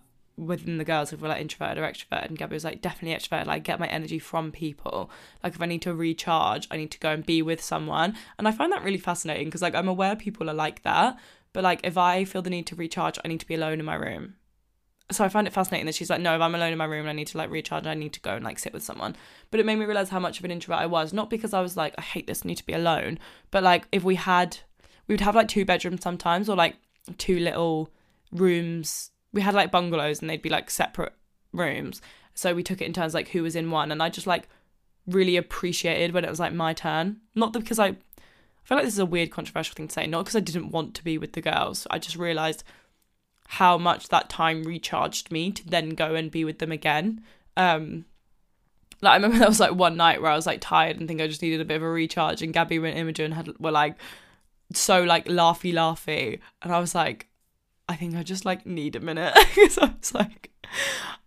within 0.45 0.77
the 0.77 0.85
girls 0.85 1.11
if 1.11 1.21
we're 1.21 1.27
like 1.27 1.41
introverted 1.41 1.77
or 1.77 1.87
extroverted 1.87 2.27
and 2.27 2.37
Gabby 2.37 2.55
was 2.55 2.63
like 2.63 2.81
definitely 2.81 3.17
extroverted 3.17 3.45
like 3.45 3.63
get 3.63 3.79
my 3.79 3.87
energy 3.87 4.19
from 4.19 4.51
people 4.51 5.09
like 5.43 5.53
if 5.53 5.61
I 5.61 5.65
need 5.65 5.81
to 5.81 5.93
recharge 5.93 6.67
I 6.71 6.77
need 6.77 6.91
to 6.91 6.99
go 6.99 7.11
and 7.11 7.25
be 7.25 7.41
with 7.41 7.61
someone 7.61 8.15
and 8.37 8.47
I 8.47 8.51
find 8.51 8.71
that 8.71 8.83
really 8.83 8.97
fascinating 8.97 9.45
because 9.45 9.61
like 9.61 9.75
I'm 9.75 9.87
aware 9.87 10.15
people 10.15 10.49
are 10.49 10.53
like 10.53 10.83
that 10.83 11.17
but 11.53 11.63
like 11.63 11.81
if 11.83 11.97
I 11.97 12.25
feel 12.25 12.41
the 12.41 12.49
need 12.49 12.67
to 12.67 12.75
recharge, 12.75 13.17
I 13.23 13.27
need 13.27 13.39
to 13.39 13.47
be 13.47 13.55
alone 13.55 13.79
in 13.79 13.85
my 13.85 13.95
room. 13.95 14.35
So 15.11 15.23
I 15.23 15.29
find 15.29 15.47
it 15.47 15.53
fascinating 15.53 15.87
that 15.87 15.95
she's 15.95 16.09
like, 16.09 16.21
no, 16.21 16.35
if 16.35 16.41
I'm 16.41 16.53
alone 16.53 16.71
in 16.71 16.77
my 16.77 16.85
room 16.85 17.01
and 17.01 17.09
I 17.09 17.13
need 17.13 17.27
to 17.27 17.37
like 17.37 17.49
recharge, 17.49 17.87
I 17.87 17.95
need 17.95 18.13
to 18.13 18.19
go 18.19 18.35
and 18.35 18.45
like 18.45 18.59
sit 18.59 18.73
with 18.73 18.83
someone. 18.83 19.15
But 19.49 19.59
it 19.59 19.65
made 19.65 19.77
me 19.77 19.85
realize 19.85 20.09
how 20.09 20.19
much 20.19 20.37
of 20.37 20.45
an 20.45 20.51
introvert 20.51 20.79
I 20.79 20.85
was. 20.85 21.13
Not 21.13 21.31
because 21.31 21.53
I 21.53 21.61
was 21.61 21.75
like, 21.75 21.95
I 21.97 22.01
hate 22.01 22.27
this, 22.27 22.43
I 22.45 22.47
need 22.47 22.57
to 22.57 22.65
be 22.65 22.73
alone. 22.73 23.17
But 23.49 23.63
like 23.63 23.87
if 23.91 24.03
we 24.03 24.15
had, 24.15 24.57
we 25.07 25.13
would 25.13 25.21
have 25.21 25.35
like 25.35 25.47
two 25.47 25.65
bedrooms 25.65 26.03
sometimes 26.03 26.47
or 26.47 26.55
like 26.55 26.75
two 27.17 27.39
little 27.39 27.89
rooms. 28.31 29.09
We 29.33 29.41
had 29.41 29.53
like 29.53 29.71
bungalows 29.71 30.21
and 30.21 30.29
they'd 30.29 30.41
be 30.41 30.49
like 30.49 30.69
separate 30.69 31.13
rooms. 31.53 32.01
So 32.33 32.53
we 32.53 32.63
took 32.63 32.81
it 32.81 32.85
in 32.85 32.93
turns 32.93 33.13
like 33.13 33.29
who 33.29 33.43
was 33.43 33.55
in 33.55 33.71
one. 33.71 33.91
And 33.91 34.01
I 34.01 34.09
just 34.09 34.27
like 34.27 34.47
really 35.07 35.37
appreciated 35.37 36.13
when 36.13 36.25
it 36.25 36.29
was 36.29 36.39
like 36.39 36.53
my 36.53 36.73
turn. 36.73 37.17
Not 37.35 37.53
because 37.53 37.79
I 37.79 37.91
feel 38.63 38.77
like 38.77 38.85
this 38.85 38.93
is 38.93 38.99
a 38.99 39.05
weird, 39.05 39.31
controversial 39.31 39.75
thing 39.75 39.87
to 39.87 39.93
say. 39.93 40.07
Not 40.07 40.25
because 40.25 40.35
I 40.35 40.41
didn't 40.41 40.71
want 40.71 40.95
to 40.95 41.03
be 41.03 41.17
with 41.17 41.33
the 41.33 41.41
girls. 41.41 41.85
I 41.89 41.99
just 41.99 42.15
realised 42.15 42.63
how 43.47 43.77
much 43.79 44.09
that 44.09 44.29
time 44.29 44.63
recharged 44.63 45.31
me 45.31 45.51
to 45.51 45.67
then 45.67 45.89
go 45.89 46.13
and 46.13 46.29
be 46.29 46.45
with 46.45 46.59
them 46.59 46.71
again. 46.71 47.23
Um, 47.57 48.05
like 49.01 49.13
I 49.13 49.15
remember 49.15 49.37
there 49.39 49.47
was 49.47 49.59
like 49.59 49.73
one 49.73 49.97
night 49.97 50.21
where 50.21 50.31
I 50.31 50.35
was 50.35 50.45
like 50.45 50.61
tired 50.61 50.97
and 50.97 51.07
think 51.07 51.21
I 51.21 51.27
just 51.27 51.41
needed 51.41 51.61
a 51.61 51.65
bit 51.65 51.77
of 51.77 51.83
a 51.83 51.89
recharge, 51.89 52.41
and 52.41 52.53
Gabby 52.53 52.77
and 52.77 52.87
Imogen 52.87 53.31
had 53.31 53.57
were 53.59 53.71
like 53.71 53.95
so 54.73 55.03
like 55.03 55.25
laughy 55.25 55.73
laughy, 55.73 56.39
and 56.61 56.71
I 56.71 56.79
was 56.79 56.93
like, 56.93 57.27
I 57.89 57.95
think 57.95 58.15
I 58.15 58.23
just 58.23 58.45
like 58.45 58.65
need 58.65 58.95
a 58.95 58.99
minute. 58.99 59.35
so 59.71 59.81
I 59.81 59.93
was 59.99 60.13
like, 60.13 60.51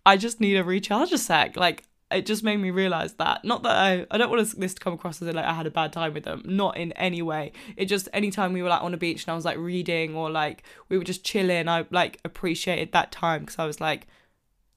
I 0.05 0.17
just 0.17 0.39
need 0.39 0.55
a 0.55 0.63
recharge 0.63 1.11
a 1.11 1.17
sec. 1.17 1.57
Like 1.57 1.83
it 2.09 2.25
just 2.25 2.43
made 2.43 2.57
me 2.57 2.71
realize 2.71 3.13
that 3.13 3.43
not 3.43 3.63
that 3.63 3.75
I 3.75 4.05
I 4.11 4.17
don't 4.17 4.29
want 4.29 4.59
this 4.59 4.73
to 4.73 4.79
come 4.79 4.93
across 4.93 5.21
as 5.21 5.33
like 5.33 5.45
I 5.45 5.53
had 5.53 5.67
a 5.67 5.71
bad 5.71 5.91
time 5.91 6.13
with 6.13 6.23
them 6.23 6.43
not 6.45 6.77
in 6.77 6.91
any 6.93 7.21
way 7.21 7.51
it 7.75 7.85
just 7.85 8.07
anytime 8.13 8.53
we 8.53 8.61
were 8.61 8.69
like 8.69 8.83
on 8.83 8.93
a 8.93 8.97
beach 8.97 9.23
and 9.23 9.31
I 9.31 9.35
was 9.35 9.45
like 9.45 9.57
reading 9.57 10.15
or 10.15 10.29
like 10.29 10.63
we 10.89 10.97
were 10.97 11.03
just 11.03 11.23
chilling 11.23 11.67
I 11.67 11.85
like 11.89 12.19
appreciated 12.23 12.91
that 12.91 13.11
time 13.11 13.41
because 13.41 13.57
I 13.59 13.65
was 13.65 13.81
like 13.81 14.07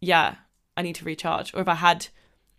yeah 0.00 0.36
I 0.76 0.82
need 0.82 0.94
to 0.96 1.04
recharge 1.04 1.54
or 1.54 1.60
if 1.60 1.68
I 1.68 1.74
had 1.74 2.08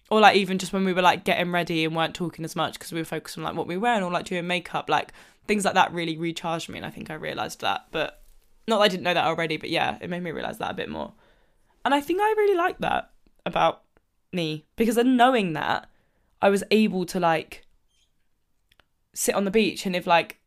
or 0.10 0.20
like 0.20 0.38
even 0.38 0.58
just 0.58 0.74
when 0.74 0.86
we 0.86 0.94
were 0.94 1.02
like 1.02 1.24
getting 1.24 1.52
ready 1.52 1.84
and 1.84 1.96
weren't 1.96 2.14
talking 2.14 2.46
as 2.46 2.56
much 2.56 2.74
because 2.74 2.92
we 2.92 3.00
were 3.00 3.06
focused 3.06 3.38
on 3.38 3.44
like 3.44 3.56
what 3.56 3.68
we 3.68 3.78
were 3.78 3.84
wearing 3.84 4.04
or 4.04 4.12
like 4.12 4.26
doing 4.26 4.48
makeup 4.48 4.90
like 4.90 5.12
things 5.48 5.66
like 5.66 5.74
that 5.74 5.94
really 5.94 6.18
recharged 6.18 6.70
me 6.70 6.78
and 6.78 6.86
I 6.86 6.92
think 6.92 7.10
I 7.10 7.16
realized 7.16 7.62
that 7.62 7.88
but 7.92 8.22
not 8.68 8.78
that 8.78 8.84
I 8.84 8.88
didn't 8.88 9.04
know 9.04 9.14
that 9.14 9.26
already 9.26 9.58
but 9.58 9.70
yeah 9.70 9.98
it 10.02 10.10
made 10.10 10.24
me 10.24 10.32
realize 10.32 10.58
that 10.58 10.72
a 10.72 10.76
bit 10.76 10.90
more. 10.90 11.14
And 11.86 11.94
I 11.94 12.02
think 12.02 12.20
I 12.22 12.34
really 12.38 12.58
like 12.58 12.80
that 12.80 13.12
about 13.46 13.84
me 14.34 14.66
because 14.76 14.96
then 14.96 15.16
knowing 15.16 15.54
that 15.54 15.90
I 16.42 16.50
was 16.50 16.64
able 16.70 17.06
to 17.06 17.20
like 17.20 17.66
sit 19.14 19.36
on 19.36 19.46
the 19.46 19.52
beach 19.52 19.86
and 19.86 19.96
if 19.96 20.06
like 20.06 20.40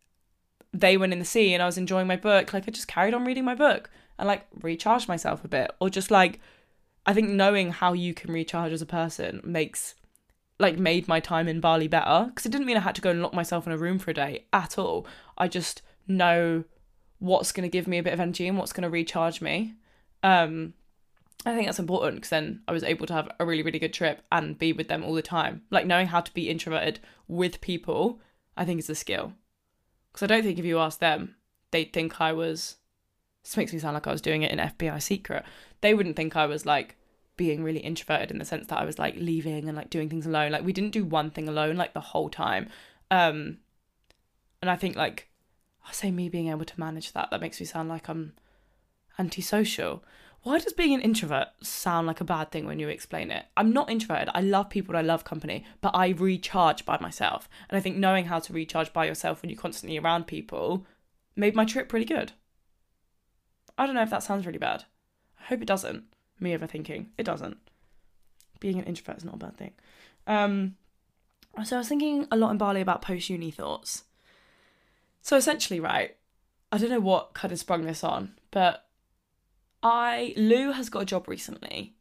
they 0.72 0.96
went 0.96 1.12
in 1.12 1.18
the 1.18 1.24
sea 1.24 1.52
and 1.52 1.62
I 1.62 1.66
was 1.66 1.78
enjoying 1.78 2.06
my 2.06 2.16
book, 2.16 2.52
like 2.52 2.68
I 2.68 2.70
just 2.70 2.88
carried 2.88 3.14
on 3.14 3.24
reading 3.24 3.44
my 3.44 3.54
book 3.54 3.90
and 4.18 4.28
like 4.28 4.46
recharged 4.61 5.09
myself 5.09 5.44
a 5.44 5.48
bit. 5.48 5.70
Or 5.80 5.90
just 5.90 6.11
like 6.11 6.40
I 7.06 7.14
think 7.14 7.30
knowing 7.30 7.72
how 7.72 7.92
you 7.92 8.14
can 8.14 8.33
recharge 8.33 8.72
as 8.72 8.83
a 8.83 8.87
person 8.87 9.40
makes 9.42 9.94
like 10.59 10.78
made 10.78 11.09
my 11.09 11.18
time 11.18 11.48
in 11.48 11.61
Bali 11.61 11.88
better. 11.88 12.26
Because 12.28 12.46
it 12.46 12.52
didn't 12.52 12.66
mean 12.66 12.76
I 12.76 12.80
had 12.80 12.94
to 12.96 13.00
go 13.00 13.11
and 13.11 13.22
lock 13.22 13.35
myself 13.35 13.66
in 13.66 13.72
a 13.72 13.78
room 13.78 13.98
for 13.98 14.11
a 14.11 14.14
day 14.14 14.44
at 14.52 14.78
all. 14.78 15.06
I 15.37 15.48
just 15.48 15.83
know 16.06 16.64
what's 17.20 17.52
going 17.52 17.62
to 17.62 17.72
give 17.72 17.87
me 17.87 17.98
a 17.98 18.02
bit 18.02 18.12
of 18.12 18.20
energy 18.20 18.48
and 18.48 18.59
what's 18.59 18.72
going 18.72 18.83
to 18.83 18.90
recharge 18.90 19.40
me. 19.40 19.74
Um, 20.22 20.74
I 21.46 21.54
think 21.54 21.66
that's 21.66 21.78
important 21.78 22.16
because 22.16 22.30
then 22.30 22.62
I 22.68 22.72
was 22.72 22.83
able 22.83 23.06
to 23.06 23.14
have 23.14 23.30
a 23.38 23.46
really, 23.46 23.62
really 23.62 23.78
good 23.78 23.94
trip 23.94 24.22
and 24.30 24.59
be 24.59 24.72
with 24.72 24.88
them 24.88 25.04
all 25.04 25.14
the 25.14 25.22
time. 25.22 25.62
Like 25.70 25.87
knowing 25.87 26.09
how 26.09 26.20
to 26.20 26.35
be 26.35 26.50
introverted 26.50 27.00
with 27.28 27.61
people, 27.61 28.20
I 28.56 28.64
think 28.64 28.80
is 28.80 28.90
a 28.90 28.94
skill. 28.94 29.35
Because 30.12 30.24
I 30.24 30.26
don't 30.26 30.42
think 30.42 30.59
if 30.59 30.64
you 30.64 30.78
ask 30.78 30.98
them, 30.98 31.37
they'd 31.70 31.92
think 31.92 32.20
I 32.20 32.33
was. 32.33 32.76
This 33.44 33.56
makes 33.56 33.72
me 33.72 33.78
sound 33.78 33.94
like 33.94 34.06
I 34.06 34.12
was 34.12 34.20
doing 34.20 34.42
it 34.42 34.50
in 34.50 34.59
FBI 34.59 35.00
secret. 35.00 35.44
They 35.80 35.94
wouldn't 35.94 36.16
think 36.16 36.37
I 36.37 36.44
was 36.44 36.66
like 36.66 36.96
being 37.37 37.64
really 37.64 37.80
introverted 37.80 38.30
in 38.30 38.38
the 38.38 38.44
sense 38.44 38.66
that 38.66 38.78
I 38.78 38.85
was 38.85 38.98
like 38.98 39.14
leaving 39.16 39.66
and 39.66 39.76
like 39.76 39.88
doing 39.88 40.11
things 40.11 40.26
alone. 40.26 40.52
Like 40.52 40.64
we 40.64 40.74
didn't 40.74 40.90
do 40.90 41.06
one 41.06 41.30
thing 41.30 41.48
alone 41.48 41.76
like 41.76 41.94
the 41.94 42.00
whole 42.00 42.28
time. 42.28 42.68
Um, 43.11 43.59
and 44.61 44.70
I 44.70 44.76
think 44.76 44.94
like 44.94 45.29
I 45.88 45.92
say 45.92 46.10
me 46.10 46.28
being 46.28 46.48
able 46.48 46.64
to 46.64 46.80
manage 46.80 47.12
that, 47.12 47.30
that 47.30 47.40
makes 47.40 47.60
me 47.60 47.66
sound 47.66 47.88
like 47.88 48.08
I'm 48.08 48.34
antisocial. 49.18 50.04
Why 50.42 50.58
does 50.58 50.72
being 50.72 50.94
an 50.94 51.02
introvert 51.02 51.48
sound 51.62 52.06
like 52.06 52.20
a 52.20 52.24
bad 52.24 52.50
thing 52.50 52.64
when 52.64 52.78
you 52.78 52.88
explain 52.88 53.30
it? 53.30 53.44
I'm 53.56 53.72
not 53.72 53.90
introverted. 53.90 54.30
I 54.34 54.40
love 54.40 54.70
people 54.70 54.96
I 54.96 55.02
love 55.02 55.24
company, 55.24 55.64
but 55.82 55.94
I 55.94 56.10
recharge 56.10 56.86
by 56.86 56.98
myself. 56.98 57.48
And 57.68 57.76
I 57.76 57.80
think 57.80 57.96
knowing 57.96 58.24
how 58.24 58.38
to 58.38 58.52
recharge 58.52 58.92
by 58.92 59.04
yourself 59.04 59.42
when 59.42 59.50
you're 59.50 59.60
constantly 59.60 59.98
around 59.98 60.26
people 60.26 60.86
made 61.36 61.54
my 61.54 61.66
trip 61.66 61.92
really 61.92 62.06
good. 62.06 62.32
I 63.76 63.84
don't 63.84 63.94
know 63.94 64.02
if 64.02 64.10
that 64.10 64.22
sounds 64.22 64.46
really 64.46 64.58
bad. 64.58 64.84
I 65.38 65.44
hope 65.44 65.60
it 65.60 65.66
doesn't. 65.66 66.04
Me 66.38 66.56
overthinking. 66.56 67.08
It 67.18 67.24
doesn't. 67.24 67.58
Being 68.60 68.78
an 68.78 68.84
introvert 68.84 69.18
is 69.18 69.24
not 69.24 69.34
a 69.34 69.38
bad 69.38 69.56
thing. 69.58 69.72
Um, 70.26 70.76
so 71.64 71.76
I 71.76 71.80
was 71.80 71.88
thinking 71.88 72.26
a 72.30 72.36
lot 72.36 72.50
in 72.50 72.58
Bali 72.58 72.80
about 72.80 73.02
post 73.02 73.28
uni 73.28 73.50
thoughts. 73.50 74.04
So 75.22 75.37
essentially, 75.37 75.80
right, 75.80 76.16
I 76.72 76.78
don't 76.78 76.90
know 76.90 77.00
what 77.00 77.35
kind 77.35 77.52
of 77.52 77.59
sprung 77.59 77.85
this 77.85 78.04
on, 78.04 78.35
but 78.50 78.87
I 79.83 80.35
Lou 80.37 80.72
has 80.72 80.88
got 80.88 81.02
a 81.02 81.06
job 81.06 81.28
recently, 81.28 81.94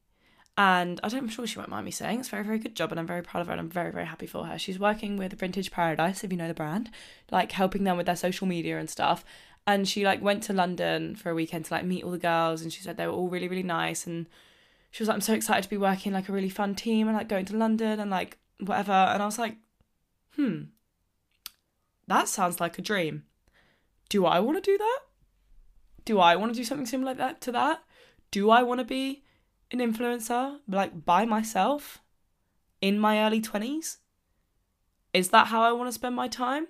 and 0.57 0.99
I 1.03 1.09
don't, 1.09 1.21
I'm 1.21 1.29
sure 1.29 1.47
she 1.47 1.57
won't 1.57 1.69
mind 1.69 1.85
me 1.85 1.91
saying 1.91 2.19
it's 2.19 2.27
a 2.29 2.31
very 2.31 2.43
very 2.43 2.59
good 2.59 2.75
job, 2.75 2.91
and 2.91 2.99
I'm 2.99 3.07
very 3.07 3.23
proud 3.23 3.41
of 3.41 3.47
her, 3.47 3.53
and 3.53 3.61
I'm 3.61 3.69
very 3.69 3.91
very 3.91 4.05
happy 4.05 4.27
for 4.27 4.45
her. 4.45 4.57
She's 4.57 4.79
working 4.79 5.17
with 5.17 5.39
Vintage 5.39 5.71
Paradise, 5.71 6.23
if 6.23 6.31
you 6.31 6.37
know 6.37 6.47
the 6.47 6.53
brand, 6.53 6.89
like 7.31 7.51
helping 7.51 7.83
them 7.83 7.97
with 7.97 8.05
their 8.05 8.15
social 8.15 8.47
media 8.47 8.79
and 8.79 8.89
stuff. 8.89 9.23
And 9.67 9.87
she 9.87 10.03
like 10.03 10.21
went 10.21 10.43
to 10.43 10.53
London 10.53 11.15
for 11.15 11.29
a 11.29 11.35
weekend 11.35 11.65
to 11.65 11.73
like 11.73 11.85
meet 11.85 12.03
all 12.03 12.11
the 12.11 12.17
girls, 12.17 12.61
and 12.61 12.71
she 12.73 12.81
said 12.81 12.97
they 12.97 13.07
were 13.07 13.13
all 13.13 13.29
really 13.29 13.47
really 13.47 13.63
nice, 13.63 14.07
and 14.07 14.27
she 14.91 15.03
was 15.03 15.07
like, 15.07 15.15
I'm 15.15 15.21
so 15.21 15.33
excited 15.33 15.63
to 15.63 15.69
be 15.69 15.77
working 15.77 16.13
like 16.13 16.29
a 16.29 16.31
really 16.31 16.49
fun 16.49 16.73
team 16.75 17.07
and 17.07 17.15
like 17.15 17.29
going 17.29 17.45
to 17.45 17.57
London 17.57 17.99
and 17.99 18.09
like 18.09 18.37
whatever. 18.59 18.91
And 18.91 19.21
I 19.21 19.25
was 19.25 19.37
like, 19.37 19.57
hmm, 20.35 20.63
that 22.09 22.27
sounds 22.27 22.59
like 22.59 22.77
a 22.77 22.81
dream. 22.81 23.23
Do 24.09 24.25
I 24.25 24.39
want 24.39 24.63
to 24.63 24.71
do 24.71 24.77
that? 24.77 24.99
Do 26.05 26.19
I 26.19 26.35
want 26.35 26.51
to 26.51 26.57
do 26.57 26.63
something 26.63 26.85
similar 26.85 27.11
like 27.11 27.17
that 27.17 27.41
to 27.41 27.51
that? 27.51 27.83
Do 28.31 28.49
I 28.49 28.63
want 28.63 28.79
to 28.79 28.85
be 28.85 29.23
an 29.71 29.79
influencer 29.79 30.59
like 30.67 31.05
by 31.05 31.25
myself 31.25 32.01
in 32.81 32.99
my 32.99 33.23
early 33.23 33.41
20s? 33.41 33.97
Is 35.13 35.29
that 35.29 35.47
how 35.47 35.61
I 35.61 35.71
want 35.71 35.87
to 35.87 35.93
spend 35.93 36.15
my 36.15 36.27
time? 36.27 36.67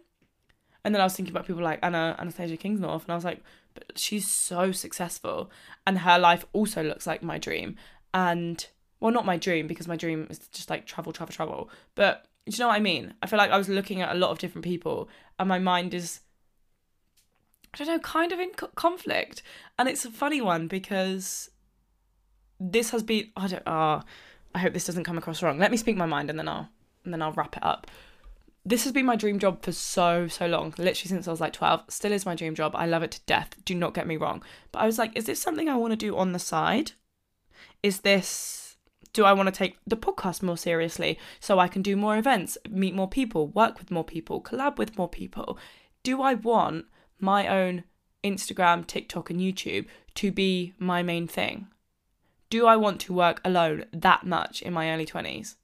And 0.83 0.93
then 0.93 1.01
I 1.01 1.05
was 1.05 1.15
thinking 1.15 1.33
about 1.33 1.45
people 1.45 1.61
like 1.61 1.79
Anna 1.83 2.15
Anastasia 2.17 2.57
Kingsnorth, 2.57 3.03
and 3.03 3.11
I 3.11 3.15
was 3.15 3.25
like, 3.25 3.43
but 3.73 3.91
she's 3.95 4.27
so 4.27 4.71
successful, 4.71 5.51
and 5.85 5.99
her 5.99 6.17
life 6.17 6.45
also 6.53 6.83
looks 6.83 7.05
like 7.05 7.21
my 7.21 7.37
dream. 7.37 7.75
And 8.13 8.65
well, 8.99 9.13
not 9.13 9.25
my 9.25 9.37
dream 9.37 9.67
because 9.67 9.87
my 9.87 9.95
dream 9.95 10.27
is 10.29 10.39
just 10.49 10.69
like 10.69 10.85
travel, 10.85 11.13
travel, 11.13 11.33
travel. 11.33 11.69
But 11.95 12.25
do 12.49 12.55
you 12.55 12.63
know 12.63 12.67
what 12.67 12.75
I 12.75 12.79
mean? 12.79 13.13
I 13.21 13.27
feel 13.27 13.37
like 13.37 13.51
I 13.51 13.57
was 13.57 13.69
looking 13.69 14.01
at 14.01 14.15
a 14.15 14.17
lot 14.17 14.31
of 14.31 14.39
different 14.39 14.65
people, 14.65 15.09
and 15.37 15.47
my 15.47 15.59
mind 15.59 15.93
is 15.93 16.21
I 17.73 17.77
don't 17.77 17.87
know, 17.87 17.99
kind 17.99 18.31
of 18.31 18.39
in 18.39 18.51
co- 18.51 18.71
conflict. 18.75 19.43
And 19.77 19.87
it's 19.87 20.05
a 20.05 20.11
funny 20.11 20.41
one 20.41 20.67
because 20.67 21.49
this 22.59 22.89
has 22.91 23.03
been 23.03 23.29
I 23.37 23.47
don't 23.47 23.67
uh 23.67 24.01
I 24.53 24.59
hope 24.59 24.73
this 24.73 24.85
doesn't 24.85 25.03
come 25.03 25.17
across 25.17 25.43
wrong. 25.43 25.59
Let 25.59 25.71
me 25.71 25.77
speak 25.77 25.95
my 25.95 26.05
mind 26.05 26.29
and 26.29 26.39
then 26.39 26.47
I'll 26.47 26.69
and 27.03 27.13
then 27.13 27.21
I'll 27.21 27.33
wrap 27.33 27.55
it 27.57 27.63
up. 27.63 27.87
This 28.65 28.83
has 28.83 28.91
been 28.91 29.05
my 29.05 29.15
dream 29.15 29.39
job 29.39 29.63
for 29.63 29.71
so 29.71 30.27
so 30.27 30.47
long, 30.47 30.73
literally 30.77 30.95
since 30.95 31.27
I 31.27 31.31
was 31.31 31.41
like 31.41 31.53
12. 31.53 31.85
Still 31.89 32.11
is 32.11 32.25
my 32.25 32.35
dream 32.35 32.55
job. 32.55 32.73
I 32.75 32.87
love 32.87 33.03
it 33.03 33.11
to 33.11 33.21
death. 33.25 33.55
Do 33.65 33.75
not 33.75 33.93
get 33.93 34.07
me 34.07 34.17
wrong. 34.17 34.43
But 34.71 34.79
I 34.79 34.85
was 34.85 34.97
like, 34.97 35.15
is 35.15 35.25
this 35.25 35.41
something 35.41 35.69
I 35.69 35.75
want 35.75 35.91
to 35.91 35.97
do 35.97 36.17
on 36.17 36.33
the 36.33 36.39
side? 36.39 36.93
Is 37.83 38.01
this 38.01 38.68
do 39.13 39.25
I 39.25 39.33
want 39.33 39.47
to 39.47 39.51
take 39.51 39.77
the 39.87 39.97
podcast 39.97 40.41
more 40.43 40.57
seriously 40.57 41.17
so 41.39 41.59
I 41.59 41.67
can 41.67 41.81
do 41.81 41.95
more 41.95 42.17
events, 42.17 42.57
meet 42.69 42.93
more 42.93 43.09
people, 43.09 43.47
work 43.47 43.79
with 43.79 43.91
more 43.91 44.03
people, 44.03 44.41
collab 44.41 44.77
with 44.77 44.97
more 44.97 45.09
people? 45.09 45.57
Do 46.03 46.21
I 46.21 46.35
want 46.35 46.85
my 47.19 47.47
own 47.47 47.83
Instagram, 48.23 48.85
TikTok, 48.85 49.29
and 49.29 49.39
YouTube 49.39 49.87
to 50.15 50.31
be 50.31 50.73
my 50.77 51.01
main 51.01 51.27
thing? 51.27 51.67
Do 52.49 52.65
I 52.67 52.75
want 52.75 52.99
to 53.01 53.13
work 53.13 53.41
alone 53.43 53.85
that 53.91 54.25
much 54.25 54.61
in 54.61 54.73
my 54.73 54.91
early 54.91 55.05
20s? 55.05 55.55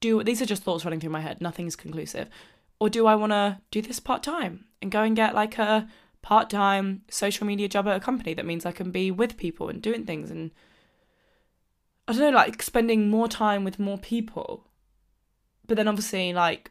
Do 0.00 0.22
these 0.22 0.40
are 0.40 0.46
just 0.46 0.62
thoughts 0.62 0.84
running 0.84 1.00
through 1.00 1.10
my 1.10 1.20
head, 1.20 1.40
nothing's 1.40 1.76
conclusive. 1.76 2.28
Or 2.80 2.88
do 2.88 3.06
I 3.06 3.16
want 3.16 3.32
to 3.32 3.60
do 3.72 3.82
this 3.82 3.98
part 3.98 4.22
time 4.22 4.66
and 4.80 4.92
go 4.92 5.02
and 5.02 5.16
get 5.16 5.34
like 5.34 5.58
a 5.58 5.88
part 6.22 6.50
time 6.50 7.02
social 7.10 7.46
media 7.46 7.68
job 7.68 7.88
at 7.88 7.96
a 7.96 8.00
company 8.00 8.34
that 8.34 8.46
means 8.46 8.64
I 8.64 8.72
can 8.72 8.90
be 8.90 9.10
with 9.10 9.36
people 9.36 9.68
and 9.68 9.82
doing 9.82 10.04
things 10.04 10.30
and 10.30 10.52
I 12.08 12.12
don't 12.12 12.20
know, 12.20 12.30
like 12.30 12.62
spending 12.62 13.10
more 13.10 13.28
time 13.28 13.64
with 13.64 13.78
more 13.78 13.98
people. 13.98 14.66
But 15.66 15.76
then 15.76 15.86
obviously, 15.86 16.32
like, 16.32 16.70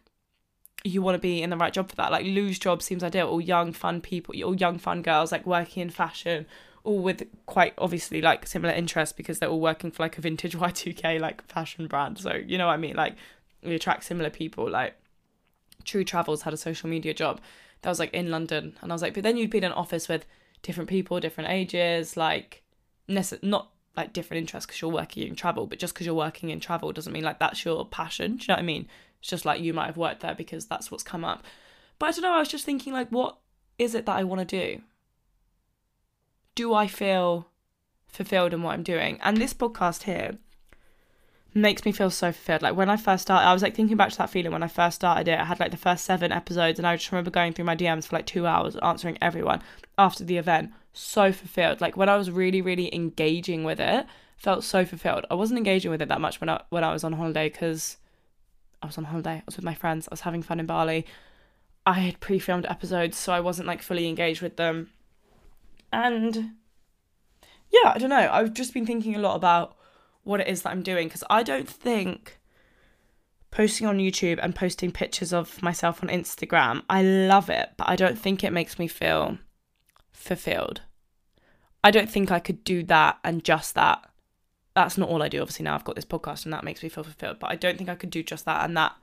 you 0.83 1.01
want 1.01 1.15
to 1.15 1.19
be 1.19 1.43
in 1.43 1.51
the 1.51 1.57
right 1.57 1.71
job 1.71 1.89
for 1.89 1.95
that. 1.97 2.11
Like 2.11 2.25
Lou's 2.25 2.57
job 2.57 2.81
seems 2.81 3.03
ideal. 3.03 3.27
All 3.27 3.39
young, 3.39 3.71
fun 3.71 4.01
people, 4.01 4.35
all 4.43 4.55
young, 4.55 4.79
fun 4.79 5.03
girls, 5.03 5.31
like 5.31 5.45
working 5.45 5.81
in 5.81 5.89
fashion, 5.91 6.47
all 6.83 6.99
with 6.99 7.23
quite 7.45 7.73
obviously 7.77 8.21
like 8.21 8.47
similar 8.47 8.73
interests 8.73 9.13
because 9.13 9.39
they're 9.39 9.49
all 9.49 9.59
working 9.59 9.91
for 9.91 10.03
like 10.03 10.17
a 10.17 10.21
vintage 10.21 10.57
Y2K 10.57 11.19
like 11.19 11.45
fashion 11.47 11.87
brand. 11.87 12.17
So 12.17 12.33
you 12.33 12.57
know 12.57 12.67
what 12.67 12.73
I 12.73 12.77
mean? 12.77 12.95
Like 12.95 13.15
we 13.63 13.75
attract 13.75 14.05
similar 14.05 14.29
people. 14.29 14.69
Like 14.69 14.95
True 15.83 16.03
Travels 16.03 16.43
had 16.43 16.53
a 16.53 16.57
social 16.57 16.89
media 16.89 17.13
job 17.13 17.41
that 17.81 17.89
was 17.89 17.99
like 17.99 18.13
in 18.13 18.31
London, 18.31 18.75
and 18.81 18.91
I 18.91 18.95
was 18.95 19.01
like, 19.01 19.13
but 19.13 19.23
then 19.23 19.37
you'd 19.37 19.51
be 19.51 19.59
in 19.59 19.63
an 19.63 19.71
office 19.73 20.07
with 20.07 20.25
different 20.63 20.89
people, 20.89 21.19
different 21.19 21.51
ages, 21.51 22.17
like 22.17 22.63
not 23.07 23.69
like 23.97 24.13
different 24.13 24.39
interests 24.39 24.67
because 24.67 24.81
you're 24.81 24.91
working 24.91 25.27
in 25.27 25.35
travel, 25.35 25.65
but 25.65 25.79
just 25.79 25.93
because 25.93 26.05
you're 26.05 26.15
working 26.15 26.49
in 26.49 26.59
travel 26.59 26.93
doesn't 26.93 27.11
mean 27.11 27.23
like 27.23 27.39
that's 27.39 27.65
your 27.65 27.85
passion. 27.85 28.37
Do 28.37 28.43
you 28.43 28.47
know 28.49 28.53
what 28.53 28.59
I 28.59 28.65
mean? 28.65 28.87
It's 29.19 29.29
just 29.29 29.45
like 29.45 29.59
you 29.59 29.73
might 29.73 29.87
have 29.87 29.97
worked 29.97 30.21
there 30.21 30.35
because 30.35 30.67
that's 30.67 30.91
what's 30.91 31.03
come 31.03 31.25
up. 31.25 31.43
But 31.99 32.05
I 32.07 32.11
don't 32.11 32.21
know, 32.21 32.33
I 32.33 32.39
was 32.39 32.47
just 32.47 32.63
thinking, 32.63 32.93
like, 32.93 33.09
what 33.09 33.37
is 33.79 33.95
it 33.95 34.05
that 34.05 34.15
I 34.15 34.23
want 34.23 34.47
to 34.47 34.59
do? 34.75 34.81
Do 36.53 36.73
I 36.73 36.87
feel 36.87 37.47
fulfilled 38.07 38.53
in 38.53 38.61
what 38.61 38.73
I'm 38.73 38.83
doing? 38.83 39.19
And 39.23 39.37
this 39.37 39.53
podcast 39.53 40.03
here 40.03 40.37
makes 41.53 41.85
me 41.85 41.91
feel 41.91 42.09
so 42.09 42.31
fulfilled. 42.31 42.61
Like 42.61 42.75
when 42.75 42.89
I 42.89 42.97
first 42.97 43.23
started, 43.23 43.47
I 43.47 43.53
was 43.53 43.61
like 43.63 43.75
thinking 43.75 43.97
back 43.97 44.11
to 44.11 44.17
that 44.17 44.29
feeling 44.29 44.51
when 44.51 44.63
I 44.63 44.67
first 44.67 44.97
started 44.97 45.27
it. 45.27 45.39
I 45.39 45.45
had 45.45 45.59
like 45.59 45.71
the 45.71 45.77
first 45.77 46.05
seven 46.05 46.31
episodes, 46.31 46.79
and 46.79 46.87
I 46.87 46.95
just 46.95 47.11
remember 47.11 47.31
going 47.31 47.53
through 47.53 47.65
my 47.65 47.75
DMs 47.75 48.07
for 48.07 48.15
like 48.15 48.25
two 48.25 48.45
hours 48.45 48.75
answering 48.77 49.17
everyone 49.21 49.61
after 49.97 50.23
the 50.23 50.37
event. 50.37 50.71
So 50.93 51.31
fulfilled. 51.31 51.81
Like 51.81 51.95
when 51.97 52.09
I 52.09 52.17
was 52.17 52.31
really, 52.31 52.61
really 52.61 52.93
engaging 52.93 53.63
with 53.63 53.79
it, 53.79 54.05
felt 54.37 54.63
so 54.63 54.85
fulfilled. 54.85 55.25
I 55.29 55.35
wasn't 55.35 55.57
engaging 55.57 55.91
with 55.91 56.01
it 56.01 56.09
that 56.09 56.21
much 56.21 56.39
when 56.39 56.49
I 56.49 56.61
when 56.69 56.83
I 56.83 56.93
was 56.93 57.03
on 57.03 57.13
holiday 57.13 57.49
because 57.49 57.97
I 58.81 58.87
was 58.87 58.97
on 58.97 59.05
holiday, 59.05 59.37
I 59.37 59.43
was 59.45 59.55
with 59.55 59.65
my 59.65 59.73
friends, 59.73 60.07
I 60.07 60.13
was 60.13 60.21
having 60.21 60.43
fun 60.43 60.59
in 60.59 60.65
Bali. 60.65 61.05
I 61.85 61.93
had 61.93 62.19
pre 62.19 62.37
filmed 62.37 62.65
episodes, 62.65 63.17
so 63.17 63.31
I 63.31 63.39
wasn't 63.39 63.67
like 63.67 63.81
fully 63.81 64.07
engaged 64.07 64.41
with 64.41 64.57
them. 64.57 64.89
And 65.91 66.51
yeah, 67.71 67.93
I 67.95 67.97
don't 67.97 68.09
know. 68.09 68.29
I've 68.31 68.53
just 68.53 68.73
been 68.73 68.85
thinking 68.85 69.15
a 69.15 69.19
lot 69.19 69.35
about 69.35 69.76
what 70.27 70.41
it 70.41 70.47
is 70.47 70.61
that 70.61 70.71
I'm 70.71 70.83
doing 70.83 71.07
because 71.07 71.23
I 71.29 71.43
don't 71.43 71.67
think 71.67 72.39
posting 73.49 73.87
on 73.87 73.97
YouTube 73.97 74.39
and 74.41 74.53
posting 74.55 74.91
pictures 74.91 75.33
of 75.33 75.61
myself 75.61 76.03
on 76.03 76.09
Instagram, 76.09 76.83
I 76.89 77.01
love 77.01 77.49
it, 77.49 77.69
but 77.77 77.89
I 77.89 77.95
don't 77.95 78.19
think 78.19 78.43
it 78.43 78.53
makes 78.53 78.77
me 78.77 78.87
feel 78.87 79.37
fulfilled. 80.11 80.81
I 81.83 81.91
don't 81.91 82.09
think 82.09 82.31
I 82.31 82.39
could 82.39 82.63
do 82.63 82.83
that 82.83 83.17
and 83.23 83.43
just 83.43 83.75
that 83.75 84.07
that's 84.77 84.97
not 84.97 85.09
all 85.09 85.23
I 85.23 85.27
do. 85.27 85.41
Obviously, 85.41 85.63
now 85.63 85.73
I've 85.73 85.83
got 85.83 85.95
this 85.95 86.05
podcast 86.05 86.43
and 86.45 86.53
that 86.53 86.63
makes 86.63 86.83
me 86.83 86.89
feel 86.89 87.03
fulfilled, 87.03 87.37
but 87.39 87.49
I 87.49 87.55
don't 87.55 87.77
think 87.77 87.89
I 87.89 87.95
could 87.95 88.11
do 88.11 88.21
just 88.21 88.45
that 88.45 88.63
and 88.63 88.77
that 88.77 88.95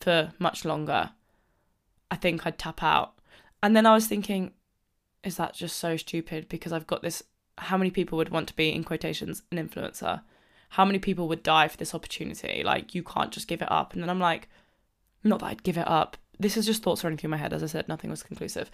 for 0.00 0.32
much 0.38 0.64
longer. 0.64 1.10
I 2.10 2.16
think 2.16 2.46
I'd 2.46 2.56
tap 2.56 2.82
out. 2.82 3.12
And 3.62 3.76
then 3.76 3.84
I 3.84 3.92
was 3.92 4.06
thinking, 4.06 4.52
is 5.22 5.36
that 5.36 5.54
just 5.54 5.76
so 5.76 5.98
stupid? 5.98 6.48
Because 6.48 6.72
I've 6.72 6.86
got 6.86 7.02
this. 7.02 7.22
How 7.58 7.76
many 7.76 7.90
people 7.90 8.16
would 8.16 8.30
want 8.30 8.48
to 8.48 8.56
be, 8.56 8.72
in 8.72 8.84
quotations, 8.84 9.42
an 9.52 9.58
influencer? 9.58 10.22
How 10.70 10.84
many 10.84 10.98
people 10.98 11.28
would 11.28 11.42
die 11.42 11.68
for 11.68 11.76
this 11.76 11.94
opportunity? 11.94 12.62
Like, 12.64 12.94
you 12.94 13.02
can't 13.02 13.32
just 13.32 13.48
give 13.48 13.62
it 13.62 13.72
up. 13.72 13.94
And 13.94 14.02
then 14.02 14.10
I'm 14.10 14.20
like, 14.20 14.48
not 15.24 15.40
that 15.40 15.46
I'd 15.46 15.62
give 15.62 15.78
it 15.78 15.88
up. 15.88 16.16
This 16.38 16.56
is 16.56 16.66
just 16.66 16.82
thoughts 16.82 17.02
running 17.02 17.18
through 17.18 17.30
my 17.30 17.36
head. 17.36 17.52
As 17.52 17.62
I 17.62 17.66
said, 17.66 17.88
nothing 17.88 18.10
was 18.10 18.22
conclusive. 18.22 18.70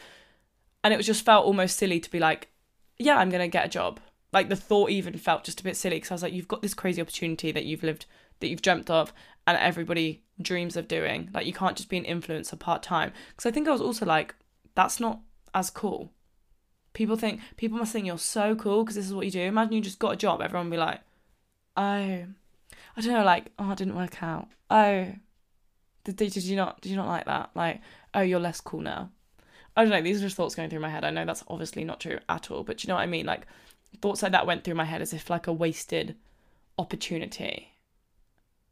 And 0.82 0.92
it 0.92 0.96
was 0.96 1.06
just 1.06 1.24
felt 1.24 1.46
almost 1.46 1.76
silly 1.76 2.00
to 2.00 2.10
be 2.10 2.18
like, 2.18 2.50
yeah, 2.98 3.16
I'm 3.16 3.30
going 3.30 3.40
to 3.40 3.48
get 3.48 3.66
a 3.66 3.70
job 3.70 4.00
like 4.34 4.48
the 4.48 4.56
thought 4.56 4.90
even 4.90 5.16
felt 5.16 5.44
just 5.44 5.60
a 5.60 5.64
bit 5.64 5.76
silly 5.76 5.96
because 5.96 6.10
I 6.10 6.14
was 6.14 6.22
like, 6.24 6.32
you've 6.32 6.48
got 6.48 6.60
this 6.60 6.74
crazy 6.74 7.00
opportunity 7.00 7.52
that 7.52 7.64
you've 7.64 7.84
lived, 7.84 8.04
that 8.40 8.48
you've 8.48 8.62
dreamt 8.62 8.90
of, 8.90 9.12
and 9.46 9.56
everybody 9.56 10.24
dreams 10.42 10.76
of 10.76 10.88
doing. 10.88 11.30
Like, 11.32 11.46
you 11.46 11.52
can't 11.52 11.76
just 11.76 11.88
be 11.88 11.96
an 11.96 12.04
influencer 12.04 12.58
part 12.58 12.82
time. 12.82 13.12
Because 13.28 13.46
I 13.46 13.52
think 13.52 13.68
I 13.68 13.70
was 13.70 13.80
also 13.80 14.04
like, 14.04 14.34
that's 14.74 14.98
not 14.98 15.20
as 15.54 15.70
cool. 15.70 16.10
People 16.94 17.16
think 17.16 17.40
people 17.56 17.78
must 17.78 17.92
think 17.92 18.06
you're 18.06 18.18
so 18.18 18.56
cool 18.56 18.82
because 18.82 18.96
this 18.96 19.06
is 19.06 19.14
what 19.14 19.24
you 19.24 19.30
do. 19.30 19.40
Imagine 19.40 19.74
you 19.74 19.80
just 19.80 20.00
got 20.00 20.14
a 20.14 20.16
job, 20.16 20.42
everyone 20.42 20.66
would 20.66 20.74
be 20.74 20.80
like, 20.80 21.00
"Oh, 21.76 22.24
I 22.96 23.00
don't 23.00 23.12
know, 23.12 23.24
like, 23.24 23.50
oh, 23.58 23.72
it 23.72 23.78
didn't 23.78 23.96
work 23.96 24.22
out. 24.22 24.48
Oh, 24.70 25.12
did, 26.04 26.16
did 26.16 26.36
you 26.36 26.56
not 26.56 26.80
did 26.80 26.90
you 26.90 26.96
not 26.96 27.08
like 27.08 27.26
that? 27.26 27.50
Like, 27.54 27.80
oh, 28.14 28.20
you're 28.20 28.40
less 28.40 28.60
cool 28.60 28.80
now. 28.80 29.10
I 29.76 29.82
don't 29.82 29.90
know. 29.90 30.02
These 30.02 30.18
are 30.18 30.26
just 30.26 30.36
thoughts 30.36 30.54
going 30.54 30.70
through 30.70 30.80
my 30.80 30.90
head. 30.90 31.04
I 31.04 31.10
know 31.10 31.24
that's 31.24 31.44
obviously 31.48 31.84
not 31.84 32.00
true 32.00 32.18
at 32.28 32.50
all, 32.50 32.62
but 32.62 32.84
you 32.84 32.88
know 32.88 32.94
what 32.94 33.02
I 33.02 33.06
mean. 33.06 33.26
Like, 33.26 33.46
thoughts 34.00 34.22
like 34.22 34.32
that 34.32 34.46
went 34.46 34.62
through 34.62 34.74
my 34.74 34.84
head 34.84 35.02
as 35.02 35.12
if 35.12 35.30
like 35.30 35.46
a 35.46 35.52
wasted 35.52 36.16
opportunity. 36.78 37.72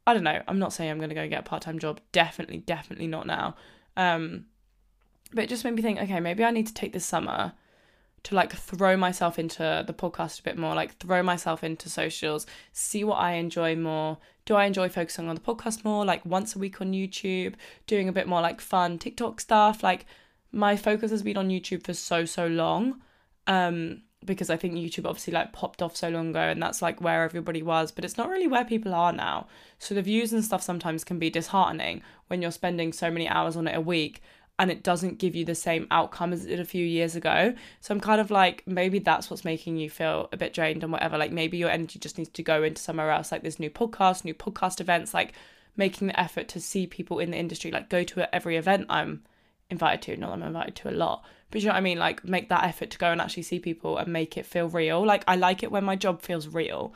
I 0.06 0.14
don't 0.14 0.24
know. 0.24 0.42
I'm 0.46 0.58
not 0.58 0.72
saying 0.72 0.90
I'm 0.90 0.98
going 0.98 1.08
to 1.08 1.14
go 1.14 1.28
get 1.28 1.40
a 1.40 1.44
part 1.44 1.62
time 1.62 1.78
job. 1.78 2.00
Definitely, 2.12 2.58
definitely 2.58 3.06
not 3.06 3.26
now. 3.26 3.56
Um, 3.96 4.46
but 5.32 5.44
it 5.44 5.48
just 5.48 5.64
made 5.64 5.74
me 5.74 5.82
think. 5.82 6.00
Okay, 6.00 6.20
maybe 6.20 6.44
I 6.44 6.50
need 6.50 6.66
to 6.68 6.74
take 6.74 6.92
this 6.92 7.06
summer 7.06 7.52
to 8.24 8.34
like 8.34 8.52
throw 8.52 8.96
myself 8.96 9.38
into 9.38 9.84
the 9.86 9.92
podcast 9.92 10.40
a 10.40 10.42
bit 10.42 10.56
more, 10.56 10.74
like 10.74 10.96
throw 10.98 11.22
myself 11.22 11.64
into 11.64 11.88
socials, 11.88 12.46
see 12.72 13.02
what 13.04 13.16
I 13.16 13.32
enjoy 13.32 13.74
more. 13.74 14.18
Do 14.44 14.54
I 14.54 14.66
enjoy 14.66 14.88
focusing 14.88 15.28
on 15.28 15.34
the 15.34 15.40
podcast 15.40 15.84
more, 15.84 16.04
like 16.04 16.24
once 16.24 16.54
a 16.54 16.58
week 16.58 16.80
on 16.80 16.92
YouTube, 16.92 17.54
doing 17.86 18.08
a 18.08 18.12
bit 18.12 18.28
more 18.28 18.40
like 18.40 18.60
fun 18.60 18.98
TikTok 18.98 19.40
stuff? 19.40 19.82
Like 19.82 20.06
my 20.52 20.76
focus 20.76 21.10
has 21.10 21.22
been 21.22 21.36
on 21.36 21.48
YouTube 21.48 21.84
for 21.84 21.94
so 21.94 22.24
so 22.24 22.46
long. 22.46 23.00
Um 23.46 24.02
because 24.24 24.50
I 24.50 24.56
think 24.56 24.74
YouTube 24.74 25.06
obviously 25.06 25.32
like 25.32 25.52
popped 25.52 25.82
off 25.82 25.96
so 25.96 26.08
long 26.08 26.30
ago 26.30 26.40
and 26.40 26.62
that's 26.62 26.80
like 26.80 27.00
where 27.00 27.24
everybody 27.24 27.60
was, 27.60 27.90
but 27.90 28.04
it's 28.04 28.16
not 28.16 28.28
really 28.28 28.46
where 28.46 28.64
people 28.64 28.94
are 28.94 29.12
now. 29.12 29.48
So 29.80 29.94
the 29.94 30.02
views 30.02 30.32
and 30.32 30.44
stuff 30.44 30.62
sometimes 30.62 31.02
can 31.02 31.18
be 31.18 31.28
disheartening 31.28 32.02
when 32.28 32.40
you're 32.40 32.52
spending 32.52 32.92
so 32.92 33.10
many 33.10 33.28
hours 33.28 33.56
on 33.56 33.66
it 33.66 33.76
a 33.76 33.80
week 33.80 34.22
and 34.58 34.70
it 34.70 34.82
doesn't 34.82 35.18
give 35.18 35.34
you 35.34 35.44
the 35.44 35.54
same 35.54 35.86
outcome 35.90 36.32
as 36.32 36.44
it 36.44 36.48
did 36.48 36.60
a 36.60 36.64
few 36.64 36.84
years 36.84 37.16
ago. 37.16 37.54
So 37.80 37.94
I'm 37.94 38.00
kind 38.00 38.20
of 38.20 38.30
like, 38.30 38.62
maybe 38.66 38.98
that's 38.98 39.30
what's 39.30 39.44
making 39.44 39.76
you 39.76 39.90
feel 39.90 40.28
a 40.32 40.36
bit 40.36 40.52
drained 40.52 40.82
and 40.82 40.92
whatever. 40.92 41.18
Like 41.18 41.32
maybe 41.32 41.56
your 41.56 41.70
energy 41.70 41.98
just 41.98 42.18
needs 42.18 42.30
to 42.30 42.42
go 42.42 42.62
into 42.62 42.80
somewhere 42.80 43.10
else, 43.10 43.32
like 43.32 43.42
this 43.42 43.58
new 43.58 43.70
podcast, 43.70 44.24
new 44.24 44.34
podcast 44.34 44.80
events, 44.80 45.14
like 45.14 45.32
making 45.76 46.08
the 46.08 46.20
effort 46.20 46.48
to 46.48 46.60
see 46.60 46.86
people 46.86 47.18
in 47.18 47.30
the 47.30 47.38
industry, 47.38 47.70
like 47.70 47.88
go 47.88 48.04
to 48.04 48.34
every 48.34 48.56
event 48.56 48.86
I'm 48.88 49.22
invited 49.70 50.02
to. 50.02 50.16
Not 50.16 50.32
I'm 50.32 50.42
invited 50.42 50.76
to 50.76 50.90
a 50.90 50.92
lot, 50.92 51.24
but 51.50 51.60
you 51.60 51.66
know 51.66 51.72
what 51.72 51.78
I 51.78 51.82
mean? 51.82 51.98
Like 51.98 52.24
make 52.24 52.48
that 52.50 52.64
effort 52.64 52.90
to 52.90 52.98
go 52.98 53.10
and 53.10 53.20
actually 53.20 53.44
see 53.44 53.58
people 53.58 53.96
and 53.96 54.12
make 54.12 54.36
it 54.36 54.46
feel 54.46 54.68
real. 54.68 55.04
Like 55.04 55.24
I 55.26 55.36
like 55.36 55.62
it 55.62 55.72
when 55.72 55.84
my 55.84 55.96
job 55.96 56.22
feels 56.22 56.46
real. 56.46 56.94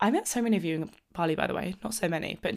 I 0.00 0.10
met 0.10 0.26
so 0.26 0.42
many 0.42 0.56
of 0.56 0.64
you 0.64 0.74
in 0.74 0.90
Bali, 1.12 1.34
by 1.34 1.46
the 1.46 1.54
way, 1.54 1.76
not 1.84 1.94
so 1.94 2.08
many, 2.08 2.38
but 2.42 2.56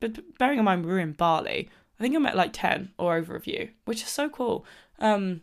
but 0.00 0.38
bearing 0.38 0.58
in 0.58 0.64
mind 0.64 0.86
we 0.86 0.92
were 0.92 0.98
in 1.00 1.12
Bali, 1.12 1.68
I 1.98 2.02
think 2.02 2.14
I 2.14 2.18
met 2.18 2.36
like 2.36 2.52
10 2.52 2.92
or 2.98 3.16
over 3.16 3.34
of 3.34 3.46
you, 3.46 3.70
which 3.84 4.02
is 4.02 4.08
so 4.08 4.28
cool. 4.28 4.64
Um, 4.98 5.42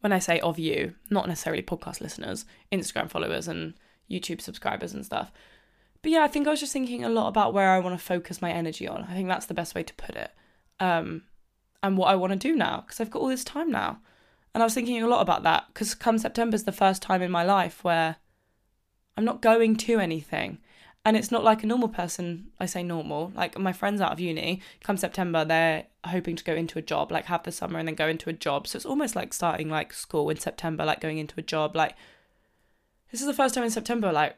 when 0.00 0.12
I 0.12 0.18
say 0.18 0.40
of 0.40 0.58
you, 0.58 0.94
not 1.10 1.28
necessarily 1.28 1.62
podcast 1.62 2.00
listeners, 2.00 2.46
Instagram 2.72 3.10
followers 3.10 3.48
and 3.48 3.74
YouTube 4.10 4.40
subscribers 4.40 4.94
and 4.94 5.04
stuff. 5.04 5.32
But 6.02 6.12
yeah, 6.12 6.22
I 6.22 6.28
think 6.28 6.46
I 6.46 6.50
was 6.50 6.60
just 6.60 6.72
thinking 6.72 7.04
a 7.04 7.08
lot 7.08 7.28
about 7.28 7.52
where 7.52 7.70
I 7.70 7.80
want 7.80 7.98
to 7.98 8.04
focus 8.04 8.40
my 8.40 8.52
energy 8.52 8.86
on. 8.86 9.04
I 9.04 9.14
think 9.14 9.28
that's 9.28 9.46
the 9.46 9.54
best 9.54 9.74
way 9.74 9.82
to 9.82 9.94
put 9.94 10.14
it. 10.14 10.30
Um, 10.78 11.22
and 11.82 11.98
what 11.98 12.08
I 12.08 12.16
want 12.16 12.32
to 12.32 12.38
do 12.38 12.54
now, 12.54 12.82
because 12.86 13.00
I've 13.00 13.10
got 13.10 13.20
all 13.20 13.28
this 13.28 13.44
time 13.44 13.70
now. 13.70 13.98
And 14.54 14.62
I 14.62 14.66
was 14.66 14.74
thinking 14.74 15.02
a 15.02 15.08
lot 15.08 15.20
about 15.20 15.42
that, 15.42 15.64
because 15.68 15.94
come 15.94 16.18
September 16.18 16.54
is 16.54 16.64
the 16.64 16.72
first 16.72 17.02
time 17.02 17.20
in 17.20 17.30
my 17.30 17.44
life 17.44 17.84
where 17.84 18.16
I'm 19.16 19.24
not 19.24 19.42
going 19.42 19.76
to 19.76 19.98
anything. 19.98 20.58
And 21.06 21.16
it's 21.16 21.30
not 21.30 21.44
like 21.44 21.62
a 21.62 21.68
normal 21.68 21.88
person, 21.88 22.48
I 22.58 22.66
say 22.66 22.82
normal, 22.82 23.30
like 23.36 23.56
my 23.56 23.72
friends 23.72 24.00
out 24.00 24.10
of 24.10 24.18
uni, 24.18 24.60
come 24.82 24.96
September, 24.96 25.44
they're 25.44 25.86
hoping 26.04 26.34
to 26.34 26.42
go 26.42 26.52
into 26.52 26.80
a 26.80 26.82
job, 26.82 27.12
like 27.12 27.26
have 27.26 27.44
the 27.44 27.52
summer 27.52 27.78
and 27.78 27.86
then 27.86 27.94
go 27.94 28.08
into 28.08 28.28
a 28.28 28.32
job. 28.32 28.66
So 28.66 28.74
it's 28.74 28.84
almost 28.84 29.14
like 29.14 29.32
starting 29.32 29.70
like 29.70 29.92
school 29.92 30.28
in 30.30 30.36
September, 30.38 30.84
like 30.84 31.00
going 31.00 31.18
into 31.18 31.38
a 31.38 31.44
job. 31.44 31.76
Like, 31.76 31.94
this 33.12 33.20
is 33.20 33.28
the 33.28 33.32
first 33.32 33.54
time 33.54 33.62
in 33.62 33.70
September, 33.70 34.10
like, 34.10 34.36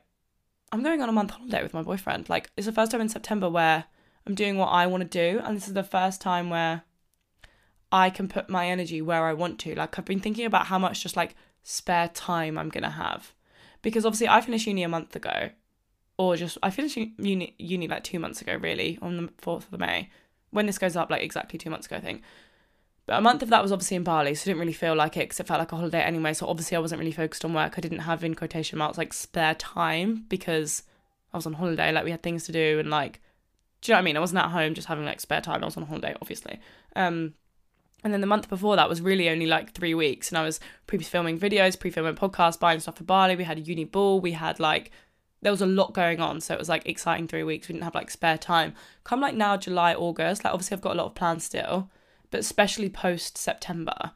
I'm 0.70 0.82
going 0.82 1.00
on 1.00 1.08
a 1.08 1.12
month 1.12 1.30
holiday 1.30 1.62
with 1.62 1.72
my 1.72 1.80
boyfriend. 1.80 2.28
Like, 2.28 2.50
it's 2.54 2.66
the 2.66 2.72
first 2.72 2.92
time 2.92 3.00
in 3.00 3.08
September 3.08 3.48
where 3.48 3.84
I'm 4.26 4.34
doing 4.34 4.58
what 4.58 4.66
I 4.68 4.86
want 4.86 5.10
to 5.10 5.32
do. 5.32 5.40
And 5.42 5.56
this 5.56 5.68
is 5.68 5.72
the 5.72 5.82
first 5.82 6.20
time 6.20 6.50
where 6.50 6.82
I 7.90 8.10
can 8.10 8.28
put 8.28 8.50
my 8.50 8.68
energy 8.68 9.00
where 9.00 9.24
I 9.24 9.32
want 9.32 9.58
to. 9.60 9.74
Like, 9.74 9.98
I've 9.98 10.04
been 10.04 10.20
thinking 10.20 10.44
about 10.44 10.66
how 10.66 10.78
much 10.78 11.02
just 11.02 11.16
like 11.16 11.34
spare 11.62 12.08
time 12.08 12.58
I'm 12.58 12.68
going 12.68 12.84
to 12.84 12.90
have. 12.90 13.32
Because 13.80 14.04
obviously, 14.04 14.28
I 14.28 14.42
finished 14.42 14.66
uni 14.66 14.82
a 14.82 14.88
month 14.88 15.16
ago 15.16 15.52
or 16.18 16.36
just 16.36 16.58
I 16.62 16.70
finished 16.70 16.96
uni 16.96 17.54
uni 17.58 17.88
like 17.88 18.04
two 18.04 18.18
months 18.18 18.42
ago, 18.42 18.56
really, 18.56 18.98
on 19.00 19.16
the 19.16 19.32
fourth 19.38 19.72
of 19.72 19.78
May. 19.78 20.10
When 20.50 20.66
this 20.66 20.78
goes 20.78 20.96
up, 20.96 21.10
like 21.10 21.22
exactly 21.22 21.58
two 21.58 21.70
months 21.70 21.86
ago, 21.86 21.96
I 21.96 22.00
think. 22.00 22.22
But 23.06 23.18
a 23.18 23.20
month 23.22 23.42
of 23.42 23.48
that 23.48 23.62
was 23.62 23.72
obviously 23.72 23.96
in 23.96 24.02
Bali, 24.02 24.34
so 24.34 24.42
I 24.42 24.44
didn't 24.46 24.60
really 24.60 24.72
feel 24.74 24.94
like 24.94 25.16
it 25.16 25.20
because 25.20 25.40
it 25.40 25.46
felt 25.46 25.60
like 25.60 25.72
a 25.72 25.76
holiday 25.76 26.02
anyway. 26.02 26.34
So 26.34 26.46
obviously 26.46 26.76
I 26.76 26.80
wasn't 26.80 26.98
really 26.98 27.12
focused 27.12 27.42
on 27.42 27.54
work. 27.54 27.74
I 27.78 27.80
didn't 27.80 28.00
have 28.00 28.22
in 28.22 28.34
quotation 28.34 28.78
marks 28.78 28.98
like 28.98 29.14
spare 29.14 29.54
time 29.54 30.26
because 30.28 30.82
I 31.32 31.38
was 31.38 31.46
on 31.46 31.54
holiday. 31.54 31.90
Like 31.90 32.04
we 32.04 32.10
had 32.10 32.22
things 32.22 32.44
to 32.44 32.52
do 32.52 32.78
and 32.78 32.90
like, 32.90 33.22
do 33.80 33.90
you 33.90 33.94
know 33.94 33.98
what 33.98 34.02
I 34.02 34.04
mean? 34.04 34.16
I 34.18 34.20
wasn't 34.20 34.40
at 34.40 34.50
home 34.50 34.74
just 34.74 34.88
having 34.88 35.06
like 35.06 35.20
spare 35.20 35.40
time. 35.40 35.62
I 35.62 35.66
was 35.66 35.76
on 35.78 35.84
holiday, 35.84 36.16
obviously. 36.20 36.60
Um, 36.96 37.32
and 38.04 38.12
then 38.12 38.20
the 38.20 38.26
month 38.26 38.48
before 38.48 38.76
that 38.76 38.88
was 38.88 39.00
really 39.00 39.30
only 39.30 39.46
like 39.46 39.72
three 39.72 39.94
weeks, 39.94 40.28
and 40.28 40.38
I 40.38 40.42
was 40.42 40.60
pre-filming 40.86 41.38
videos, 41.38 41.80
pre-filming 41.80 42.14
podcasts, 42.14 42.60
buying 42.60 42.78
stuff 42.80 42.98
for 42.98 43.04
Bali. 43.04 43.36
We 43.36 43.44
had 43.44 43.58
a 43.58 43.62
uni 43.62 43.84
ball. 43.84 44.20
We 44.20 44.32
had 44.32 44.60
like 44.60 44.90
there 45.42 45.52
was 45.52 45.62
a 45.62 45.66
lot 45.66 45.94
going 45.94 46.20
on 46.20 46.40
so 46.40 46.54
it 46.54 46.58
was 46.58 46.68
like 46.68 46.86
exciting 46.86 47.28
three 47.28 47.44
weeks. 47.44 47.68
We 47.68 47.74
didn't 47.74 47.84
have 47.84 47.94
like 47.94 48.10
spare 48.10 48.38
time. 48.38 48.74
Come 49.04 49.20
like 49.20 49.34
now 49.34 49.56
july 49.56 49.94
august 49.94 50.44
like 50.44 50.52
obviously 50.52 50.74
i've 50.76 50.80
got 50.82 50.94
a 50.94 50.98
lot 50.98 51.06
of 51.06 51.14
plans 51.14 51.44
still 51.44 51.90
but 52.30 52.40
especially 52.40 52.90
post 52.90 53.38
september 53.38 54.12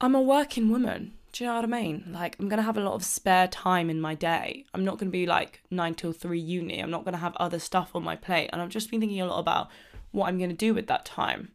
i'm 0.00 0.14
a 0.14 0.20
working 0.22 0.70
woman. 0.70 1.12
Do 1.30 1.44
you 1.44 1.50
know 1.50 1.56
what 1.56 1.64
i 1.64 1.68
mean? 1.82 2.10
Like 2.12 2.36
i'm 2.38 2.48
gonna 2.48 2.62
have 2.62 2.78
a 2.78 2.82
lot 2.82 2.94
of 2.94 3.04
spare 3.04 3.48
time 3.48 3.90
in 3.90 4.00
my 4.00 4.14
day. 4.14 4.64
I'm 4.74 4.84
not 4.84 4.98
gonna 4.98 5.10
be 5.10 5.26
like 5.26 5.62
nine 5.70 5.94
till 5.94 6.12
three 6.12 6.40
uni. 6.40 6.80
I'm 6.80 6.90
not 6.90 7.04
gonna 7.04 7.18
have 7.18 7.36
other 7.36 7.58
stuff 7.58 7.90
on 7.94 8.02
my 8.02 8.16
plate. 8.16 8.50
And 8.52 8.62
i've 8.62 8.70
just 8.70 8.90
been 8.90 9.00
thinking 9.00 9.20
a 9.20 9.26
lot 9.26 9.38
about 9.38 9.68
what 10.10 10.28
i'm 10.28 10.38
gonna 10.38 10.54
do 10.54 10.72
with 10.72 10.86
that 10.86 11.04
time 11.04 11.52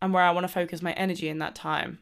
and 0.00 0.12
where 0.12 0.22
i 0.22 0.30
want 0.30 0.44
to 0.44 0.52
focus 0.52 0.82
my 0.82 0.92
energy 0.92 1.28
in 1.28 1.38
that 1.40 1.54
time. 1.54 2.00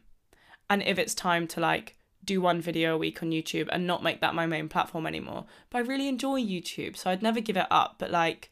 And 0.69 0.81
if 0.83 0.97
it's 0.97 1.13
time 1.13 1.47
to 1.49 1.59
like 1.59 1.95
do 2.25 2.41
one 2.41 2.61
video 2.61 2.95
a 2.95 2.97
week 2.97 3.21
on 3.21 3.31
YouTube 3.31 3.69
and 3.71 3.85
not 3.85 4.03
make 4.03 4.21
that 4.21 4.35
my 4.35 4.45
main 4.45 4.69
platform 4.69 5.05
anymore. 5.05 5.45
But 5.69 5.79
I 5.79 5.81
really 5.81 6.07
enjoy 6.07 6.41
YouTube, 6.41 6.97
so 6.97 7.09
I'd 7.09 7.23
never 7.23 7.39
give 7.39 7.57
it 7.57 7.67
up. 7.69 7.95
But 7.99 8.11
like, 8.11 8.51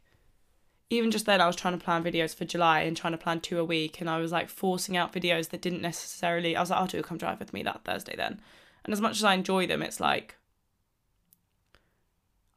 even 0.89 1.11
just 1.11 1.25
then, 1.25 1.41
I 1.41 1.47
was 1.47 1.55
trying 1.55 1.77
to 1.77 1.83
plan 1.83 2.03
videos 2.03 2.35
for 2.35 2.45
July 2.45 2.81
and 2.81 2.95
trying 2.95 3.13
to 3.13 3.17
plan 3.17 3.41
two 3.41 3.59
a 3.59 3.65
week, 3.65 3.99
and 3.99 4.09
I 4.09 4.19
was 4.19 4.31
like 4.31 4.49
forcing 4.49 4.95
out 4.95 5.13
videos 5.13 5.49
that 5.49 5.61
didn't 5.61 5.81
necessarily. 5.81 6.55
I 6.55 6.61
was 6.61 6.69
like, 6.69 6.81
"Oh, 6.81 6.87
do 6.87 7.01
come 7.01 7.17
drive 7.17 7.39
with 7.39 7.53
me 7.53 7.63
that 7.63 7.83
Thursday 7.83 8.15
then." 8.15 8.39
And 8.85 8.93
as 8.93 9.01
much 9.01 9.17
as 9.17 9.23
I 9.23 9.33
enjoy 9.33 9.65
them, 9.67 9.81
it's 9.81 9.99
like 9.99 10.35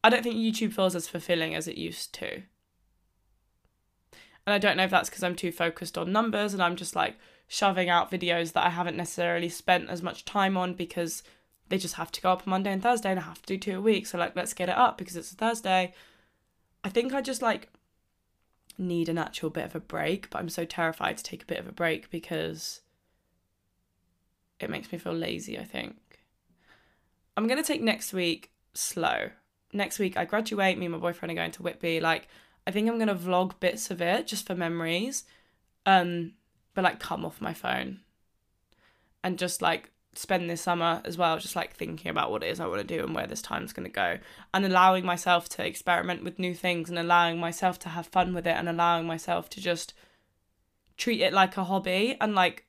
I 0.06 0.08
don't 0.08 0.22
think 0.22 0.36
YouTube 0.36 0.72
feels 0.72 0.94
as 0.94 1.08
fulfilling 1.08 1.56
as 1.56 1.66
it 1.66 1.76
used 1.76 2.14
to. 2.14 2.42
And 4.46 4.54
I 4.54 4.58
don't 4.58 4.76
know 4.76 4.84
if 4.84 4.90
that's 4.90 5.10
because 5.10 5.24
I'm 5.24 5.34
too 5.34 5.50
focused 5.50 5.98
on 5.98 6.12
numbers 6.12 6.54
and 6.54 6.62
I'm 6.62 6.76
just 6.76 6.94
like 6.94 7.16
shoving 7.48 7.88
out 7.88 8.10
videos 8.10 8.52
that 8.52 8.66
I 8.66 8.70
haven't 8.70 8.96
necessarily 8.96 9.48
spent 9.48 9.88
as 9.88 10.02
much 10.02 10.24
time 10.24 10.56
on 10.56 10.74
because 10.74 11.22
they 11.68 11.78
just 11.78 11.94
have 11.94 12.12
to 12.12 12.20
go 12.20 12.32
up 12.32 12.42
on 12.46 12.50
Monday 12.50 12.72
and 12.72 12.82
Thursday 12.82 13.10
and 13.10 13.20
I 13.20 13.24
have 13.24 13.42
to 13.42 13.56
do 13.56 13.58
two 13.58 13.78
a 13.78 13.80
week. 13.80 14.06
So 14.06 14.18
like 14.18 14.36
let's 14.36 14.54
get 14.54 14.68
it 14.68 14.76
up 14.76 14.98
because 14.98 15.16
it's 15.16 15.32
a 15.32 15.36
Thursday. 15.36 15.94
I 16.84 16.88
think 16.88 17.12
I 17.12 17.20
just 17.20 17.42
like 17.42 17.68
need 18.78 19.08
an 19.08 19.18
actual 19.18 19.50
bit 19.50 19.64
of 19.64 19.74
a 19.74 19.80
break, 19.80 20.30
but 20.30 20.38
I'm 20.38 20.48
so 20.48 20.64
terrified 20.64 21.16
to 21.18 21.24
take 21.24 21.42
a 21.42 21.46
bit 21.46 21.58
of 21.58 21.68
a 21.68 21.72
break 21.72 22.10
because 22.10 22.80
it 24.60 24.70
makes 24.70 24.90
me 24.90 24.98
feel 24.98 25.12
lazy, 25.12 25.58
I 25.58 25.64
think. 25.64 25.96
I'm 27.36 27.46
gonna 27.46 27.62
take 27.62 27.82
next 27.82 28.12
week 28.12 28.50
slow. 28.74 29.30
Next 29.72 29.98
week 29.98 30.16
I 30.16 30.24
graduate, 30.24 30.78
me 30.78 30.86
and 30.86 30.94
my 30.94 30.98
boyfriend 31.00 31.32
are 31.32 31.36
going 31.36 31.52
to 31.52 31.62
Whitby. 31.62 32.00
Like 32.00 32.28
I 32.66 32.70
think 32.70 32.88
I'm 32.88 32.98
gonna 32.98 33.14
vlog 33.14 33.58
bits 33.60 33.90
of 33.90 34.00
it 34.00 34.26
just 34.26 34.46
for 34.46 34.54
memories. 34.54 35.24
Um 35.84 36.32
but 36.76 36.84
like 36.84 37.00
come 37.00 37.24
off 37.24 37.40
my 37.40 37.54
phone 37.54 37.98
and 39.24 39.38
just 39.38 39.60
like 39.60 39.90
spend 40.14 40.48
this 40.48 40.60
summer 40.60 41.00
as 41.04 41.18
well 41.18 41.38
just 41.38 41.56
like 41.56 41.74
thinking 41.74 42.10
about 42.10 42.30
what 42.30 42.44
it 42.44 42.50
is 42.50 42.60
I 42.60 42.66
want 42.66 42.86
to 42.86 42.96
do 42.96 43.02
and 43.02 43.14
where 43.14 43.26
this 43.26 43.42
time's 43.42 43.72
going 43.72 43.88
to 43.88 43.92
go 43.92 44.18
and 44.54 44.64
allowing 44.64 45.04
myself 45.04 45.48
to 45.50 45.66
experiment 45.66 46.22
with 46.22 46.38
new 46.38 46.54
things 46.54 46.88
and 46.88 46.98
allowing 46.98 47.38
myself 47.40 47.78
to 47.80 47.88
have 47.88 48.06
fun 48.06 48.34
with 48.34 48.46
it 48.46 48.56
and 48.56 48.68
allowing 48.68 49.06
myself 49.06 49.50
to 49.50 49.60
just 49.60 49.94
treat 50.96 51.20
it 51.20 51.32
like 51.32 51.56
a 51.56 51.64
hobby 51.64 52.16
and 52.20 52.34
like 52.34 52.64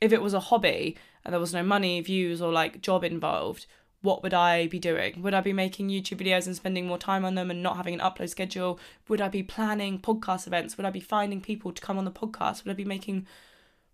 if 0.00 0.12
it 0.12 0.22
was 0.22 0.34
a 0.34 0.40
hobby 0.40 0.96
and 1.24 1.32
there 1.32 1.40
was 1.40 1.54
no 1.54 1.62
money 1.62 2.00
views 2.00 2.40
or 2.40 2.52
like 2.52 2.82
job 2.82 3.02
involved 3.02 3.66
what 4.04 4.22
would 4.22 4.34
I 4.34 4.66
be 4.66 4.78
doing? 4.78 5.22
Would 5.22 5.32
I 5.32 5.40
be 5.40 5.54
making 5.54 5.88
YouTube 5.88 6.18
videos 6.18 6.46
and 6.46 6.54
spending 6.54 6.86
more 6.86 6.98
time 6.98 7.24
on 7.24 7.36
them 7.36 7.50
and 7.50 7.62
not 7.62 7.78
having 7.78 7.94
an 7.94 8.00
upload 8.00 8.28
schedule? 8.28 8.78
Would 9.08 9.22
I 9.22 9.28
be 9.30 9.42
planning 9.42 9.98
podcast 9.98 10.46
events? 10.46 10.76
Would 10.76 10.84
I 10.84 10.90
be 10.90 11.00
finding 11.00 11.40
people 11.40 11.72
to 11.72 11.80
come 11.80 11.96
on 11.96 12.04
the 12.04 12.10
podcast? 12.10 12.64
Would 12.64 12.70
I 12.70 12.74
be 12.74 12.84
making 12.84 13.26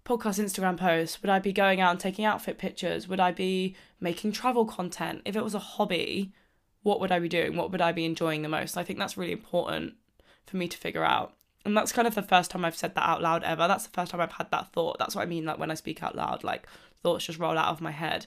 podcast 0.04 0.42
Instagram 0.42 0.76
posts? 0.76 1.22
Would 1.22 1.30
I 1.30 1.38
be 1.38 1.52
going 1.52 1.80
out 1.80 1.92
and 1.92 2.00
taking 2.00 2.24
outfit 2.24 2.58
pictures? 2.58 3.06
Would 3.06 3.20
I 3.20 3.30
be 3.30 3.76
making 4.00 4.32
travel 4.32 4.64
content? 4.64 5.22
If 5.24 5.36
it 5.36 5.44
was 5.44 5.54
a 5.54 5.60
hobby, 5.60 6.32
what 6.82 6.98
would 6.98 7.12
I 7.12 7.20
be 7.20 7.28
doing? 7.28 7.56
What 7.56 7.70
would 7.70 7.80
I 7.80 7.92
be 7.92 8.04
enjoying 8.04 8.42
the 8.42 8.48
most? 8.48 8.76
I 8.76 8.82
think 8.82 8.98
that's 8.98 9.16
really 9.16 9.32
important 9.32 9.94
for 10.44 10.56
me 10.56 10.66
to 10.66 10.76
figure 10.76 11.04
out. 11.04 11.34
And 11.64 11.76
that's 11.76 11.92
kind 11.92 12.08
of 12.08 12.16
the 12.16 12.22
first 12.22 12.50
time 12.50 12.64
I've 12.64 12.76
said 12.76 12.96
that 12.96 13.08
out 13.08 13.22
loud 13.22 13.44
ever. 13.44 13.68
That's 13.68 13.86
the 13.86 13.92
first 13.92 14.10
time 14.10 14.20
I've 14.20 14.32
had 14.32 14.50
that 14.50 14.72
thought. 14.72 14.98
That's 14.98 15.14
what 15.14 15.22
I 15.22 15.26
mean, 15.26 15.44
like 15.44 15.60
when 15.60 15.70
I 15.70 15.74
speak 15.74 16.02
out 16.02 16.16
loud, 16.16 16.42
like 16.42 16.66
thoughts 17.00 17.26
just 17.26 17.38
roll 17.38 17.56
out 17.56 17.68
of 17.68 17.80
my 17.80 17.92
head. 17.92 18.26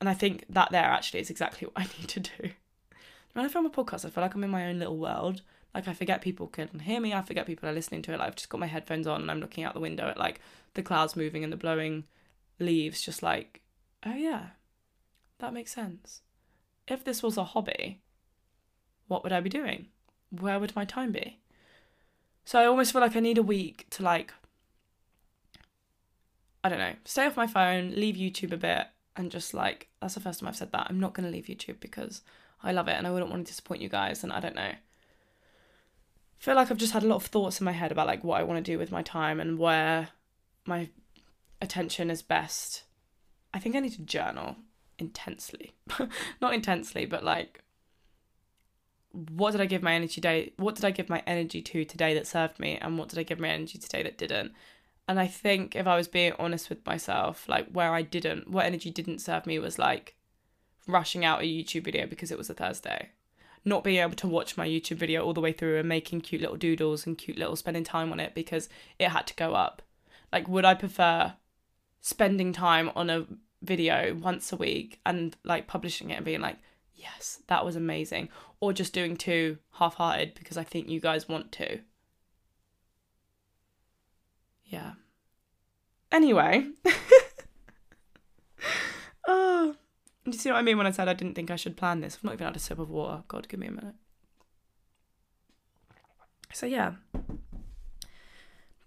And 0.00 0.08
I 0.08 0.14
think 0.14 0.44
that 0.48 0.70
there 0.70 0.84
actually 0.84 1.20
is 1.20 1.30
exactly 1.30 1.66
what 1.72 1.84
I 1.84 1.88
need 1.98 2.08
to 2.08 2.20
do. 2.20 2.50
When 3.32 3.44
I 3.44 3.48
film 3.48 3.66
a 3.66 3.70
podcast, 3.70 4.04
I 4.04 4.10
feel 4.10 4.22
like 4.22 4.34
I'm 4.34 4.44
in 4.44 4.50
my 4.50 4.66
own 4.66 4.78
little 4.78 4.98
world. 4.98 5.42
Like 5.74 5.86
I 5.86 5.94
forget 5.94 6.20
people 6.20 6.48
can 6.48 6.80
hear 6.80 7.00
me, 7.00 7.14
I 7.14 7.22
forget 7.22 7.46
people 7.46 7.68
are 7.68 7.72
listening 7.72 8.02
to 8.02 8.12
it. 8.12 8.18
Like 8.18 8.28
I've 8.28 8.36
just 8.36 8.48
got 8.48 8.58
my 8.58 8.66
headphones 8.66 9.06
on 9.06 9.20
and 9.20 9.30
I'm 9.30 9.40
looking 9.40 9.62
out 9.62 9.74
the 9.74 9.80
window 9.80 10.08
at 10.08 10.18
like 10.18 10.40
the 10.74 10.82
clouds 10.82 11.14
moving 11.14 11.44
and 11.44 11.52
the 11.52 11.56
blowing 11.56 12.04
leaves, 12.58 13.00
just 13.00 13.22
like, 13.22 13.60
oh 14.04 14.14
yeah, 14.14 14.46
that 15.38 15.52
makes 15.52 15.72
sense. 15.72 16.22
If 16.88 17.04
this 17.04 17.22
was 17.22 17.36
a 17.36 17.44
hobby, 17.44 18.00
what 19.06 19.22
would 19.22 19.32
I 19.32 19.40
be 19.40 19.48
doing? 19.48 19.86
Where 20.30 20.58
would 20.58 20.74
my 20.74 20.84
time 20.84 21.12
be? 21.12 21.38
So 22.44 22.58
I 22.58 22.66
almost 22.66 22.92
feel 22.92 23.00
like 23.00 23.14
I 23.14 23.20
need 23.20 23.38
a 23.38 23.42
week 23.42 23.86
to 23.90 24.02
like 24.02 24.32
I 26.62 26.68
don't 26.68 26.78
know, 26.78 26.94
stay 27.04 27.26
off 27.26 27.36
my 27.36 27.46
phone, 27.46 27.92
leave 27.94 28.16
YouTube 28.16 28.52
a 28.52 28.56
bit, 28.56 28.88
and 29.16 29.30
just 29.30 29.54
like 29.54 29.88
that's 30.00 30.14
the 30.14 30.20
first 30.20 30.40
time 30.40 30.48
I've 30.48 30.56
said 30.56 30.72
that. 30.72 30.86
I'm 30.88 31.00
not 31.00 31.14
gonna 31.14 31.30
leave 31.30 31.46
YouTube 31.46 31.80
because 31.80 32.22
I 32.62 32.72
love 32.72 32.88
it 32.88 32.96
and 32.96 33.06
I 33.06 33.10
wouldn't 33.10 33.30
want 33.30 33.46
to 33.46 33.50
disappoint 33.50 33.82
you 33.82 33.88
guys 33.88 34.22
and 34.22 34.32
I 34.32 34.40
don't 34.40 34.54
know. 34.54 34.62
I 34.62 34.78
feel 36.38 36.54
like 36.54 36.70
I've 36.70 36.78
just 36.78 36.92
had 36.92 37.02
a 37.02 37.06
lot 37.06 37.16
of 37.16 37.26
thoughts 37.26 37.60
in 37.60 37.64
my 37.64 37.72
head 37.72 37.92
about 37.92 38.06
like 38.06 38.24
what 38.24 38.40
I 38.40 38.44
want 38.44 38.64
to 38.64 38.72
do 38.72 38.78
with 38.78 38.92
my 38.92 39.02
time 39.02 39.40
and 39.40 39.58
where 39.58 40.08
my 40.64 40.88
attention 41.60 42.10
is 42.10 42.22
best. 42.22 42.84
I 43.52 43.58
think 43.58 43.76
I 43.76 43.80
need 43.80 43.92
to 43.92 44.02
journal 44.02 44.56
intensely. 44.98 45.72
not 46.40 46.54
intensely, 46.54 47.04
but 47.06 47.24
like 47.24 47.62
what 49.12 49.50
did 49.50 49.60
I 49.60 49.66
give 49.66 49.82
my 49.82 49.94
energy 49.94 50.20
day 50.20 50.52
what 50.56 50.76
did 50.76 50.84
I 50.84 50.92
give 50.92 51.08
my 51.08 51.20
energy 51.26 51.60
to 51.60 51.84
today 51.84 52.14
that 52.14 52.28
served 52.28 52.60
me 52.60 52.78
and 52.80 52.96
what 52.96 53.08
did 53.08 53.18
I 53.18 53.24
give 53.24 53.40
my 53.40 53.48
energy 53.48 53.78
today 53.78 54.02
that 54.02 54.18
didn't? 54.18 54.52
And 55.10 55.18
I 55.18 55.26
think 55.26 55.74
if 55.74 55.88
I 55.88 55.96
was 55.96 56.06
being 56.06 56.34
honest 56.38 56.68
with 56.68 56.86
myself, 56.86 57.48
like 57.48 57.68
where 57.72 57.92
I 57.92 58.00
didn't 58.00 58.48
what 58.48 58.64
energy 58.64 58.92
didn't 58.92 59.18
serve 59.18 59.44
me 59.44 59.58
was 59.58 59.76
like 59.76 60.14
rushing 60.86 61.24
out 61.24 61.40
a 61.40 61.44
YouTube 61.44 61.82
video 61.82 62.06
because 62.06 62.30
it 62.30 62.38
was 62.38 62.48
a 62.48 62.54
Thursday. 62.54 63.08
Not 63.64 63.82
being 63.82 63.98
able 63.98 64.14
to 64.14 64.28
watch 64.28 64.56
my 64.56 64.68
YouTube 64.68 64.98
video 64.98 65.24
all 65.24 65.32
the 65.32 65.40
way 65.40 65.52
through 65.52 65.80
and 65.80 65.88
making 65.88 66.20
cute 66.20 66.40
little 66.40 66.56
doodles 66.56 67.08
and 67.08 67.18
cute 67.18 67.38
little 67.38 67.56
spending 67.56 67.82
time 67.82 68.12
on 68.12 68.20
it 68.20 68.36
because 68.36 68.68
it 69.00 69.08
had 69.08 69.26
to 69.26 69.34
go 69.34 69.54
up. 69.56 69.82
Like 70.32 70.46
would 70.46 70.64
I 70.64 70.74
prefer 70.74 71.34
spending 72.00 72.52
time 72.52 72.92
on 72.94 73.10
a 73.10 73.26
video 73.62 74.14
once 74.14 74.52
a 74.52 74.56
week 74.56 75.00
and 75.04 75.36
like 75.42 75.66
publishing 75.66 76.10
it 76.10 76.18
and 76.18 76.24
being 76.24 76.40
like 76.40 76.58
yes, 76.94 77.42
that 77.48 77.64
was 77.64 77.74
amazing. 77.74 78.28
Or 78.60 78.72
just 78.72 78.92
doing 78.92 79.16
two 79.16 79.58
half 79.72 79.96
hearted 79.96 80.34
because 80.36 80.56
I 80.56 80.62
think 80.62 80.88
you 80.88 81.00
guys 81.00 81.28
want 81.28 81.50
to. 81.50 81.80
Yeah. 84.70 84.92
Anyway. 86.10 86.66
oh. 89.28 89.74
Do 90.24 90.30
you 90.30 90.38
see 90.38 90.50
what 90.50 90.58
I 90.58 90.62
mean 90.62 90.78
when 90.78 90.86
I 90.86 90.92
said 90.92 91.08
I 91.08 91.14
didn't 91.14 91.34
think 91.34 91.50
I 91.50 91.56
should 91.56 91.76
plan 91.76 92.00
this? 92.00 92.16
I've 92.16 92.24
not 92.24 92.34
even 92.34 92.46
had 92.46 92.56
a 92.56 92.60
sip 92.60 92.78
of 92.78 92.88
water. 92.88 93.24
God, 93.28 93.48
give 93.48 93.60
me 93.60 93.66
a 93.66 93.72
minute. 93.72 93.96
So, 96.52 96.66
yeah. 96.66 96.92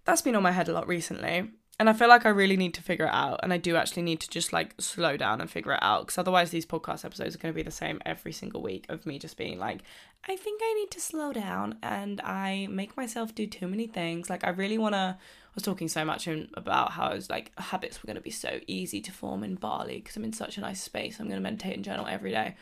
That's 0.04 0.22
been 0.22 0.36
on 0.36 0.42
my 0.42 0.52
head 0.52 0.68
a 0.68 0.72
lot 0.72 0.88
recently 0.88 1.50
and 1.78 1.90
I 1.90 1.92
feel 1.92 2.08
like 2.08 2.24
I 2.24 2.28
really 2.28 2.56
need 2.56 2.74
to 2.74 2.82
figure 2.82 3.06
it 3.06 3.12
out, 3.14 3.40
and 3.42 3.52
I 3.52 3.56
do 3.56 3.74
actually 3.76 4.02
need 4.02 4.20
to 4.20 4.30
just 4.30 4.52
like 4.52 4.74
slow 4.80 5.16
down 5.16 5.40
and 5.40 5.50
figure 5.50 5.72
it 5.72 5.82
out, 5.82 6.06
because 6.06 6.18
otherwise 6.18 6.50
these 6.50 6.66
podcast 6.66 7.04
episodes 7.04 7.34
are 7.34 7.38
going 7.38 7.52
to 7.52 7.56
be 7.56 7.64
the 7.64 7.70
same 7.70 8.00
every 8.06 8.32
single 8.32 8.62
week 8.62 8.86
of 8.88 9.06
me 9.06 9.18
just 9.18 9.36
being 9.36 9.58
like, 9.58 9.80
I 10.28 10.36
think 10.36 10.60
I 10.62 10.74
need 10.74 10.90
to 10.92 11.00
slow 11.00 11.32
down, 11.32 11.78
and 11.82 12.20
I 12.20 12.68
make 12.70 12.96
myself 12.96 13.34
do 13.34 13.46
too 13.46 13.66
many 13.66 13.86
things. 13.86 14.30
Like 14.30 14.44
I 14.44 14.50
really 14.50 14.78
want 14.78 14.94
to. 14.94 15.18
I 15.54 15.58
was 15.58 15.62
talking 15.62 15.86
so 15.86 16.04
much 16.04 16.26
about 16.54 16.90
how 16.92 17.14
was 17.14 17.30
like 17.30 17.52
habits 17.56 18.02
were 18.02 18.08
going 18.08 18.16
to 18.16 18.20
be 18.20 18.30
so 18.30 18.58
easy 18.66 19.00
to 19.02 19.12
form 19.12 19.44
in 19.44 19.54
Bali 19.54 19.98
because 20.00 20.16
I'm 20.16 20.24
in 20.24 20.32
such 20.32 20.58
a 20.58 20.60
nice 20.60 20.82
space. 20.82 21.20
I'm 21.20 21.28
going 21.28 21.38
to 21.38 21.42
meditate 21.42 21.76
and 21.76 21.84
journal 21.84 22.08
every 22.08 22.32
day. 22.32 22.56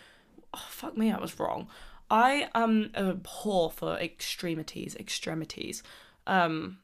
Oh 0.53 0.67
fuck 0.69 0.95
me, 0.95 1.11
I 1.11 1.19
was 1.19 1.41
wrong. 1.41 1.69
I 2.11 2.51
am 2.55 2.91
a 2.93 3.15
whore 3.15 3.73
for 3.73 3.97
extremities, 3.97 4.95
extremities. 4.97 5.83
Um, 6.27 6.81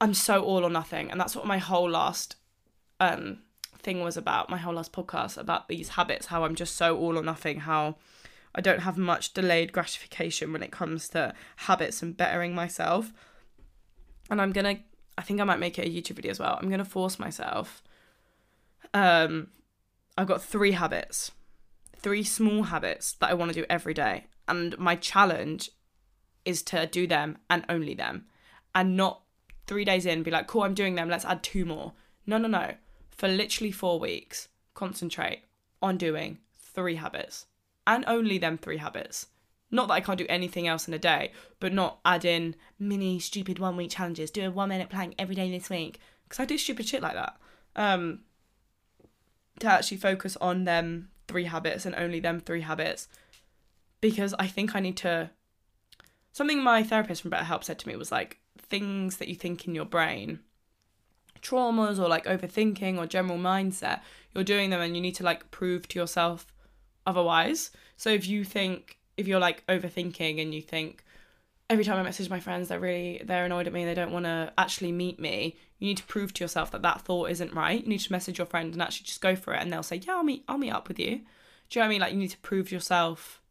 I'm 0.00 0.12
so 0.12 0.42
all 0.42 0.64
or 0.64 0.70
nothing, 0.70 1.08
and 1.12 1.20
that's 1.20 1.36
what 1.36 1.46
my 1.46 1.58
whole 1.58 1.88
last 1.88 2.34
um 2.98 3.38
thing 3.78 4.02
was 4.02 4.16
about. 4.16 4.50
My 4.50 4.56
whole 4.56 4.74
last 4.74 4.92
podcast 4.92 5.38
about 5.38 5.68
these 5.68 5.90
habits, 5.90 6.26
how 6.26 6.42
I'm 6.42 6.56
just 6.56 6.74
so 6.74 6.98
all 6.98 7.16
or 7.16 7.22
nothing, 7.22 7.60
how 7.60 7.94
I 8.56 8.60
don't 8.60 8.80
have 8.80 8.98
much 8.98 9.34
delayed 9.34 9.72
gratification 9.72 10.52
when 10.52 10.64
it 10.64 10.72
comes 10.72 11.08
to 11.10 11.32
habits 11.58 12.02
and 12.02 12.16
bettering 12.16 12.56
myself. 12.56 13.12
And 14.30 14.40
I'm 14.40 14.52
gonna, 14.52 14.78
I 15.16 15.22
think 15.22 15.40
I 15.40 15.44
might 15.44 15.60
make 15.60 15.78
it 15.78 15.86
a 15.86 15.90
YouTube 15.90 16.16
video 16.16 16.30
as 16.30 16.38
well. 16.38 16.58
I'm 16.60 16.70
gonna 16.70 16.84
force 16.84 17.18
myself. 17.18 17.82
Um, 18.94 19.48
I've 20.18 20.26
got 20.26 20.42
three 20.42 20.72
habits, 20.72 21.32
three 21.98 22.24
small 22.24 22.64
habits 22.64 23.12
that 23.14 23.30
I 23.30 23.34
want 23.34 23.52
to 23.52 23.60
do 23.60 23.66
every 23.68 23.94
day, 23.94 24.26
and 24.48 24.76
my 24.78 24.96
challenge 24.96 25.70
is 26.44 26.62
to 26.62 26.86
do 26.86 27.06
them 27.06 27.38
and 27.50 27.64
only 27.68 27.94
them, 27.94 28.26
and 28.74 28.96
not 28.96 29.22
three 29.66 29.84
days 29.84 30.06
in, 30.06 30.22
be 30.22 30.30
like, 30.30 30.46
cool, 30.46 30.62
I'm 30.62 30.74
doing 30.74 30.94
them, 30.94 31.08
let's 31.08 31.24
add 31.24 31.42
two 31.42 31.64
more. 31.64 31.92
No, 32.26 32.38
no, 32.38 32.48
no. 32.48 32.74
For 33.10 33.28
literally 33.28 33.72
four 33.72 33.98
weeks, 33.98 34.48
concentrate 34.74 35.42
on 35.82 35.96
doing 35.96 36.38
three 36.60 36.96
habits 36.96 37.46
and 37.86 38.04
only 38.06 38.38
them 38.38 38.58
three 38.58 38.76
habits. 38.78 39.26
Not 39.70 39.88
that 39.88 39.94
I 39.94 40.00
can't 40.00 40.18
do 40.18 40.26
anything 40.28 40.68
else 40.68 40.86
in 40.86 40.94
a 40.94 40.98
day, 40.98 41.32
but 41.58 41.72
not 41.72 41.98
add 42.04 42.24
in 42.24 42.54
mini 42.78 43.18
stupid 43.18 43.58
one 43.58 43.76
week 43.76 43.90
challenges, 43.90 44.30
do 44.30 44.46
a 44.46 44.50
one 44.50 44.68
minute 44.68 44.90
plank 44.90 45.14
every 45.18 45.34
day 45.34 45.50
this 45.50 45.68
week. 45.68 45.98
Because 46.24 46.40
I 46.40 46.44
do 46.44 46.58
stupid 46.58 46.86
shit 46.86 47.02
like 47.02 47.14
that. 47.14 47.36
Um, 47.74 48.20
to 49.60 49.66
actually 49.66 49.96
focus 49.96 50.36
on 50.40 50.64
them 50.64 51.10
three 51.28 51.44
habits 51.44 51.86
and 51.86 51.94
only 51.94 52.20
them 52.20 52.40
three 52.40 52.60
habits. 52.60 53.08
Because 54.00 54.34
I 54.38 54.46
think 54.46 54.74
I 54.74 54.80
need 54.80 54.96
to. 54.98 55.30
Something 56.32 56.62
my 56.62 56.82
therapist 56.82 57.22
from 57.22 57.30
BetterHelp 57.30 57.64
said 57.64 57.78
to 57.80 57.88
me 57.88 57.96
was 57.96 58.12
like, 58.12 58.38
things 58.68 59.18
that 59.18 59.28
you 59.28 59.34
think 59.34 59.66
in 59.66 59.74
your 59.74 59.84
brain 59.84 60.40
traumas 61.40 61.98
or 61.98 62.08
like 62.08 62.24
overthinking 62.24 62.98
or 62.98 63.06
general 63.06 63.38
mindset 63.38 64.00
you're 64.34 64.44
doing 64.44 64.70
them 64.70 64.80
and 64.80 64.96
you 64.96 65.02
need 65.02 65.14
to 65.14 65.22
like 65.22 65.50
prove 65.50 65.86
to 65.86 65.98
yourself 65.98 66.52
otherwise 67.06 67.70
so 67.96 68.10
if 68.10 68.26
you 68.26 68.44
think 68.44 68.98
if 69.16 69.26
you're 69.26 69.40
like 69.40 69.66
overthinking 69.66 70.40
and 70.40 70.54
you 70.54 70.62
think 70.62 71.04
every 71.68 71.84
time 71.84 71.98
i 71.98 72.02
message 72.02 72.30
my 72.30 72.40
friends 72.40 72.68
they're 72.68 72.78
really 72.78 73.20
they're 73.24 73.44
annoyed 73.44 73.66
at 73.66 73.72
me 73.72 73.84
they 73.84 73.94
don't 73.94 74.12
want 74.12 74.24
to 74.24 74.52
actually 74.56 74.92
meet 74.92 75.18
me 75.18 75.56
you 75.78 75.88
need 75.88 75.96
to 75.98 76.04
prove 76.04 76.32
to 76.34 76.44
yourself 76.44 76.70
that 76.70 76.82
that 76.82 77.02
thought 77.02 77.30
isn't 77.30 77.52
right. 77.52 77.82
You 77.82 77.88
need 77.88 78.00
to 78.00 78.12
message 78.12 78.38
your 78.38 78.46
friend 78.46 78.72
and 78.72 78.82
actually 78.82 79.06
just 79.06 79.20
go 79.20 79.36
for 79.36 79.52
it 79.54 79.60
and 79.60 79.72
they'll 79.72 79.82
say 79.82 79.96
yeah 79.96 80.14
i'll 80.14 80.22
meet 80.22 80.44
i'll 80.48 80.58
meet 80.58 80.70
up 80.70 80.88
with 80.88 80.98
you. 80.98 81.20
Do 81.68 81.78
you 81.78 81.80
know 81.80 81.82
what 81.82 81.86
i 81.86 81.88
mean? 81.88 82.00
Like 82.00 82.12
you 82.12 82.18
need 82.18 82.30
to 82.30 82.38
prove 82.38 82.72
yourself 82.72 83.42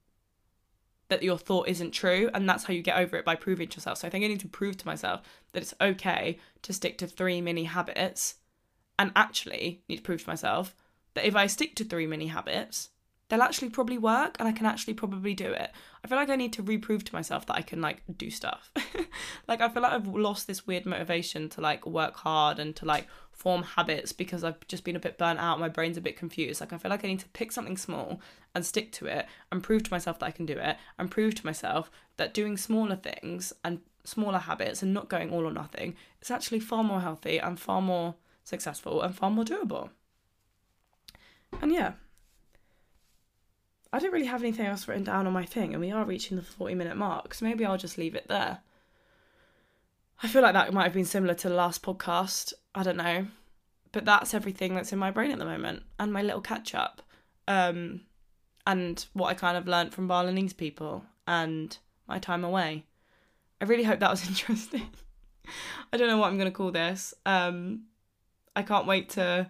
that 1.09 1.21
your 1.21 1.37
thought 1.37 1.67
isn't 1.67 1.91
true 1.91 2.31
and 2.33 2.49
that's 2.49 2.63
how 2.63 2.73
you 2.73 2.81
get 2.81 2.97
over 2.97 3.15
it 3.15 3.25
by 3.25 3.35
proving 3.35 3.67
to 3.67 3.77
yourself. 3.77 3.99
So 3.99 4.07
i 4.07 4.09
think 4.09 4.25
i 4.25 4.27
need 4.27 4.39
to 4.39 4.47
prove 4.47 4.77
to 4.77 4.87
myself 4.87 5.21
that 5.53 5.61
it's 5.61 5.73
okay 5.79 6.39
to 6.63 6.73
stick 6.73 6.97
to 6.99 7.07
three 7.07 7.41
mini 7.41 7.65
habits 7.65 8.35
and 8.97 9.11
actually 9.15 9.83
need 9.87 9.97
to 9.97 10.01
prove 10.01 10.23
to 10.23 10.29
myself 10.29 10.75
that 11.13 11.25
if 11.25 11.35
i 11.35 11.47
stick 11.47 11.75
to 11.75 11.83
three 11.83 12.07
mini 12.07 12.27
habits 12.27 12.89
they'll 13.27 13.41
actually 13.41 13.69
probably 13.69 13.97
work 13.97 14.35
and 14.39 14.47
I 14.47 14.51
can 14.51 14.65
actually 14.65 14.93
probably 14.93 15.33
do 15.33 15.51
it. 15.51 15.71
I 16.03 16.07
feel 16.07 16.17
like 16.17 16.29
I 16.29 16.35
need 16.35 16.53
to 16.53 16.63
reprove 16.63 17.03
to 17.05 17.15
myself 17.15 17.45
that 17.47 17.55
I 17.55 17.61
can 17.61 17.81
like 17.81 18.03
do 18.17 18.29
stuff. 18.29 18.71
like 19.47 19.61
I 19.61 19.69
feel 19.69 19.81
like 19.81 19.93
I've 19.93 20.07
lost 20.07 20.47
this 20.47 20.67
weird 20.67 20.85
motivation 20.85 21.49
to 21.49 21.61
like 21.61 21.85
work 21.85 22.17
hard 22.17 22.59
and 22.59 22.75
to 22.75 22.85
like 22.85 23.07
form 23.31 23.63
habits 23.63 24.11
because 24.11 24.43
I've 24.43 24.65
just 24.67 24.83
been 24.83 24.95
a 24.95 24.99
bit 24.99 25.17
burnt 25.17 25.39
out, 25.39 25.59
my 25.59 25.69
brain's 25.69 25.97
a 25.97 26.01
bit 26.01 26.17
confused. 26.17 26.61
Like 26.61 26.73
I 26.73 26.77
feel 26.77 26.91
like 26.91 27.03
I 27.03 27.07
need 27.07 27.19
to 27.19 27.29
pick 27.29 27.51
something 27.51 27.77
small 27.77 28.21
and 28.53 28.65
stick 28.65 28.91
to 28.93 29.07
it 29.07 29.25
and 29.51 29.63
prove 29.63 29.83
to 29.83 29.91
myself 29.91 30.19
that 30.19 30.27
I 30.27 30.31
can 30.31 30.45
do 30.45 30.57
it 30.57 30.77
and 30.99 31.09
prove 31.09 31.35
to 31.35 31.45
myself 31.45 31.89
that 32.17 32.33
doing 32.33 32.57
smaller 32.57 32.95
things 32.95 33.51
and 33.63 33.79
smaller 34.03 34.39
habits 34.39 34.83
and 34.83 34.93
not 34.93 35.09
going 35.09 35.31
all 35.31 35.47
or 35.47 35.51
nothing 35.51 35.95
is 36.21 36.29
actually 36.29 36.59
far 36.59 36.83
more 36.83 37.01
healthy 37.01 37.39
and 37.39 37.59
far 37.59 37.81
more 37.81 38.15
successful 38.43 39.01
and 39.01 39.15
far 39.15 39.31
more 39.31 39.43
doable. 39.43 39.89
And 41.61 41.73
yeah, 41.73 41.93
I 43.95 43.99
don't 43.99 44.11
really 44.11 44.25
have 44.25 44.43
anything 44.43 44.65
else 44.65 44.89
written 44.89 45.05
down 45.05 45.25
on 45.25 45.31
my 45.31 45.45
thing, 45.45 45.71
and 45.71 45.79
we 45.79 45.89
are 45.89 46.03
reaching 46.03 46.35
the 46.35 46.43
40 46.43 46.75
minute 46.75 46.97
mark, 46.97 47.33
so 47.33 47.45
maybe 47.45 47.65
I'll 47.65 47.77
just 47.77 47.97
leave 47.97 48.13
it 48.13 48.27
there. 48.27 48.59
I 50.21 50.27
feel 50.27 50.41
like 50.41 50.51
that 50.51 50.73
might 50.73 50.83
have 50.83 50.93
been 50.93 51.05
similar 51.05 51.33
to 51.35 51.47
the 51.47 51.55
last 51.55 51.81
podcast. 51.81 52.51
I 52.73 52.83
don't 52.83 52.97
know. 52.97 53.27
But 53.93 54.03
that's 54.03 54.33
everything 54.33 54.75
that's 54.75 54.91
in 54.91 54.99
my 54.99 55.11
brain 55.11 55.31
at 55.31 55.39
the 55.39 55.45
moment, 55.45 55.83
and 55.97 56.11
my 56.11 56.21
little 56.21 56.41
catch 56.41 56.75
up, 56.75 57.03
um, 57.47 58.01
and 58.67 59.05
what 59.13 59.29
I 59.29 59.33
kind 59.33 59.55
of 59.55 59.65
learnt 59.65 59.93
from 59.93 60.09
Balinese 60.09 60.51
people, 60.51 61.05
and 61.25 61.77
my 62.05 62.19
time 62.19 62.43
away. 62.43 62.83
I 63.61 63.63
really 63.63 63.83
hope 63.83 64.01
that 64.01 64.11
was 64.11 64.27
interesting. 64.27 64.89
I 65.93 65.95
don't 65.95 66.09
know 66.09 66.17
what 66.17 66.27
I'm 66.27 66.37
going 66.37 66.51
to 66.51 66.57
call 66.57 66.71
this. 66.71 67.13
Um, 67.25 67.83
I 68.57 68.61
can't 68.61 68.87
wait 68.87 69.11
to 69.11 69.49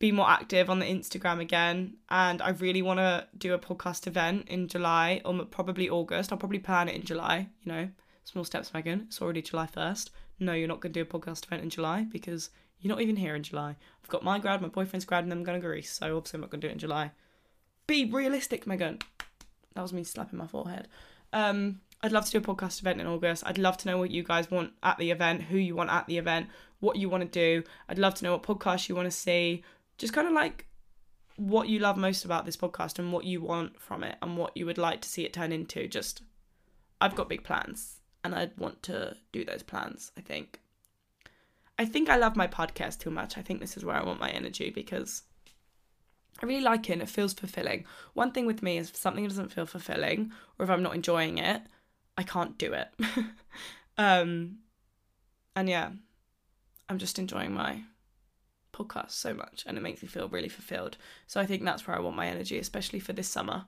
be 0.00 0.10
more 0.10 0.28
active 0.28 0.68
on 0.68 0.80
the 0.80 0.86
Instagram 0.86 1.40
again. 1.40 1.94
And 2.08 2.42
I 2.42 2.50
really 2.50 2.82
want 2.82 2.98
to 2.98 3.28
do 3.38 3.54
a 3.54 3.58
podcast 3.58 4.08
event 4.08 4.48
in 4.48 4.66
July 4.66 5.20
or 5.24 5.44
probably 5.44 5.88
August. 5.88 6.32
I'll 6.32 6.38
probably 6.38 6.58
plan 6.58 6.88
it 6.88 6.96
in 6.96 7.04
July, 7.04 7.48
you 7.62 7.72
know, 7.72 7.88
Small 8.24 8.44
steps, 8.44 8.72
Megan. 8.72 9.06
It's 9.08 9.20
already 9.20 9.42
July 9.42 9.66
1st. 9.66 10.10
No, 10.38 10.52
you're 10.52 10.68
not 10.68 10.80
going 10.80 10.92
to 10.92 11.02
do 11.02 11.08
a 11.08 11.20
podcast 11.20 11.46
event 11.46 11.62
in 11.62 11.70
July 11.70 12.06
because 12.12 12.50
you're 12.78 12.94
not 12.94 13.00
even 13.00 13.16
here 13.16 13.34
in 13.34 13.42
July. 13.42 13.76
I've 14.02 14.08
got 14.08 14.22
my 14.22 14.38
grad, 14.38 14.62
my 14.62 14.68
boyfriend's 14.68 15.04
grad, 15.04 15.24
and 15.24 15.32
then 15.32 15.38
I'm 15.38 15.44
going 15.44 15.60
to 15.60 15.66
Greece. 15.66 15.92
So 15.92 16.16
obviously 16.16 16.36
I'm 16.36 16.42
not 16.42 16.50
going 16.50 16.60
to 16.60 16.66
do 16.66 16.70
it 16.70 16.74
in 16.74 16.78
July. 16.78 17.10
Be 17.86 18.04
realistic, 18.04 18.66
Megan. 18.66 19.00
That 19.74 19.82
was 19.82 19.92
me 19.92 20.04
slapping 20.04 20.38
my 20.38 20.46
forehead. 20.46 20.86
Um, 21.32 21.80
I'd 22.02 22.12
love 22.12 22.24
to 22.26 22.30
do 22.30 22.38
a 22.38 22.54
podcast 22.54 22.80
event 22.80 23.00
in 23.00 23.06
August. 23.06 23.42
I'd 23.46 23.58
love 23.58 23.76
to 23.78 23.88
know 23.88 23.98
what 23.98 24.10
you 24.10 24.22
guys 24.22 24.50
want 24.50 24.72
at 24.82 24.98
the 24.98 25.10
event, 25.10 25.42
who 25.42 25.58
you 25.58 25.74
want 25.74 25.90
at 25.90 26.06
the 26.06 26.18
event, 26.18 26.48
what 26.78 26.96
you 26.96 27.08
want 27.08 27.22
to 27.22 27.28
do. 27.28 27.64
I'd 27.88 27.98
love 27.98 28.14
to 28.14 28.24
know 28.24 28.32
what 28.32 28.42
podcasts 28.42 28.88
you 28.88 28.94
want 28.94 29.06
to 29.06 29.10
see. 29.10 29.64
Just 30.00 30.14
kind 30.14 30.26
of 30.26 30.32
like 30.32 30.64
what 31.36 31.68
you 31.68 31.78
love 31.78 31.98
most 31.98 32.24
about 32.24 32.46
this 32.46 32.56
podcast 32.56 32.98
and 32.98 33.12
what 33.12 33.24
you 33.26 33.42
want 33.42 33.78
from 33.78 34.02
it 34.02 34.16
and 34.22 34.38
what 34.38 34.56
you 34.56 34.64
would 34.64 34.78
like 34.78 35.02
to 35.02 35.08
see 35.10 35.26
it 35.26 35.34
turn 35.34 35.52
into. 35.52 35.86
Just, 35.86 36.22
I've 37.02 37.14
got 37.14 37.28
big 37.28 37.44
plans 37.44 38.00
and 38.24 38.34
I'd 38.34 38.56
want 38.56 38.82
to 38.84 39.14
do 39.30 39.44
those 39.44 39.62
plans, 39.62 40.10
I 40.16 40.22
think. 40.22 40.60
I 41.78 41.84
think 41.84 42.08
I 42.08 42.16
love 42.16 42.34
my 42.34 42.46
podcast 42.46 43.00
too 43.00 43.10
much. 43.10 43.36
I 43.36 43.42
think 43.42 43.60
this 43.60 43.76
is 43.76 43.84
where 43.84 43.94
I 43.94 44.02
want 44.02 44.20
my 44.20 44.30
energy 44.30 44.70
because 44.70 45.22
I 46.42 46.46
really 46.46 46.62
like 46.62 46.88
it 46.88 46.94
and 46.94 47.02
it 47.02 47.08
feels 47.10 47.34
fulfilling. 47.34 47.84
One 48.14 48.32
thing 48.32 48.46
with 48.46 48.62
me 48.62 48.78
is 48.78 48.88
if 48.88 48.96
something 48.96 49.28
doesn't 49.28 49.52
feel 49.52 49.66
fulfilling 49.66 50.32
or 50.58 50.64
if 50.64 50.70
I'm 50.70 50.82
not 50.82 50.94
enjoying 50.94 51.36
it, 51.36 51.60
I 52.16 52.22
can't 52.22 52.56
do 52.56 52.72
it. 52.72 52.88
um, 53.98 54.60
and 55.54 55.68
yeah, 55.68 55.90
I'm 56.88 56.96
just 56.96 57.18
enjoying 57.18 57.52
my 57.52 57.82
podcast 58.84 59.12
so 59.12 59.34
much 59.34 59.64
and 59.66 59.76
it 59.76 59.82
makes 59.82 60.02
me 60.02 60.08
feel 60.08 60.28
really 60.28 60.48
fulfilled. 60.48 60.96
So 61.26 61.40
I 61.40 61.46
think 61.46 61.64
that's 61.64 61.86
where 61.86 61.96
I 61.96 62.00
want 62.00 62.16
my 62.16 62.26
energy, 62.26 62.58
especially 62.58 63.00
for 63.00 63.12
this 63.12 63.28
summer. 63.28 63.66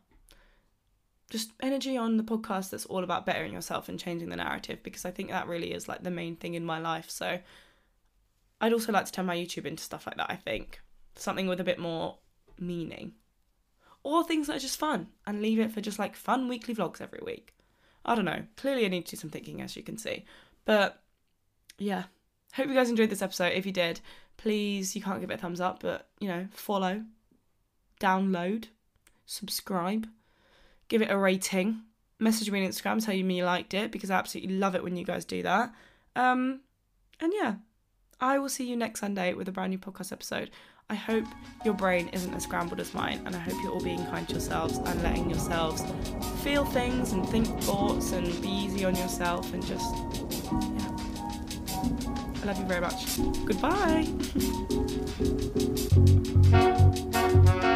Just 1.31 1.53
energy 1.61 1.97
on 1.97 2.19
the 2.19 2.23
podcast 2.23 2.71
that's 2.71 2.87
all 2.87 3.05
about 3.05 3.25
bettering 3.25 3.53
yourself 3.53 3.89
and 3.89 3.99
changing 3.99 4.29
the 4.29 4.37
narrative 4.37 4.83
because 4.83 5.05
I 5.05 5.11
think 5.11 5.31
that 5.31 5.49
really 5.49 5.73
is 5.73 5.89
like 5.89 6.03
the 6.03 6.11
main 6.11 6.37
thing 6.37 6.55
in 6.55 6.65
my 6.65 6.79
life. 6.79 7.09
So 7.09 7.39
I'd 8.61 8.73
also 8.73 8.93
like 8.93 9.07
to 9.07 9.13
turn 9.13 9.27
my 9.27 9.37
YouTube 9.37 9.67
into 9.67 9.83
stuff 9.83 10.07
like 10.07 10.17
that, 10.17 10.31
I 10.31 10.37
think. 10.37 10.81
Something 11.17 11.47
with 11.47 11.61
a 11.61 11.65
bit 11.65 11.79
more 11.79 12.19
meaning. 12.59 13.13
Or 14.05 14.25
things 14.25 14.47
that 14.47 14.57
are 14.57 14.61
just 14.61 14.79
fun 14.79 15.09
and 15.27 15.43
leave 15.43 15.59
it 15.59 15.73
for 15.73 15.81
just 15.81 15.99
like 15.99 16.17
fun 16.17 16.49
weekly 16.49 16.75
vlogs 16.75 17.01
every 17.01 17.21
week. 17.25 17.55
I 18.05 18.15
don't 18.15 18.25
know. 18.25 18.43
Clearly, 18.57 18.85
I 18.85 18.89
need 18.89 19.07
to 19.07 19.13
do 19.13 19.21
some 19.21 19.31
thinking, 19.31 19.63
as 19.63 19.77
you 19.77 19.83
can 19.83 19.97
see. 19.97 20.25
But 20.65 21.01
yeah, 21.79 22.05
hope 22.55 22.69
you 22.69 22.75
guys 22.75 22.91
enjoyed 22.91 23.11
this 23.11 23.23
episode. 23.23 23.53
If 23.53 23.67
you 23.67 23.73
did, 23.73 24.01
please, 24.43 24.97
you 24.97 25.03
can't 25.03 25.21
give 25.21 25.31
it 25.31 25.35
a 25.35 25.39
thumbs 25.39 25.61
up, 25.61 25.81
but 25.81 26.09
you 26.19 26.27
know, 26.27 26.49
follow, 26.51 27.03
download, 28.01 28.67
subscribe, 29.25 30.09
give 30.89 31.01
it 31.01 31.11
a 31.11 31.17
rating, 31.17 31.83
message 32.19 32.51
me 32.51 32.65
on 32.65 32.69
Instagram, 32.71 33.05
tell 33.05 33.15
me 33.15 33.37
you 33.39 33.45
liked 33.45 33.73
it 33.73 33.93
because 33.93 34.11
I 34.11 34.19
absolutely 34.19 34.57
love 34.57 34.75
it 34.75 34.83
when 34.83 34.97
you 34.97 35.05
guys 35.05 35.25
do 35.25 35.45
that. 35.45 35.73
Um, 36.17 36.61
and 37.21 37.33
yeah, 37.35 37.55
I 38.21 38.41
will 38.41 38.49
see 38.49 38.69
you 38.69 38.77
next 38.77 39.01
Sunday 39.01 39.33
with 39.33 39.49
a 39.49 39.53
brand 39.53 39.71
new 39.71 39.79
podcast 39.79 40.13
episode. 40.13 40.51
I 40.91 40.97
hope 40.97 41.25
your 41.65 41.75
brain 41.75 42.09
isn't 42.09 42.35
as 42.35 42.43
scrambled 42.43 42.81
as 42.81 42.93
mine, 42.93 43.23
and 43.25 43.37
I 43.37 43.39
hope 43.39 43.55
you're 43.63 43.73
all 43.73 43.81
being 43.81 44.05
kind 44.07 44.27
to 44.27 44.35
yourselves 44.35 44.79
and 44.79 45.03
letting 45.05 45.31
yourselves 45.31 45.85
feel 46.43 46.65
things 46.65 47.13
and 47.13 47.27
think 47.29 47.47
thoughts 47.63 48.11
and 48.11 48.27
be 48.43 48.49
easy 48.49 48.85
on 48.85 48.97
yourself 48.97 49.55
and 49.55 49.65
just, 49.65 49.95
yeah. 50.53 52.19
I 52.43 52.47
love 52.47 52.59
you 52.59 52.65
very 52.65 52.81
much. 52.81 53.19
Goodbye. 53.45 54.09